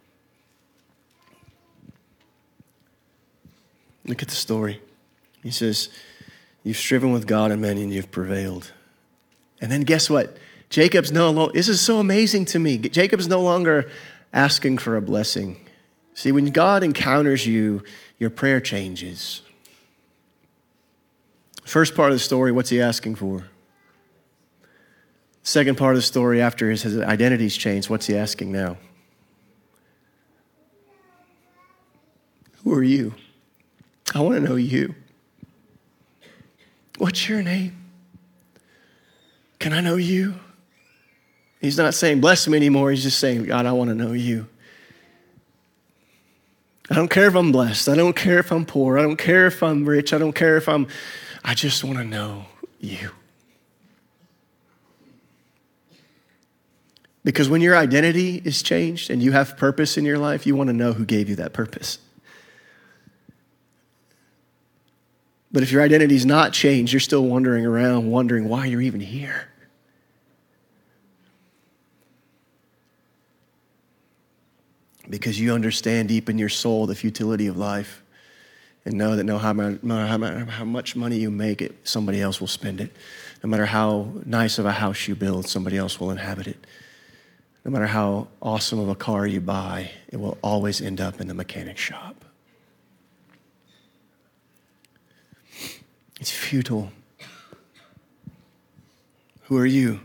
Look 4.03 4.23
at 4.23 4.29
the 4.29 4.35
story. 4.35 4.81
He 5.43 5.51
says, 5.51 5.89
You've 6.63 6.77
striven 6.77 7.11
with 7.11 7.25
God 7.25 7.51
and 7.51 7.61
men 7.61 7.77
and 7.77 7.91
you've 7.91 8.11
prevailed. 8.11 8.71
And 9.59 9.71
then 9.71 9.81
guess 9.81 10.09
what? 10.09 10.37
Jacob's 10.69 11.11
no 11.11 11.29
longer, 11.31 11.53
this 11.53 11.67
is 11.67 11.81
so 11.81 11.99
amazing 11.99 12.45
to 12.45 12.59
me. 12.59 12.77
Jacob's 12.77 13.27
no 13.27 13.41
longer 13.41 13.89
asking 14.31 14.77
for 14.77 14.95
a 14.95 15.01
blessing. 15.01 15.59
See, 16.13 16.31
when 16.31 16.45
God 16.51 16.83
encounters 16.83 17.45
you, 17.47 17.83
your 18.19 18.29
prayer 18.29 18.61
changes. 18.61 19.41
First 21.63 21.95
part 21.95 22.11
of 22.11 22.15
the 22.15 22.19
story, 22.19 22.51
what's 22.51 22.69
he 22.69 22.81
asking 22.81 23.15
for? 23.15 23.45
Second 25.43 25.77
part 25.77 25.95
of 25.95 25.97
the 25.97 26.03
story, 26.03 26.41
after 26.41 26.69
his, 26.69 26.83
his 26.83 26.99
identity's 26.99 27.57
changed, 27.57 27.89
what's 27.89 28.05
he 28.05 28.15
asking 28.15 28.51
now? 28.51 28.77
Who 32.63 32.73
are 32.73 32.83
you? 32.83 33.15
I 34.13 34.21
want 34.21 34.35
to 34.35 34.41
know 34.41 34.55
you. 34.55 34.93
What's 37.01 37.27
your 37.27 37.41
name? 37.41 37.75
Can 39.57 39.73
I 39.73 39.81
know 39.81 39.95
you? 39.95 40.35
He's 41.59 41.75
not 41.75 41.95
saying, 41.95 42.21
bless 42.21 42.47
me 42.47 42.55
anymore. 42.55 42.91
He's 42.91 43.01
just 43.01 43.17
saying, 43.17 43.45
God, 43.45 43.65
I 43.65 43.71
want 43.71 43.89
to 43.89 43.95
know 43.95 44.11
you. 44.11 44.47
I 46.91 46.93
don't 46.93 47.09
care 47.09 47.25
if 47.25 47.35
I'm 47.35 47.51
blessed. 47.51 47.89
I 47.89 47.95
don't 47.95 48.15
care 48.15 48.37
if 48.37 48.51
I'm 48.51 48.67
poor. 48.67 48.99
I 48.99 49.01
don't 49.01 49.17
care 49.17 49.47
if 49.47 49.63
I'm 49.63 49.83
rich. 49.83 50.13
I 50.13 50.19
don't 50.19 50.33
care 50.33 50.57
if 50.57 50.69
I'm, 50.69 50.85
I 51.43 51.55
just 51.55 51.83
want 51.83 51.97
to 51.97 52.03
know 52.03 52.45
you. 52.79 53.09
Because 57.23 57.49
when 57.49 57.61
your 57.61 57.75
identity 57.75 58.43
is 58.45 58.61
changed 58.61 59.09
and 59.09 59.23
you 59.23 59.31
have 59.31 59.57
purpose 59.57 59.97
in 59.97 60.05
your 60.05 60.19
life, 60.19 60.45
you 60.45 60.55
want 60.55 60.67
to 60.67 60.73
know 60.73 60.93
who 60.93 61.03
gave 61.05 61.29
you 61.29 61.35
that 61.37 61.51
purpose. 61.51 61.97
But 65.53 65.63
if 65.63 65.71
your 65.71 65.81
identity's 65.81 66.25
not 66.25 66.53
changed, 66.53 66.93
you're 66.93 66.99
still 66.99 67.25
wandering 67.25 67.65
around, 67.65 68.09
wondering 68.09 68.47
why 68.47 68.67
you're 68.67 68.81
even 68.81 69.01
here. 69.01 69.49
Because 75.09 75.37
you 75.39 75.53
understand 75.53 76.07
deep 76.07 76.29
in 76.29 76.37
your 76.37 76.47
soul 76.47 76.85
the 76.87 76.95
futility 76.95 77.47
of 77.47 77.57
life 77.57 78.01
and 78.85 78.95
know 78.95 79.17
that 79.17 79.25
no 79.25 79.37
matter 79.53 80.45
how 80.45 80.63
much 80.63 80.95
money 80.95 81.17
you 81.17 81.29
make 81.29 81.61
it, 81.61 81.75
somebody 81.83 82.21
else 82.21 82.39
will 82.39 82.47
spend 82.47 82.79
it. 82.79 82.95
No 83.43 83.49
matter 83.49 83.65
how 83.65 84.13
nice 84.25 84.57
of 84.57 84.65
a 84.65 84.71
house 84.71 85.07
you 85.07 85.15
build, 85.15 85.49
somebody 85.49 85.75
else 85.75 85.99
will 85.99 86.11
inhabit 86.11 86.47
it. 86.47 86.65
No 87.65 87.71
matter 87.71 87.87
how 87.87 88.29
awesome 88.41 88.79
of 88.79 88.87
a 88.87 88.95
car 88.95 89.27
you 89.27 89.41
buy, 89.41 89.91
it 90.07 90.17
will 90.17 90.37
always 90.41 90.79
end 90.81 91.01
up 91.01 91.19
in 91.19 91.27
the 91.27 91.33
mechanic 91.33 91.77
shop. 91.77 92.23
It's 96.21 96.31
futile. 96.31 96.91
Who 99.45 99.57
are 99.57 99.65
you? 99.65 100.01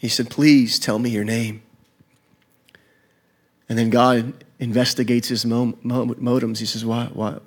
He 0.00 0.08
said, 0.08 0.28
Please 0.28 0.80
tell 0.80 0.98
me 0.98 1.10
your 1.10 1.24
name. 1.24 1.62
And 3.68 3.78
then 3.78 3.90
God 3.90 4.44
investigates 4.58 5.28
his 5.28 5.46
motives. 5.46 6.60
He 6.60 6.66
says, 6.66 6.84
why, 6.84 7.06
why, 7.12 7.38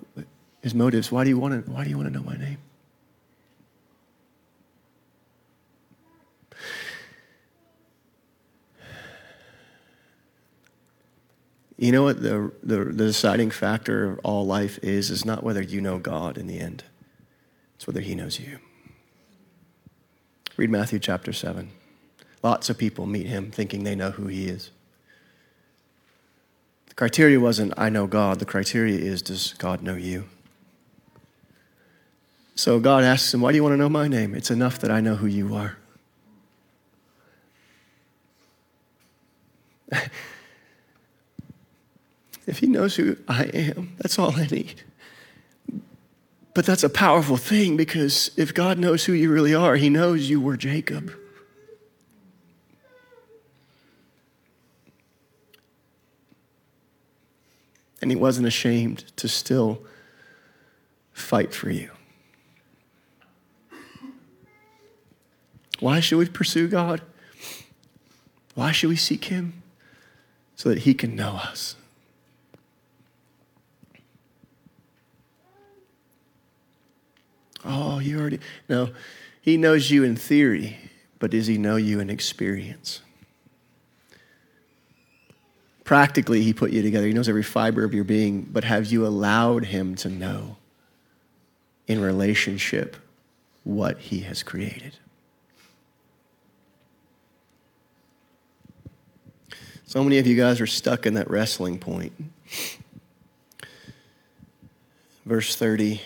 his 0.61 0.73
motives. 0.73 1.11
Why 1.11 1.23
do 1.23 1.29
you 1.29 1.37
want 1.37 1.65
to, 1.65 1.71
why 1.71 1.83
do 1.83 1.89
you 1.89 1.97
want 1.97 2.07
to 2.07 2.13
know 2.13 2.23
my 2.23 2.37
name? 2.37 2.57
You 11.79 11.93
know 11.93 12.03
what 12.03 12.21
the, 12.21 12.51
the, 12.61 12.83
the, 12.83 13.05
deciding 13.05 13.51
factor 13.51 14.11
of 14.11 14.19
all 14.21 14.45
life 14.45 14.79
is? 14.83 15.09
Is 15.09 15.23
not 15.23 15.45
whether 15.45 15.61
you 15.61 15.79
know 15.79 15.97
God 15.97 16.37
in 16.37 16.45
the 16.45 16.59
end, 16.59 16.83
it's 17.75 17.87
whether 17.87 18.01
He 18.01 18.15
knows 18.15 18.37
you. 18.37 18.59
Read 20.57 20.69
Matthew 20.69 20.99
chapter 20.99 21.31
7. 21.31 21.71
Lots 22.43 22.69
of 22.69 22.77
people 22.77 23.05
meet 23.05 23.27
Him 23.27 23.49
thinking 23.49 23.85
they 23.85 23.95
know 23.95 24.11
who 24.11 24.27
He 24.27 24.49
is. 24.49 24.71
The 26.89 26.95
criteria 26.95 27.39
wasn't, 27.39 27.73
I 27.77 27.87
know 27.87 28.07
God. 28.07 28.39
The 28.39 28.45
criteria 28.45 28.99
is, 28.99 29.21
does 29.21 29.53
God 29.53 29.81
know 29.81 29.95
you? 29.95 30.25
So 32.55 32.81
God 32.81 33.05
asks 33.05 33.33
him, 33.33 33.39
Why 33.39 33.53
do 33.53 33.55
you 33.55 33.63
want 33.63 33.71
to 33.71 33.77
know 33.77 33.87
my 33.87 34.09
name? 34.09 34.35
It's 34.35 34.51
enough 34.51 34.79
that 34.79 34.91
I 34.91 34.99
know 34.99 35.15
who 35.15 35.27
you 35.27 35.55
are. 35.55 35.77
If 42.49 42.59
he 42.59 42.67
knows 42.67 42.95
who 42.95 43.15
I 43.27 43.43
am, 43.43 43.95
that's 43.99 44.17
all 44.17 44.35
I 44.35 44.47
need. 44.47 44.81
But 46.55 46.65
that's 46.65 46.83
a 46.83 46.89
powerful 46.89 47.37
thing 47.37 47.77
because 47.77 48.31
if 48.37 48.55
God 48.55 48.79
knows 48.79 49.05
who 49.05 49.13
you 49.13 49.31
really 49.31 49.53
are, 49.53 49.75
he 49.75 49.87
knows 49.87 50.31
you 50.31 50.41
were 50.41 50.57
Jacob. 50.57 51.13
And 58.01 58.09
he 58.09 58.17
wasn't 58.17 58.47
ashamed 58.47 59.05
to 59.17 59.27
still 59.27 59.83
fight 61.13 61.53
for 61.53 61.69
you. 61.69 61.91
Why 65.79 65.99
should 65.99 66.17
we 66.17 66.25
pursue 66.25 66.67
God? 66.67 67.01
Why 68.55 68.71
should 68.71 68.89
we 68.89 68.95
seek 68.95 69.25
him? 69.25 69.61
So 70.55 70.69
that 70.69 70.79
he 70.79 70.95
can 70.95 71.15
know 71.15 71.33
us. 71.35 71.75
Oh, 77.65 77.99
you 77.99 78.19
already. 78.19 78.39
No, 78.67 78.89
he 79.41 79.57
knows 79.57 79.91
you 79.91 80.03
in 80.03 80.15
theory, 80.15 80.77
but 81.19 81.31
does 81.31 81.47
he 81.47 81.57
know 81.57 81.75
you 81.75 81.99
in 81.99 82.09
experience? 82.09 83.01
Practically, 85.83 86.43
he 86.43 86.53
put 86.53 86.71
you 86.71 86.81
together. 86.81 87.07
He 87.07 87.13
knows 87.13 87.27
every 87.27 87.43
fiber 87.43 87.83
of 87.83 87.93
your 87.93 88.03
being, 88.03 88.43
but 88.43 88.63
have 88.63 88.91
you 88.91 89.05
allowed 89.05 89.65
him 89.65 89.95
to 89.95 90.09
know 90.09 90.57
in 91.87 91.99
relationship 92.01 92.95
what 93.63 93.97
he 93.97 94.19
has 94.21 94.43
created? 94.43 94.97
So 99.85 100.03
many 100.03 100.19
of 100.19 100.27
you 100.27 100.35
guys 100.35 100.61
are 100.61 100.67
stuck 100.67 101.07
in 101.07 101.15
that 101.15 101.29
wrestling 101.31 101.79
point. 101.79 102.13
verse 105.25 105.55
30. 105.55 106.01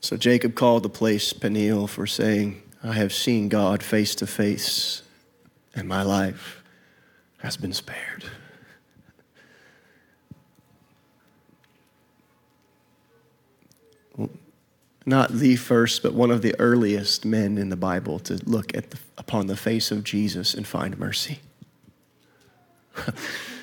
So 0.00 0.16
Jacob 0.16 0.54
called 0.54 0.82
the 0.82 0.88
place 0.88 1.32
Peniel 1.32 1.86
for 1.86 2.06
saying, 2.06 2.62
I 2.82 2.94
have 2.94 3.12
seen 3.12 3.48
God 3.48 3.82
face 3.82 4.14
to 4.16 4.26
face, 4.26 5.02
and 5.74 5.86
my 5.86 6.02
life 6.02 6.62
has 7.38 7.56
been 7.56 7.74
spared. 7.74 8.24
Not 15.06 15.32
the 15.32 15.56
first, 15.56 16.02
but 16.02 16.14
one 16.14 16.30
of 16.30 16.42
the 16.42 16.58
earliest 16.58 17.24
men 17.24 17.58
in 17.58 17.68
the 17.68 17.76
Bible 17.76 18.18
to 18.20 18.34
look 18.44 18.76
at 18.76 18.90
the, 18.90 18.98
upon 19.18 19.46
the 19.46 19.56
face 19.56 19.90
of 19.90 20.04
Jesus 20.04 20.54
and 20.54 20.66
find 20.66 20.98
mercy. 20.98 21.40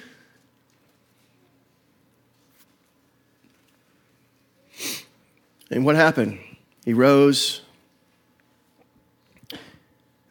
and 5.69 5.85
what 5.85 5.95
happened? 5.95 6.39
He 6.85 6.93
rose, 6.93 7.61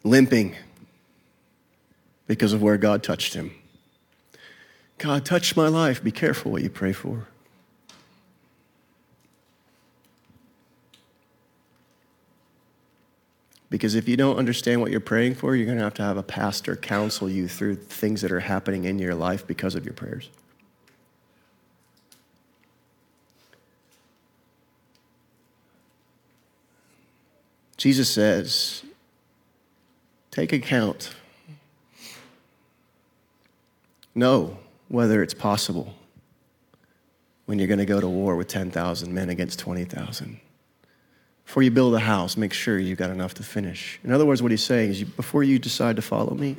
limping 0.03 0.55
because 2.25 2.53
of 2.53 2.61
where 2.61 2.77
God 2.77 3.03
touched 3.03 3.33
him. 3.33 3.51
God 4.97 5.25
touched 5.25 5.55
my 5.55 5.67
life. 5.67 6.03
Be 6.03 6.11
careful 6.11 6.51
what 6.51 6.63
you 6.63 6.69
pray 6.69 6.93
for. 6.93 7.27
Because 13.69 13.95
if 13.95 14.07
you 14.07 14.15
don't 14.15 14.37
understand 14.37 14.79
what 14.81 14.91
you're 14.91 14.99
praying 14.99 15.35
for, 15.35 15.55
you're 15.55 15.65
going 15.65 15.77
to 15.77 15.83
have 15.83 15.93
to 15.95 16.01
have 16.01 16.17
a 16.17 16.23
pastor 16.23 16.75
counsel 16.75 17.29
you 17.29 17.47
through 17.47 17.75
things 17.75 18.21
that 18.21 18.31
are 18.31 18.39
happening 18.39 18.85
in 18.85 18.97
your 18.97 19.13
life 19.13 19.45
because 19.45 19.75
of 19.75 19.83
your 19.83 19.93
prayers. 19.93 20.29
Jesus 27.77 28.09
says, 28.09 28.83
take 30.31 30.51
account. 30.51 31.13
Know 34.15 34.57
whether 34.87 35.21
it's 35.21 35.35
possible 35.35 35.93
when 37.45 37.59
you're 37.59 37.67
going 37.67 37.79
to 37.79 37.85
go 37.85 38.01
to 38.01 38.07
war 38.07 38.35
with 38.35 38.47
10,000 38.47 39.13
men 39.13 39.29
against 39.29 39.59
20,000. 39.59 40.39
Before 41.45 41.63
you 41.63 41.71
build 41.71 41.95
a 41.95 41.99
house, 41.99 42.35
make 42.35 42.51
sure 42.51 42.77
you've 42.77 42.97
got 42.97 43.09
enough 43.09 43.33
to 43.35 43.43
finish. 43.43 43.99
In 44.03 44.11
other 44.11 44.25
words, 44.25 44.41
what 44.41 44.51
he's 44.51 44.63
saying 44.63 44.89
is 44.89 45.03
before 45.03 45.43
you 45.43 45.59
decide 45.59 45.95
to 45.95 46.01
follow 46.01 46.33
me, 46.33 46.57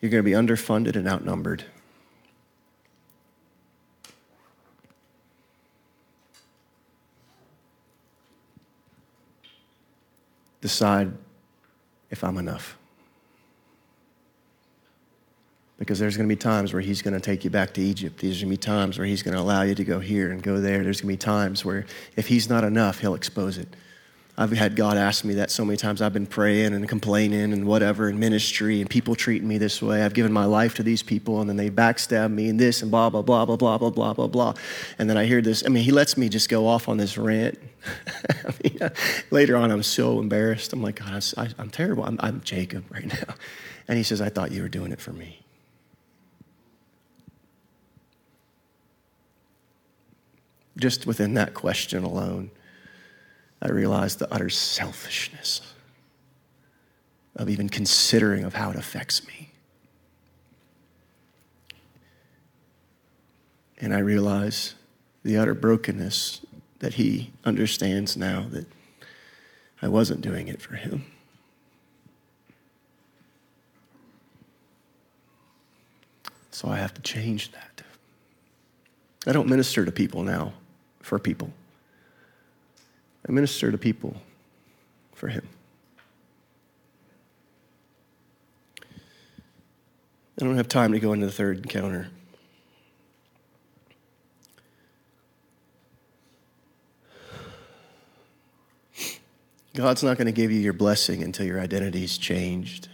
you're 0.00 0.10
going 0.10 0.24
to 0.24 0.28
be 0.28 0.32
underfunded 0.32 0.96
and 0.96 1.06
outnumbered. 1.06 1.64
Decide 10.66 11.12
if 12.10 12.24
I'm 12.24 12.38
enough. 12.38 12.76
Because 15.78 16.00
there's 16.00 16.16
going 16.16 16.28
to 16.28 16.34
be 16.34 16.36
times 16.36 16.72
where 16.72 16.82
he's 16.82 17.02
going 17.02 17.14
to 17.14 17.20
take 17.20 17.44
you 17.44 17.50
back 17.50 17.72
to 17.74 17.80
Egypt. 17.80 18.18
There's 18.20 18.42
going 18.42 18.50
to 18.50 18.58
be 18.58 18.60
times 18.60 18.98
where 18.98 19.06
he's 19.06 19.22
going 19.22 19.36
to 19.36 19.40
allow 19.40 19.62
you 19.62 19.76
to 19.76 19.84
go 19.84 20.00
here 20.00 20.32
and 20.32 20.42
go 20.42 20.60
there. 20.60 20.82
There's 20.82 21.00
going 21.00 21.16
to 21.16 21.18
be 21.18 21.24
times 21.24 21.64
where 21.64 21.86
if 22.16 22.26
he's 22.26 22.48
not 22.48 22.64
enough, 22.64 22.98
he'll 22.98 23.14
expose 23.14 23.58
it. 23.58 23.76
I've 24.38 24.52
had 24.52 24.76
God 24.76 24.98
ask 24.98 25.24
me 25.24 25.34
that 25.34 25.50
so 25.50 25.64
many 25.64 25.76
times. 25.76 26.02
I've 26.02 26.12
been 26.12 26.26
praying 26.26 26.74
and 26.74 26.86
complaining 26.88 27.52
and 27.52 27.66
whatever 27.66 28.08
in 28.08 28.18
ministry, 28.18 28.80
and 28.80 28.90
people 28.90 29.14
treating 29.14 29.48
me 29.48 29.56
this 29.56 29.80
way. 29.80 30.02
I've 30.02 30.12
given 30.12 30.32
my 30.32 30.44
life 30.44 30.74
to 30.74 30.82
these 30.82 31.02
people, 31.02 31.40
and 31.40 31.48
then 31.48 31.56
they 31.56 31.70
backstab 31.70 32.30
me 32.30 32.48
and 32.48 32.60
this 32.60 32.82
and 32.82 32.90
blah, 32.90 33.08
blah, 33.08 33.22
blah, 33.22 33.46
blah, 33.46 33.56
blah, 33.56 33.78
blah, 33.78 33.90
blah, 33.90 34.12
blah, 34.12 34.26
blah. 34.26 34.54
And 34.98 35.08
then 35.08 35.16
I 35.16 35.24
hear 35.24 35.40
this. 35.40 35.64
I 35.64 35.70
mean, 35.70 35.84
he 35.84 35.90
lets 35.90 36.16
me 36.16 36.28
just 36.28 36.48
go 36.48 36.66
off 36.66 36.88
on 36.88 36.98
this 36.98 37.16
rant. 37.16 37.58
I 38.28 38.52
mean, 38.62 38.90
later 39.30 39.56
on, 39.56 39.70
I'm 39.70 39.82
so 39.82 40.20
embarrassed. 40.20 40.72
I'm 40.72 40.82
like, 40.82 40.96
God, 40.96 41.24
I, 41.36 41.48
am 41.58 41.70
terrible. 41.70 42.04
I'm, 42.04 42.18
I'm 42.20 42.40
Jacob 42.42 42.84
right 42.90 43.06
now. 43.06 43.34
And 43.88 43.96
he 43.96 44.02
says, 44.02 44.20
I 44.20 44.30
thought 44.30 44.50
you 44.50 44.62
were 44.62 44.68
doing 44.68 44.90
it 44.90 45.00
for 45.00 45.12
me. 45.12 45.46
just 50.76 51.06
within 51.06 51.34
that 51.34 51.54
question 51.54 52.04
alone, 52.04 52.50
I 53.60 53.68
realized 53.70 54.18
the 54.18 54.32
utter 54.32 54.50
selfishness 54.50 55.60
of 57.34 57.48
even 57.48 57.68
considering 57.68 58.44
of 58.44 58.54
how 58.54 58.70
it 58.70 58.76
affects 58.76 59.26
me. 59.26 59.50
And 63.78 63.94
I 63.94 63.98
realize 63.98 64.74
the 65.22 65.36
utter 65.36 65.54
brokenness 65.54 66.40
that 66.78 66.94
he 66.94 67.32
understands 67.44 68.16
now 68.16 68.46
that 68.50 68.66
I 69.82 69.88
wasn't 69.88 70.20
doing 70.20 70.48
it 70.48 70.62
for 70.62 70.76
him. 70.76 71.04
So 76.50 76.68
I 76.68 76.76
have 76.78 76.94
to 76.94 77.02
change 77.02 77.52
that. 77.52 77.82
I 79.26 79.32
don't 79.32 79.48
minister 79.48 79.84
to 79.84 79.92
people 79.92 80.22
now 80.22 80.54
for 81.00 81.18
people. 81.18 81.50
I 83.28 83.32
minister 83.32 83.72
to 83.72 83.78
people 83.78 84.14
for 85.14 85.28
Him. 85.28 85.48
I 90.40 90.44
don't 90.44 90.56
have 90.56 90.68
time 90.68 90.92
to 90.92 91.00
go 91.00 91.12
into 91.12 91.26
the 91.26 91.32
third 91.32 91.58
encounter. 91.58 92.08
God's 99.74 100.02
not 100.02 100.16
going 100.16 100.26
to 100.26 100.32
give 100.32 100.50
you 100.50 100.60
your 100.60 100.72
blessing 100.72 101.22
until 101.22 101.46
your 101.46 101.60
identity's 101.60 102.16
changed. 102.16 102.88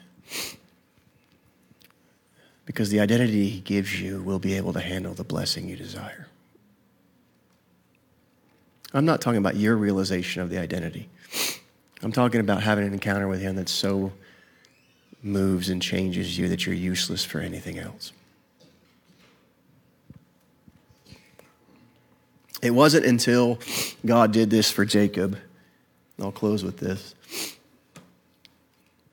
Because 2.65 2.91
the 2.91 3.01
identity 3.01 3.49
He 3.49 3.61
gives 3.61 4.01
you 4.01 4.23
will 4.23 4.39
be 4.39 4.55
able 4.55 4.73
to 4.73 4.81
handle 4.81 5.15
the 5.15 5.25
blessing 5.25 5.69
you 5.69 5.77
desire. 5.77 6.29
I'm 8.95 9.05
not 9.05 9.21
talking 9.21 9.39
about 9.39 9.57
your 9.57 9.77
realization 9.77 10.43
of 10.43 10.51
the 10.51 10.59
identity. 10.59 11.09
I'm 12.03 12.13
talking 12.13 12.41
about 12.41 12.63
having 12.63 12.87
an 12.87 12.93
encounter 12.93 13.29
with 13.29 13.41
Him 13.41 13.57
that 13.57 13.69
so 13.69 14.13
moves 15.23 15.69
and 15.69 15.81
changes 15.81 16.37
you 16.37 16.49
that 16.49 16.67
you're 16.67 16.75
useless 16.75 17.25
for 17.25 17.41
anything 17.41 17.79
else. 17.79 18.13
It 22.61 22.71
wasn't 22.71 23.07
until 23.07 23.59
God 24.07 24.33
did 24.33 24.51
this 24.51 24.71
for 24.71 24.85
Jacob, 24.85 25.37
and 26.17 26.25
I'll 26.25 26.33
close 26.33 26.63
with 26.63 26.79
this, 26.79 27.15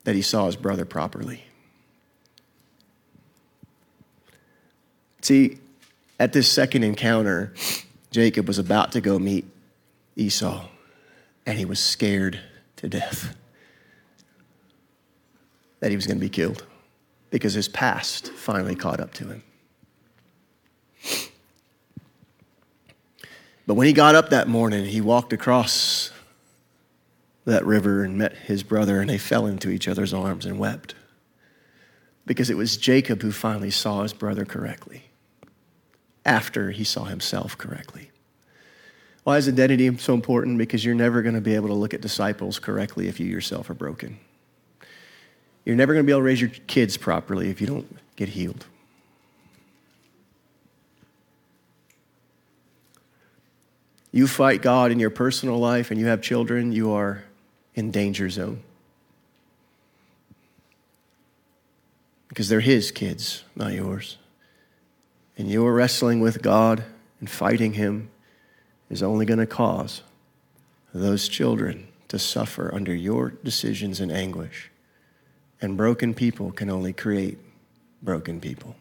that 0.04 0.14
he 0.14 0.22
saw 0.22 0.46
his 0.46 0.56
brother 0.56 0.84
properly. 0.84 1.42
See, 5.22 5.58
at 6.18 6.32
this 6.32 6.48
second 6.50 6.84
encounter, 6.84 7.52
Jacob 8.10 8.46
was 8.46 8.58
about 8.58 8.92
to 8.92 9.00
go 9.00 9.18
meet 9.18 9.44
Esau, 10.20 10.66
and 11.46 11.58
he 11.58 11.64
was 11.64 11.80
scared 11.80 12.38
to 12.76 12.88
death 12.88 13.34
that 15.80 15.90
he 15.90 15.96
was 15.96 16.06
going 16.06 16.18
to 16.18 16.20
be 16.20 16.28
killed 16.28 16.64
because 17.30 17.54
his 17.54 17.68
past 17.68 18.28
finally 18.32 18.74
caught 18.74 19.00
up 19.00 19.14
to 19.14 19.24
him. 19.24 19.42
But 23.66 23.74
when 23.74 23.86
he 23.86 23.92
got 23.92 24.14
up 24.14 24.30
that 24.30 24.48
morning, 24.48 24.84
he 24.84 25.00
walked 25.00 25.32
across 25.32 26.10
that 27.44 27.64
river 27.64 28.02
and 28.02 28.18
met 28.18 28.34
his 28.34 28.62
brother, 28.62 29.00
and 29.00 29.08
they 29.08 29.16
fell 29.16 29.46
into 29.46 29.70
each 29.70 29.88
other's 29.88 30.12
arms 30.12 30.44
and 30.44 30.58
wept. 30.58 30.94
Because 32.26 32.50
it 32.50 32.56
was 32.56 32.76
Jacob 32.76 33.22
who 33.22 33.32
finally 33.32 33.70
saw 33.70 34.02
his 34.02 34.12
brother 34.12 34.44
correctly 34.44 35.04
after 36.24 36.70
he 36.72 36.84
saw 36.84 37.04
himself 37.04 37.56
correctly. 37.56 38.10
Why 39.30 39.38
is 39.38 39.46
identity 39.46 39.96
so 39.98 40.14
important? 40.14 40.58
Because 40.58 40.84
you're 40.84 40.96
never 40.96 41.22
going 41.22 41.36
to 41.36 41.40
be 41.40 41.54
able 41.54 41.68
to 41.68 41.74
look 41.74 41.94
at 41.94 42.00
disciples 42.00 42.58
correctly 42.58 43.06
if 43.06 43.20
you 43.20 43.26
yourself 43.26 43.70
are 43.70 43.74
broken. 43.74 44.18
You're 45.64 45.76
never 45.76 45.92
going 45.92 46.04
to 46.04 46.06
be 46.06 46.10
able 46.10 46.22
to 46.22 46.24
raise 46.24 46.40
your 46.40 46.50
kids 46.50 46.96
properly 46.96 47.48
if 47.48 47.60
you 47.60 47.68
don't 47.68 47.96
get 48.16 48.30
healed. 48.30 48.66
You 54.10 54.26
fight 54.26 54.62
God 54.62 54.90
in 54.90 54.98
your 54.98 55.10
personal 55.10 55.60
life 55.60 55.92
and 55.92 56.00
you 56.00 56.06
have 56.06 56.22
children, 56.22 56.72
you 56.72 56.90
are 56.90 57.22
in 57.76 57.92
danger 57.92 58.28
zone. 58.30 58.64
Because 62.26 62.48
they're 62.48 62.58
His 62.58 62.90
kids, 62.90 63.44
not 63.54 63.74
yours. 63.74 64.18
And 65.38 65.48
you're 65.48 65.72
wrestling 65.72 66.18
with 66.18 66.42
God 66.42 66.82
and 67.20 67.30
fighting 67.30 67.74
Him 67.74 68.09
is 68.90 69.02
only 69.02 69.24
going 69.24 69.38
to 69.38 69.46
cause 69.46 70.02
those 70.92 71.28
children 71.28 71.86
to 72.08 72.18
suffer 72.18 72.74
under 72.74 72.94
your 72.94 73.30
decisions 73.30 74.00
and 74.00 74.10
anguish. 74.10 74.70
And 75.62 75.76
broken 75.76 76.12
people 76.12 76.50
can 76.50 76.68
only 76.68 76.92
create 76.92 77.38
broken 78.02 78.40
people. 78.40 78.76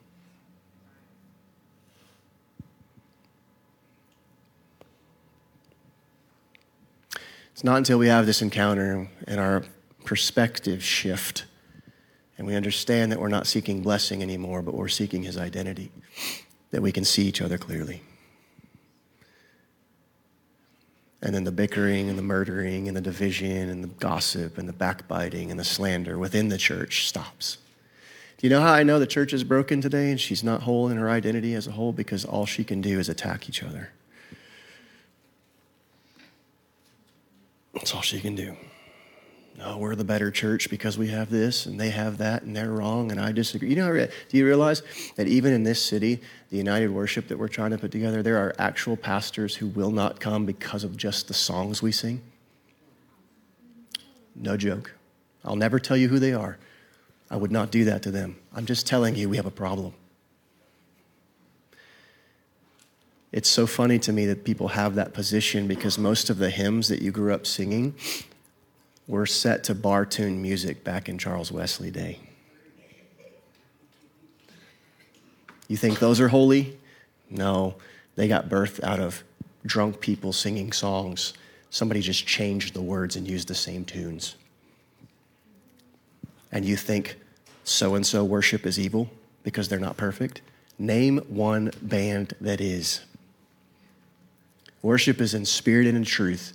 It's 7.51 7.63
not 7.63 7.77
until 7.77 7.97
we 7.97 8.07
have 8.07 8.25
this 8.25 8.41
encounter 8.41 9.09
and 9.27 9.39
our 9.39 9.63
perspective 10.05 10.83
shift 10.83 11.45
and 12.39 12.47
we 12.47 12.55
understand 12.55 13.11
that 13.11 13.19
we're 13.19 13.27
not 13.27 13.45
seeking 13.45 13.81
blessing 13.81 14.23
anymore, 14.23 14.61
but 14.61 14.73
we're 14.73 14.87
seeking 14.87 15.23
his 15.23 15.37
identity, 15.37 15.91
that 16.71 16.81
we 16.81 16.93
can 16.93 17.03
see 17.03 17.23
each 17.23 17.41
other 17.41 17.57
clearly. 17.57 18.01
And 21.21 21.35
then 21.35 21.43
the 21.43 21.51
bickering 21.51 22.09
and 22.09 22.17
the 22.17 22.23
murdering 22.23 22.87
and 22.87 22.95
the 22.95 23.01
division 23.01 23.69
and 23.69 23.83
the 23.83 23.89
gossip 23.89 24.57
and 24.57 24.69
the 24.69 24.73
backbiting 24.73 25.51
and 25.51 25.59
the 25.59 25.65
slander 25.65 26.17
within 26.17 26.47
the 26.47 26.57
church 26.57 27.07
stops. 27.07 27.57
Do 28.37 28.47
you 28.47 28.49
know 28.49 28.61
how 28.61 28.71
I 28.71 28.83
know 28.83 28.99
the 28.99 29.07
church 29.07 29.33
is 29.33 29.43
broken 29.43 29.81
today 29.81 30.11
and 30.11 30.19
she's 30.19 30.45
not 30.45 30.61
whole 30.61 30.87
in 30.87 30.95
her 30.95 31.09
identity 31.09 31.55
as 31.55 31.67
a 31.67 31.71
whole? 31.71 31.91
Because 31.91 32.23
all 32.23 32.45
she 32.45 32.63
can 32.63 32.79
do 32.79 32.97
is 32.99 33.09
attack 33.09 33.49
each 33.49 33.61
other. 33.61 33.89
That's 37.73 37.93
all 37.93 38.01
she 38.01 38.21
can 38.21 38.35
do. 38.35 38.55
No, 39.59 39.77
we're 39.77 39.95
the 39.95 40.05
better 40.05 40.31
church 40.31 40.69
because 40.69 40.97
we 40.97 41.09
have 41.09 41.29
this 41.29 41.65
and 41.65 41.77
they 41.77 41.89
have 41.89 42.19
that 42.19 42.43
and 42.43 42.55
they're 42.55 42.71
wrong 42.71 43.11
and 43.11 43.19
I 43.19 43.33
disagree. 43.33 43.69
You 43.71 43.75
know, 43.75 43.93
do 43.93 44.37
you 44.37 44.45
realize 44.45 44.83
that 45.17 45.27
even 45.27 45.51
in 45.51 45.63
this 45.63 45.83
city, 45.83 46.21
the 46.49 46.55
United 46.55 46.89
Worship 46.89 47.27
that 47.27 47.37
we're 47.37 47.49
trying 47.49 47.71
to 47.71 47.77
put 47.77 47.91
together, 47.91 48.23
there 48.23 48.37
are 48.37 48.55
actual 48.57 48.95
pastors 48.95 49.57
who 49.57 49.67
will 49.67 49.91
not 49.91 50.21
come 50.21 50.45
because 50.45 50.85
of 50.85 50.95
just 50.95 51.27
the 51.27 51.33
songs 51.33 51.81
we 51.81 51.91
sing? 51.91 52.21
No 54.33 54.55
joke. 54.55 54.93
I'll 55.43 55.57
never 55.57 55.77
tell 55.77 55.97
you 55.97 56.07
who 56.07 56.19
they 56.19 56.31
are. 56.31 56.57
I 57.29 57.35
would 57.35 57.51
not 57.51 57.69
do 57.69 57.83
that 57.83 58.01
to 58.03 58.11
them. 58.11 58.37
I'm 58.55 58.65
just 58.65 58.87
telling 58.87 59.17
you 59.17 59.27
we 59.27 59.35
have 59.35 59.45
a 59.45 59.51
problem. 59.51 59.93
It's 63.33 63.49
so 63.49 63.67
funny 63.67 63.99
to 63.99 64.13
me 64.13 64.25
that 64.27 64.45
people 64.45 64.69
have 64.69 64.95
that 64.95 65.13
position 65.13 65.67
because 65.67 65.97
most 65.97 66.29
of 66.29 66.37
the 66.37 66.49
hymns 66.49 66.87
that 66.87 67.01
you 67.01 67.11
grew 67.11 67.33
up 67.33 67.45
singing 67.45 67.93
were 69.09 69.25
set 69.25 69.63
to 69.63 69.73
bar 69.73 70.05
tune 70.05 70.39
music 70.39 70.83
back 70.83 71.09
in 71.09 71.17
Charles 71.17 71.51
Wesley 71.51 71.89
Day. 71.89 72.19
You 75.67 75.77
think 75.77 75.97
those 75.97 76.19
are 76.19 76.27
holy? 76.27 76.77
No, 77.27 77.75
they 78.15 78.27
got 78.27 78.49
birth 78.49 78.81
out 78.83 78.99
of 78.99 79.23
drunk 79.65 79.99
people 79.99 80.31
singing 80.31 80.71
songs. 80.71 81.33
Somebody 81.71 82.01
just 82.01 82.27
changed 82.27 82.75
the 82.75 82.81
words 82.81 83.15
and 83.15 83.27
used 83.27 83.47
the 83.47 83.55
same 83.55 83.83
tunes. 83.83 84.35
And 86.51 86.63
you 86.63 86.77
think 86.77 87.17
so 87.63 87.95
and 87.95 88.05
so 88.05 88.23
worship 88.23 88.65
is 88.65 88.79
evil 88.79 89.09
because 89.41 89.69
they're 89.69 89.79
not 89.79 89.97
perfect? 89.97 90.41
Name 90.77 91.17
one 91.27 91.71
band 91.81 92.35
that 92.41 92.61
is. 92.61 93.01
Worship 94.83 95.19
is 95.19 95.33
in 95.33 95.45
spirit 95.45 95.87
and 95.87 95.97
in 95.97 96.05
truth, 96.05 96.53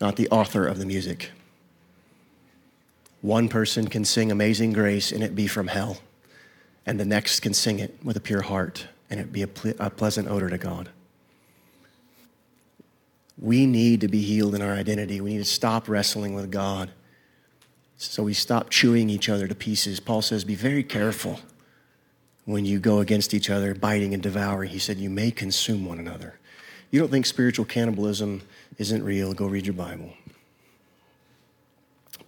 not 0.00 0.16
the 0.16 0.28
author 0.30 0.66
of 0.66 0.78
the 0.78 0.86
music. 0.86 1.30
One 3.22 3.48
person 3.48 3.88
can 3.88 4.04
sing 4.04 4.30
Amazing 4.30 4.72
Grace 4.72 5.12
and 5.12 5.22
it 5.22 5.34
be 5.34 5.46
from 5.46 5.68
hell 5.68 5.98
and 6.84 6.98
the 6.98 7.04
next 7.04 7.40
can 7.40 7.54
sing 7.54 7.78
it 7.78 7.96
with 8.02 8.16
a 8.16 8.20
pure 8.20 8.42
heart 8.42 8.86
and 9.08 9.20
it 9.20 9.32
be 9.32 9.42
a, 9.42 9.46
ple- 9.46 9.74
a 9.78 9.90
pleasant 9.90 10.28
odor 10.28 10.50
to 10.50 10.58
God. 10.58 10.90
We 13.38 13.66
need 13.66 14.00
to 14.02 14.08
be 14.08 14.22
healed 14.22 14.54
in 14.54 14.62
our 14.62 14.72
identity. 14.72 15.20
We 15.20 15.32
need 15.32 15.38
to 15.38 15.44
stop 15.44 15.88
wrestling 15.88 16.34
with 16.34 16.50
God. 16.50 16.90
So 17.96 18.24
we 18.24 18.34
stop 18.34 18.70
chewing 18.70 19.08
each 19.08 19.28
other 19.28 19.46
to 19.46 19.54
pieces. 19.54 20.00
Paul 20.00 20.22
says, 20.22 20.44
Be 20.44 20.54
very 20.54 20.82
careful 20.82 21.40
when 22.44 22.64
you 22.64 22.80
go 22.80 22.98
against 22.98 23.32
each 23.32 23.48
other, 23.50 23.74
biting 23.74 24.12
and 24.12 24.22
devouring. 24.22 24.70
He 24.70 24.78
said, 24.78 24.98
You 24.98 25.10
may 25.10 25.30
consume 25.30 25.84
one 25.84 25.98
another. 25.98 26.38
You 26.90 27.00
don't 27.00 27.10
think 27.10 27.26
spiritual 27.26 27.64
cannibalism 27.64 28.42
isn't 28.78 29.02
real? 29.04 29.32
Go 29.32 29.46
read 29.46 29.66
your 29.66 29.74
Bible. 29.74 30.12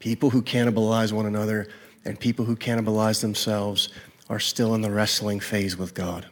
People 0.04 0.28
who 0.28 0.42
cannibalize 0.42 1.12
one 1.12 1.24
another 1.24 1.66
and 2.04 2.20
people 2.20 2.44
who 2.44 2.56
cannibalize 2.56 3.22
themselves 3.22 3.88
are 4.28 4.38
still 4.38 4.74
in 4.74 4.82
the 4.82 4.90
wrestling 4.90 5.40
phase 5.40 5.78
with 5.78 5.94
God. 5.94 6.26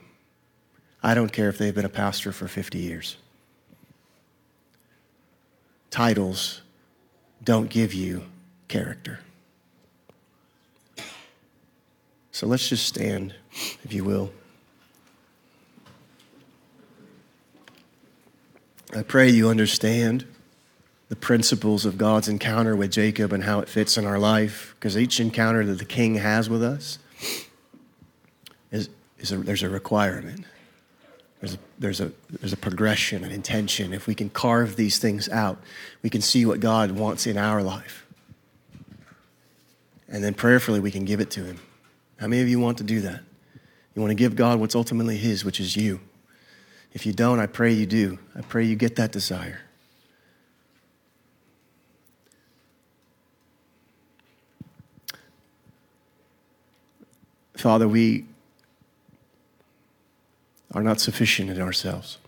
I 1.03 1.15
don't 1.15 1.33
care 1.33 1.49
if 1.49 1.57
they've 1.57 1.75
been 1.75 1.87
a 1.87 1.89
pastor 1.89 2.33
for 2.33 2.47
50 2.47 2.79
years. 2.79 3.17
Titles 5.91 6.61
don't 7.43 7.71
give 7.71 7.95
you 7.95 8.25
character. 8.69 9.21
So 12.31 12.47
let's 12.47 12.69
just 12.69 12.87
stand, 12.87 13.35
if 13.85 13.91
you 13.91 14.05
will. 14.05 14.31
I 18.95 19.01
pray 19.01 19.31
you 19.31 19.49
understand 19.49 20.27
the 21.13 21.17
principles 21.17 21.85
of 21.85 21.99
God's 21.99 22.27
encounter 22.27 22.75
with 22.75 22.91
Jacob 22.91 23.35
and 23.35 23.45
how 23.45 23.61
it 23.61 23.69
fits 23.69 23.99
in 23.99 24.07
our 24.07 24.19
life, 24.19 24.75
because 24.77 24.97
each 24.97 25.21
encounter 25.21 25.63
that 25.63 25.79
the 25.79 25.85
king 25.85 26.15
has 26.15 26.49
with 26.49 26.63
us 26.63 26.99
is, 28.71 28.89
is 29.19 29.31
a, 29.31 29.37
there's 29.37 29.63
a 29.63 29.69
requirement. 29.69 30.47
There's 31.41 31.53
a, 31.53 31.59
there's, 31.79 32.01
a, 32.01 32.13
there's 32.31 32.55
a 32.55 32.57
progression, 32.57 33.25
an 33.25 33.31
intention. 33.31 33.93
If 33.93 34.07
we 34.07 34.15
can 34.15 34.31
carve 34.31 34.77
these 34.77 34.99
things 34.99 35.29
out, 35.29 35.59
we 36.03 36.09
can 36.09 36.23
see 36.23 36.47
what 36.47 36.61
God 36.61 36.93
wants 36.93 37.27
in 37.27 37.37
our 37.37 37.63
life. 37.63 38.07
And 40.09 40.25
then 40.25 40.33
prayerfully, 40.33 40.81
we 40.81 40.91
can 40.91 41.05
give 41.05 41.21
it 41.21 41.31
to 41.33 41.45
Him. 41.45 41.61
How 42.21 42.27
many 42.27 42.41
of 42.41 42.49
you 42.49 42.59
want 42.59 42.79
to 42.79 42.85
do 42.85 43.03
that? 43.03 43.21
You 43.95 44.01
want 44.01 44.13
to 44.13 44.15
give 44.15 44.35
God 44.35 44.59
what's 44.61 44.75
ultimately 44.75 45.19
His, 45.19 45.45
which 45.45 45.61
is 45.61 45.77
you. 45.77 46.01
If 46.95 47.05
you 47.05 47.13
don't, 47.13 47.39
I 47.39 47.49
pray 47.49 47.71
you 47.71 47.85
do. 47.85 48.19
I 48.35 48.41
pray 48.41 48.65
you 48.65 48.77
get 48.77 48.97
that 48.97 49.13
desire. 49.13 49.61
Father, 57.63 57.87
we 57.87 58.25
are 60.75 60.83
not 60.83 60.99
sufficient 60.99 61.49
in 61.49 61.61
ourselves. 61.61 62.19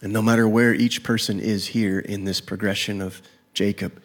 And 0.00 0.12
no 0.12 0.22
matter 0.22 0.46
where 0.46 0.72
each 0.72 1.02
person 1.02 1.40
is 1.40 1.66
here 1.66 1.98
in 1.98 2.22
this 2.22 2.40
progression 2.40 3.02
of 3.02 3.20
Jacob, 3.54 4.00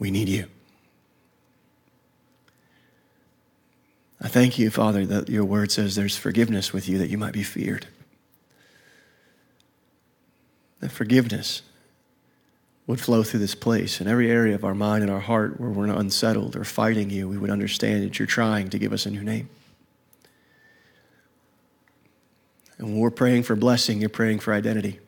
we 0.00 0.10
need 0.10 0.28
you. 0.28 0.46
I 4.20 4.26
thank 4.26 4.58
you, 4.58 4.70
Father, 4.70 5.06
that 5.06 5.28
your 5.28 5.44
word 5.44 5.70
says 5.70 5.94
there's 5.94 6.16
forgiveness 6.16 6.72
with 6.72 6.88
you 6.88 6.98
that 6.98 7.10
you 7.10 7.16
might 7.16 7.32
be 7.32 7.44
feared. 7.44 7.86
That 10.80 10.90
forgiveness 10.90 11.62
would 12.86 13.00
flow 13.00 13.22
through 13.22 13.40
this 13.40 13.54
place 13.54 14.00
in 14.00 14.06
every 14.06 14.30
area 14.30 14.54
of 14.54 14.64
our 14.64 14.74
mind 14.74 15.02
and 15.02 15.10
our 15.10 15.20
heart 15.20 15.58
where 15.58 15.70
we're 15.70 15.86
unsettled 15.86 16.54
or 16.54 16.64
fighting 16.64 17.08
you, 17.08 17.28
we 17.28 17.38
would 17.38 17.50
understand 17.50 18.02
that 18.02 18.18
you're 18.18 18.26
trying 18.26 18.68
to 18.68 18.78
give 18.78 18.92
us 18.92 19.06
a 19.06 19.10
new 19.10 19.22
name. 19.22 19.48
And 22.76 22.88
when 22.88 22.98
we're 22.98 23.10
praying 23.10 23.44
for 23.44 23.56
blessing, 23.56 24.00
you're 24.00 24.10
praying 24.10 24.40
for 24.40 24.52
identity. 24.52 25.00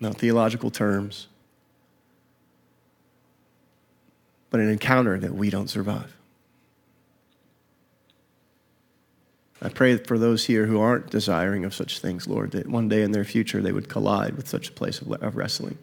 Not 0.00 0.16
theological 0.16 0.70
terms, 0.70 1.28
but 4.50 4.60
an 4.60 4.68
encounter 4.68 5.18
that 5.18 5.34
we 5.34 5.50
don't 5.50 5.68
survive. 5.68 6.12
I 9.66 9.68
pray 9.68 9.96
for 9.96 10.16
those 10.16 10.44
here 10.44 10.66
who 10.66 10.78
aren't 10.78 11.10
desiring 11.10 11.64
of 11.64 11.74
such 11.74 11.98
things, 11.98 12.28
Lord, 12.28 12.52
that 12.52 12.68
one 12.68 12.88
day 12.88 13.02
in 13.02 13.10
their 13.10 13.24
future 13.24 13.60
they 13.60 13.72
would 13.72 13.88
collide 13.88 14.36
with 14.36 14.46
such 14.46 14.68
a 14.68 14.72
place 14.72 15.00
of, 15.00 15.10
of 15.10 15.34
wrestling. 15.34 15.76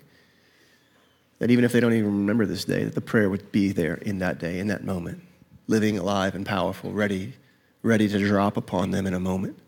That 1.39 1.51
even 1.51 1.65
if 1.65 1.73
they 1.73 1.81
don't 1.81 1.91
even 1.91 2.19
remember 2.19 2.45
this 2.45 2.64
day, 2.64 2.85
that 2.85 2.95
the 2.95 3.01
prayer 3.01 3.30
would 3.30 3.51
be 3.51 3.73
there 3.73 3.95
in 3.95 4.19
that 4.19 4.39
day, 4.39 4.60
in 4.60 4.68
that 4.68 4.85
moment, 4.85 5.22
living 5.68 5.97
alive 5.97 6.34
and 6.34 6.45
powerful, 6.45 6.93
ready, 6.93 7.34
ready 7.81 8.07
to 8.07 8.26
drop 8.26 8.55
upon 8.55 8.91
them 8.91 9.05
in 9.05 9.14
a 9.14 9.19
moment. 9.19 9.60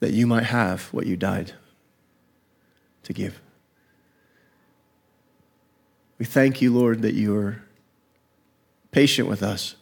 That 0.00 0.12
you 0.12 0.26
might 0.26 0.44
have 0.44 0.92
what 0.92 1.06
you 1.06 1.16
died 1.16 1.52
to 3.04 3.14
give. 3.14 3.40
We 6.18 6.26
thank 6.26 6.60
you, 6.60 6.70
Lord, 6.70 7.00
that 7.00 7.14
you 7.14 7.34
are 7.34 7.62
patient 8.90 9.26
with 9.26 9.42
us 9.42 9.74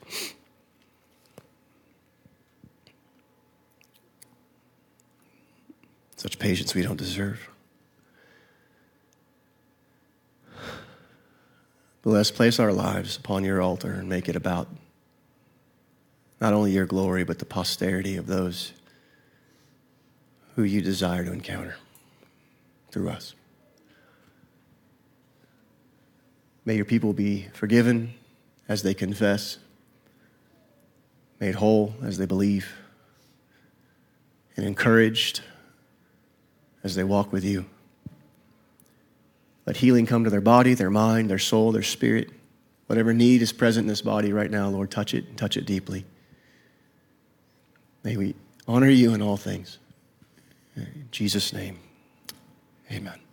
such 6.27 6.41
patience 6.41 6.75
we 6.75 6.83
don't 6.83 6.97
deserve. 6.97 7.49
But 12.03 12.11
let's 12.11 12.33
place 12.33 12.59
our 12.59 12.73
lives 12.73 13.17
upon 13.17 13.45
your 13.45 13.63
altar 13.63 13.93
and 13.93 14.09
make 14.09 14.29
it 14.29 14.35
about 14.35 14.67
not 16.41 16.53
only 16.53 16.73
your 16.73 16.85
glory, 16.85 17.23
but 17.23 17.39
the 17.39 17.45
posterity 17.45 18.17
of 18.17 18.27
those 18.27 18.73
who 20.57 20.65
you 20.65 20.83
desire 20.83 21.25
to 21.25 21.33
encounter 21.33 21.77
through 22.91 23.11
us. 23.11 23.37
May 26.65 26.75
your 26.75 26.85
people 26.87 27.13
be 27.13 27.47
forgiven 27.53 28.15
as 28.69 28.83
they 28.83 28.95
confess. 28.95 29.59
made 31.39 31.55
whole 31.55 31.95
as 32.03 32.19
they 32.19 32.27
believe, 32.27 32.75
and 34.57 34.67
encouraged 34.67 35.43
as 36.87 36.95
they 36.95 37.05
walk 37.05 37.33
with 37.33 37.45
you. 37.45 37.67
Let 39.67 39.77
healing 39.77 40.07
come 40.07 40.25
to 40.25 40.31
their 40.31 40.41
body, 40.41 40.73
their 40.75 40.91
mind, 40.91 41.29
their 41.29 41.39
soul, 41.39 41.73
their 41.73 41.83
spirit. 41.83 42.31
Whatever 42.87 43.13
need 43.13 43.43
is 43.43 43.53
present 43.53 43.85
in 43.85 43.89
this 43.89 44.01
body 44.01 44.33
right 44.33 44.51
now, 44.51 44.69
Lord, 44.69 44.91
touch 44.91 45.13
it, 45.13 45.27
and 45.27 45.37
touch 45.37 45.57
it 45.57 45.67
deeply. 45.67 46.07
May 48.05 48.17
we 48.17 48.37
honor 48.69 48.89
you 48.89 49.13
in 49.13 49.21
all 49.21 49.37
things. 49.37 49.79
In 50.77 51.09
Jesus' 51.11 51.53
name, 51.53 51.81
amen. 52.91 53.26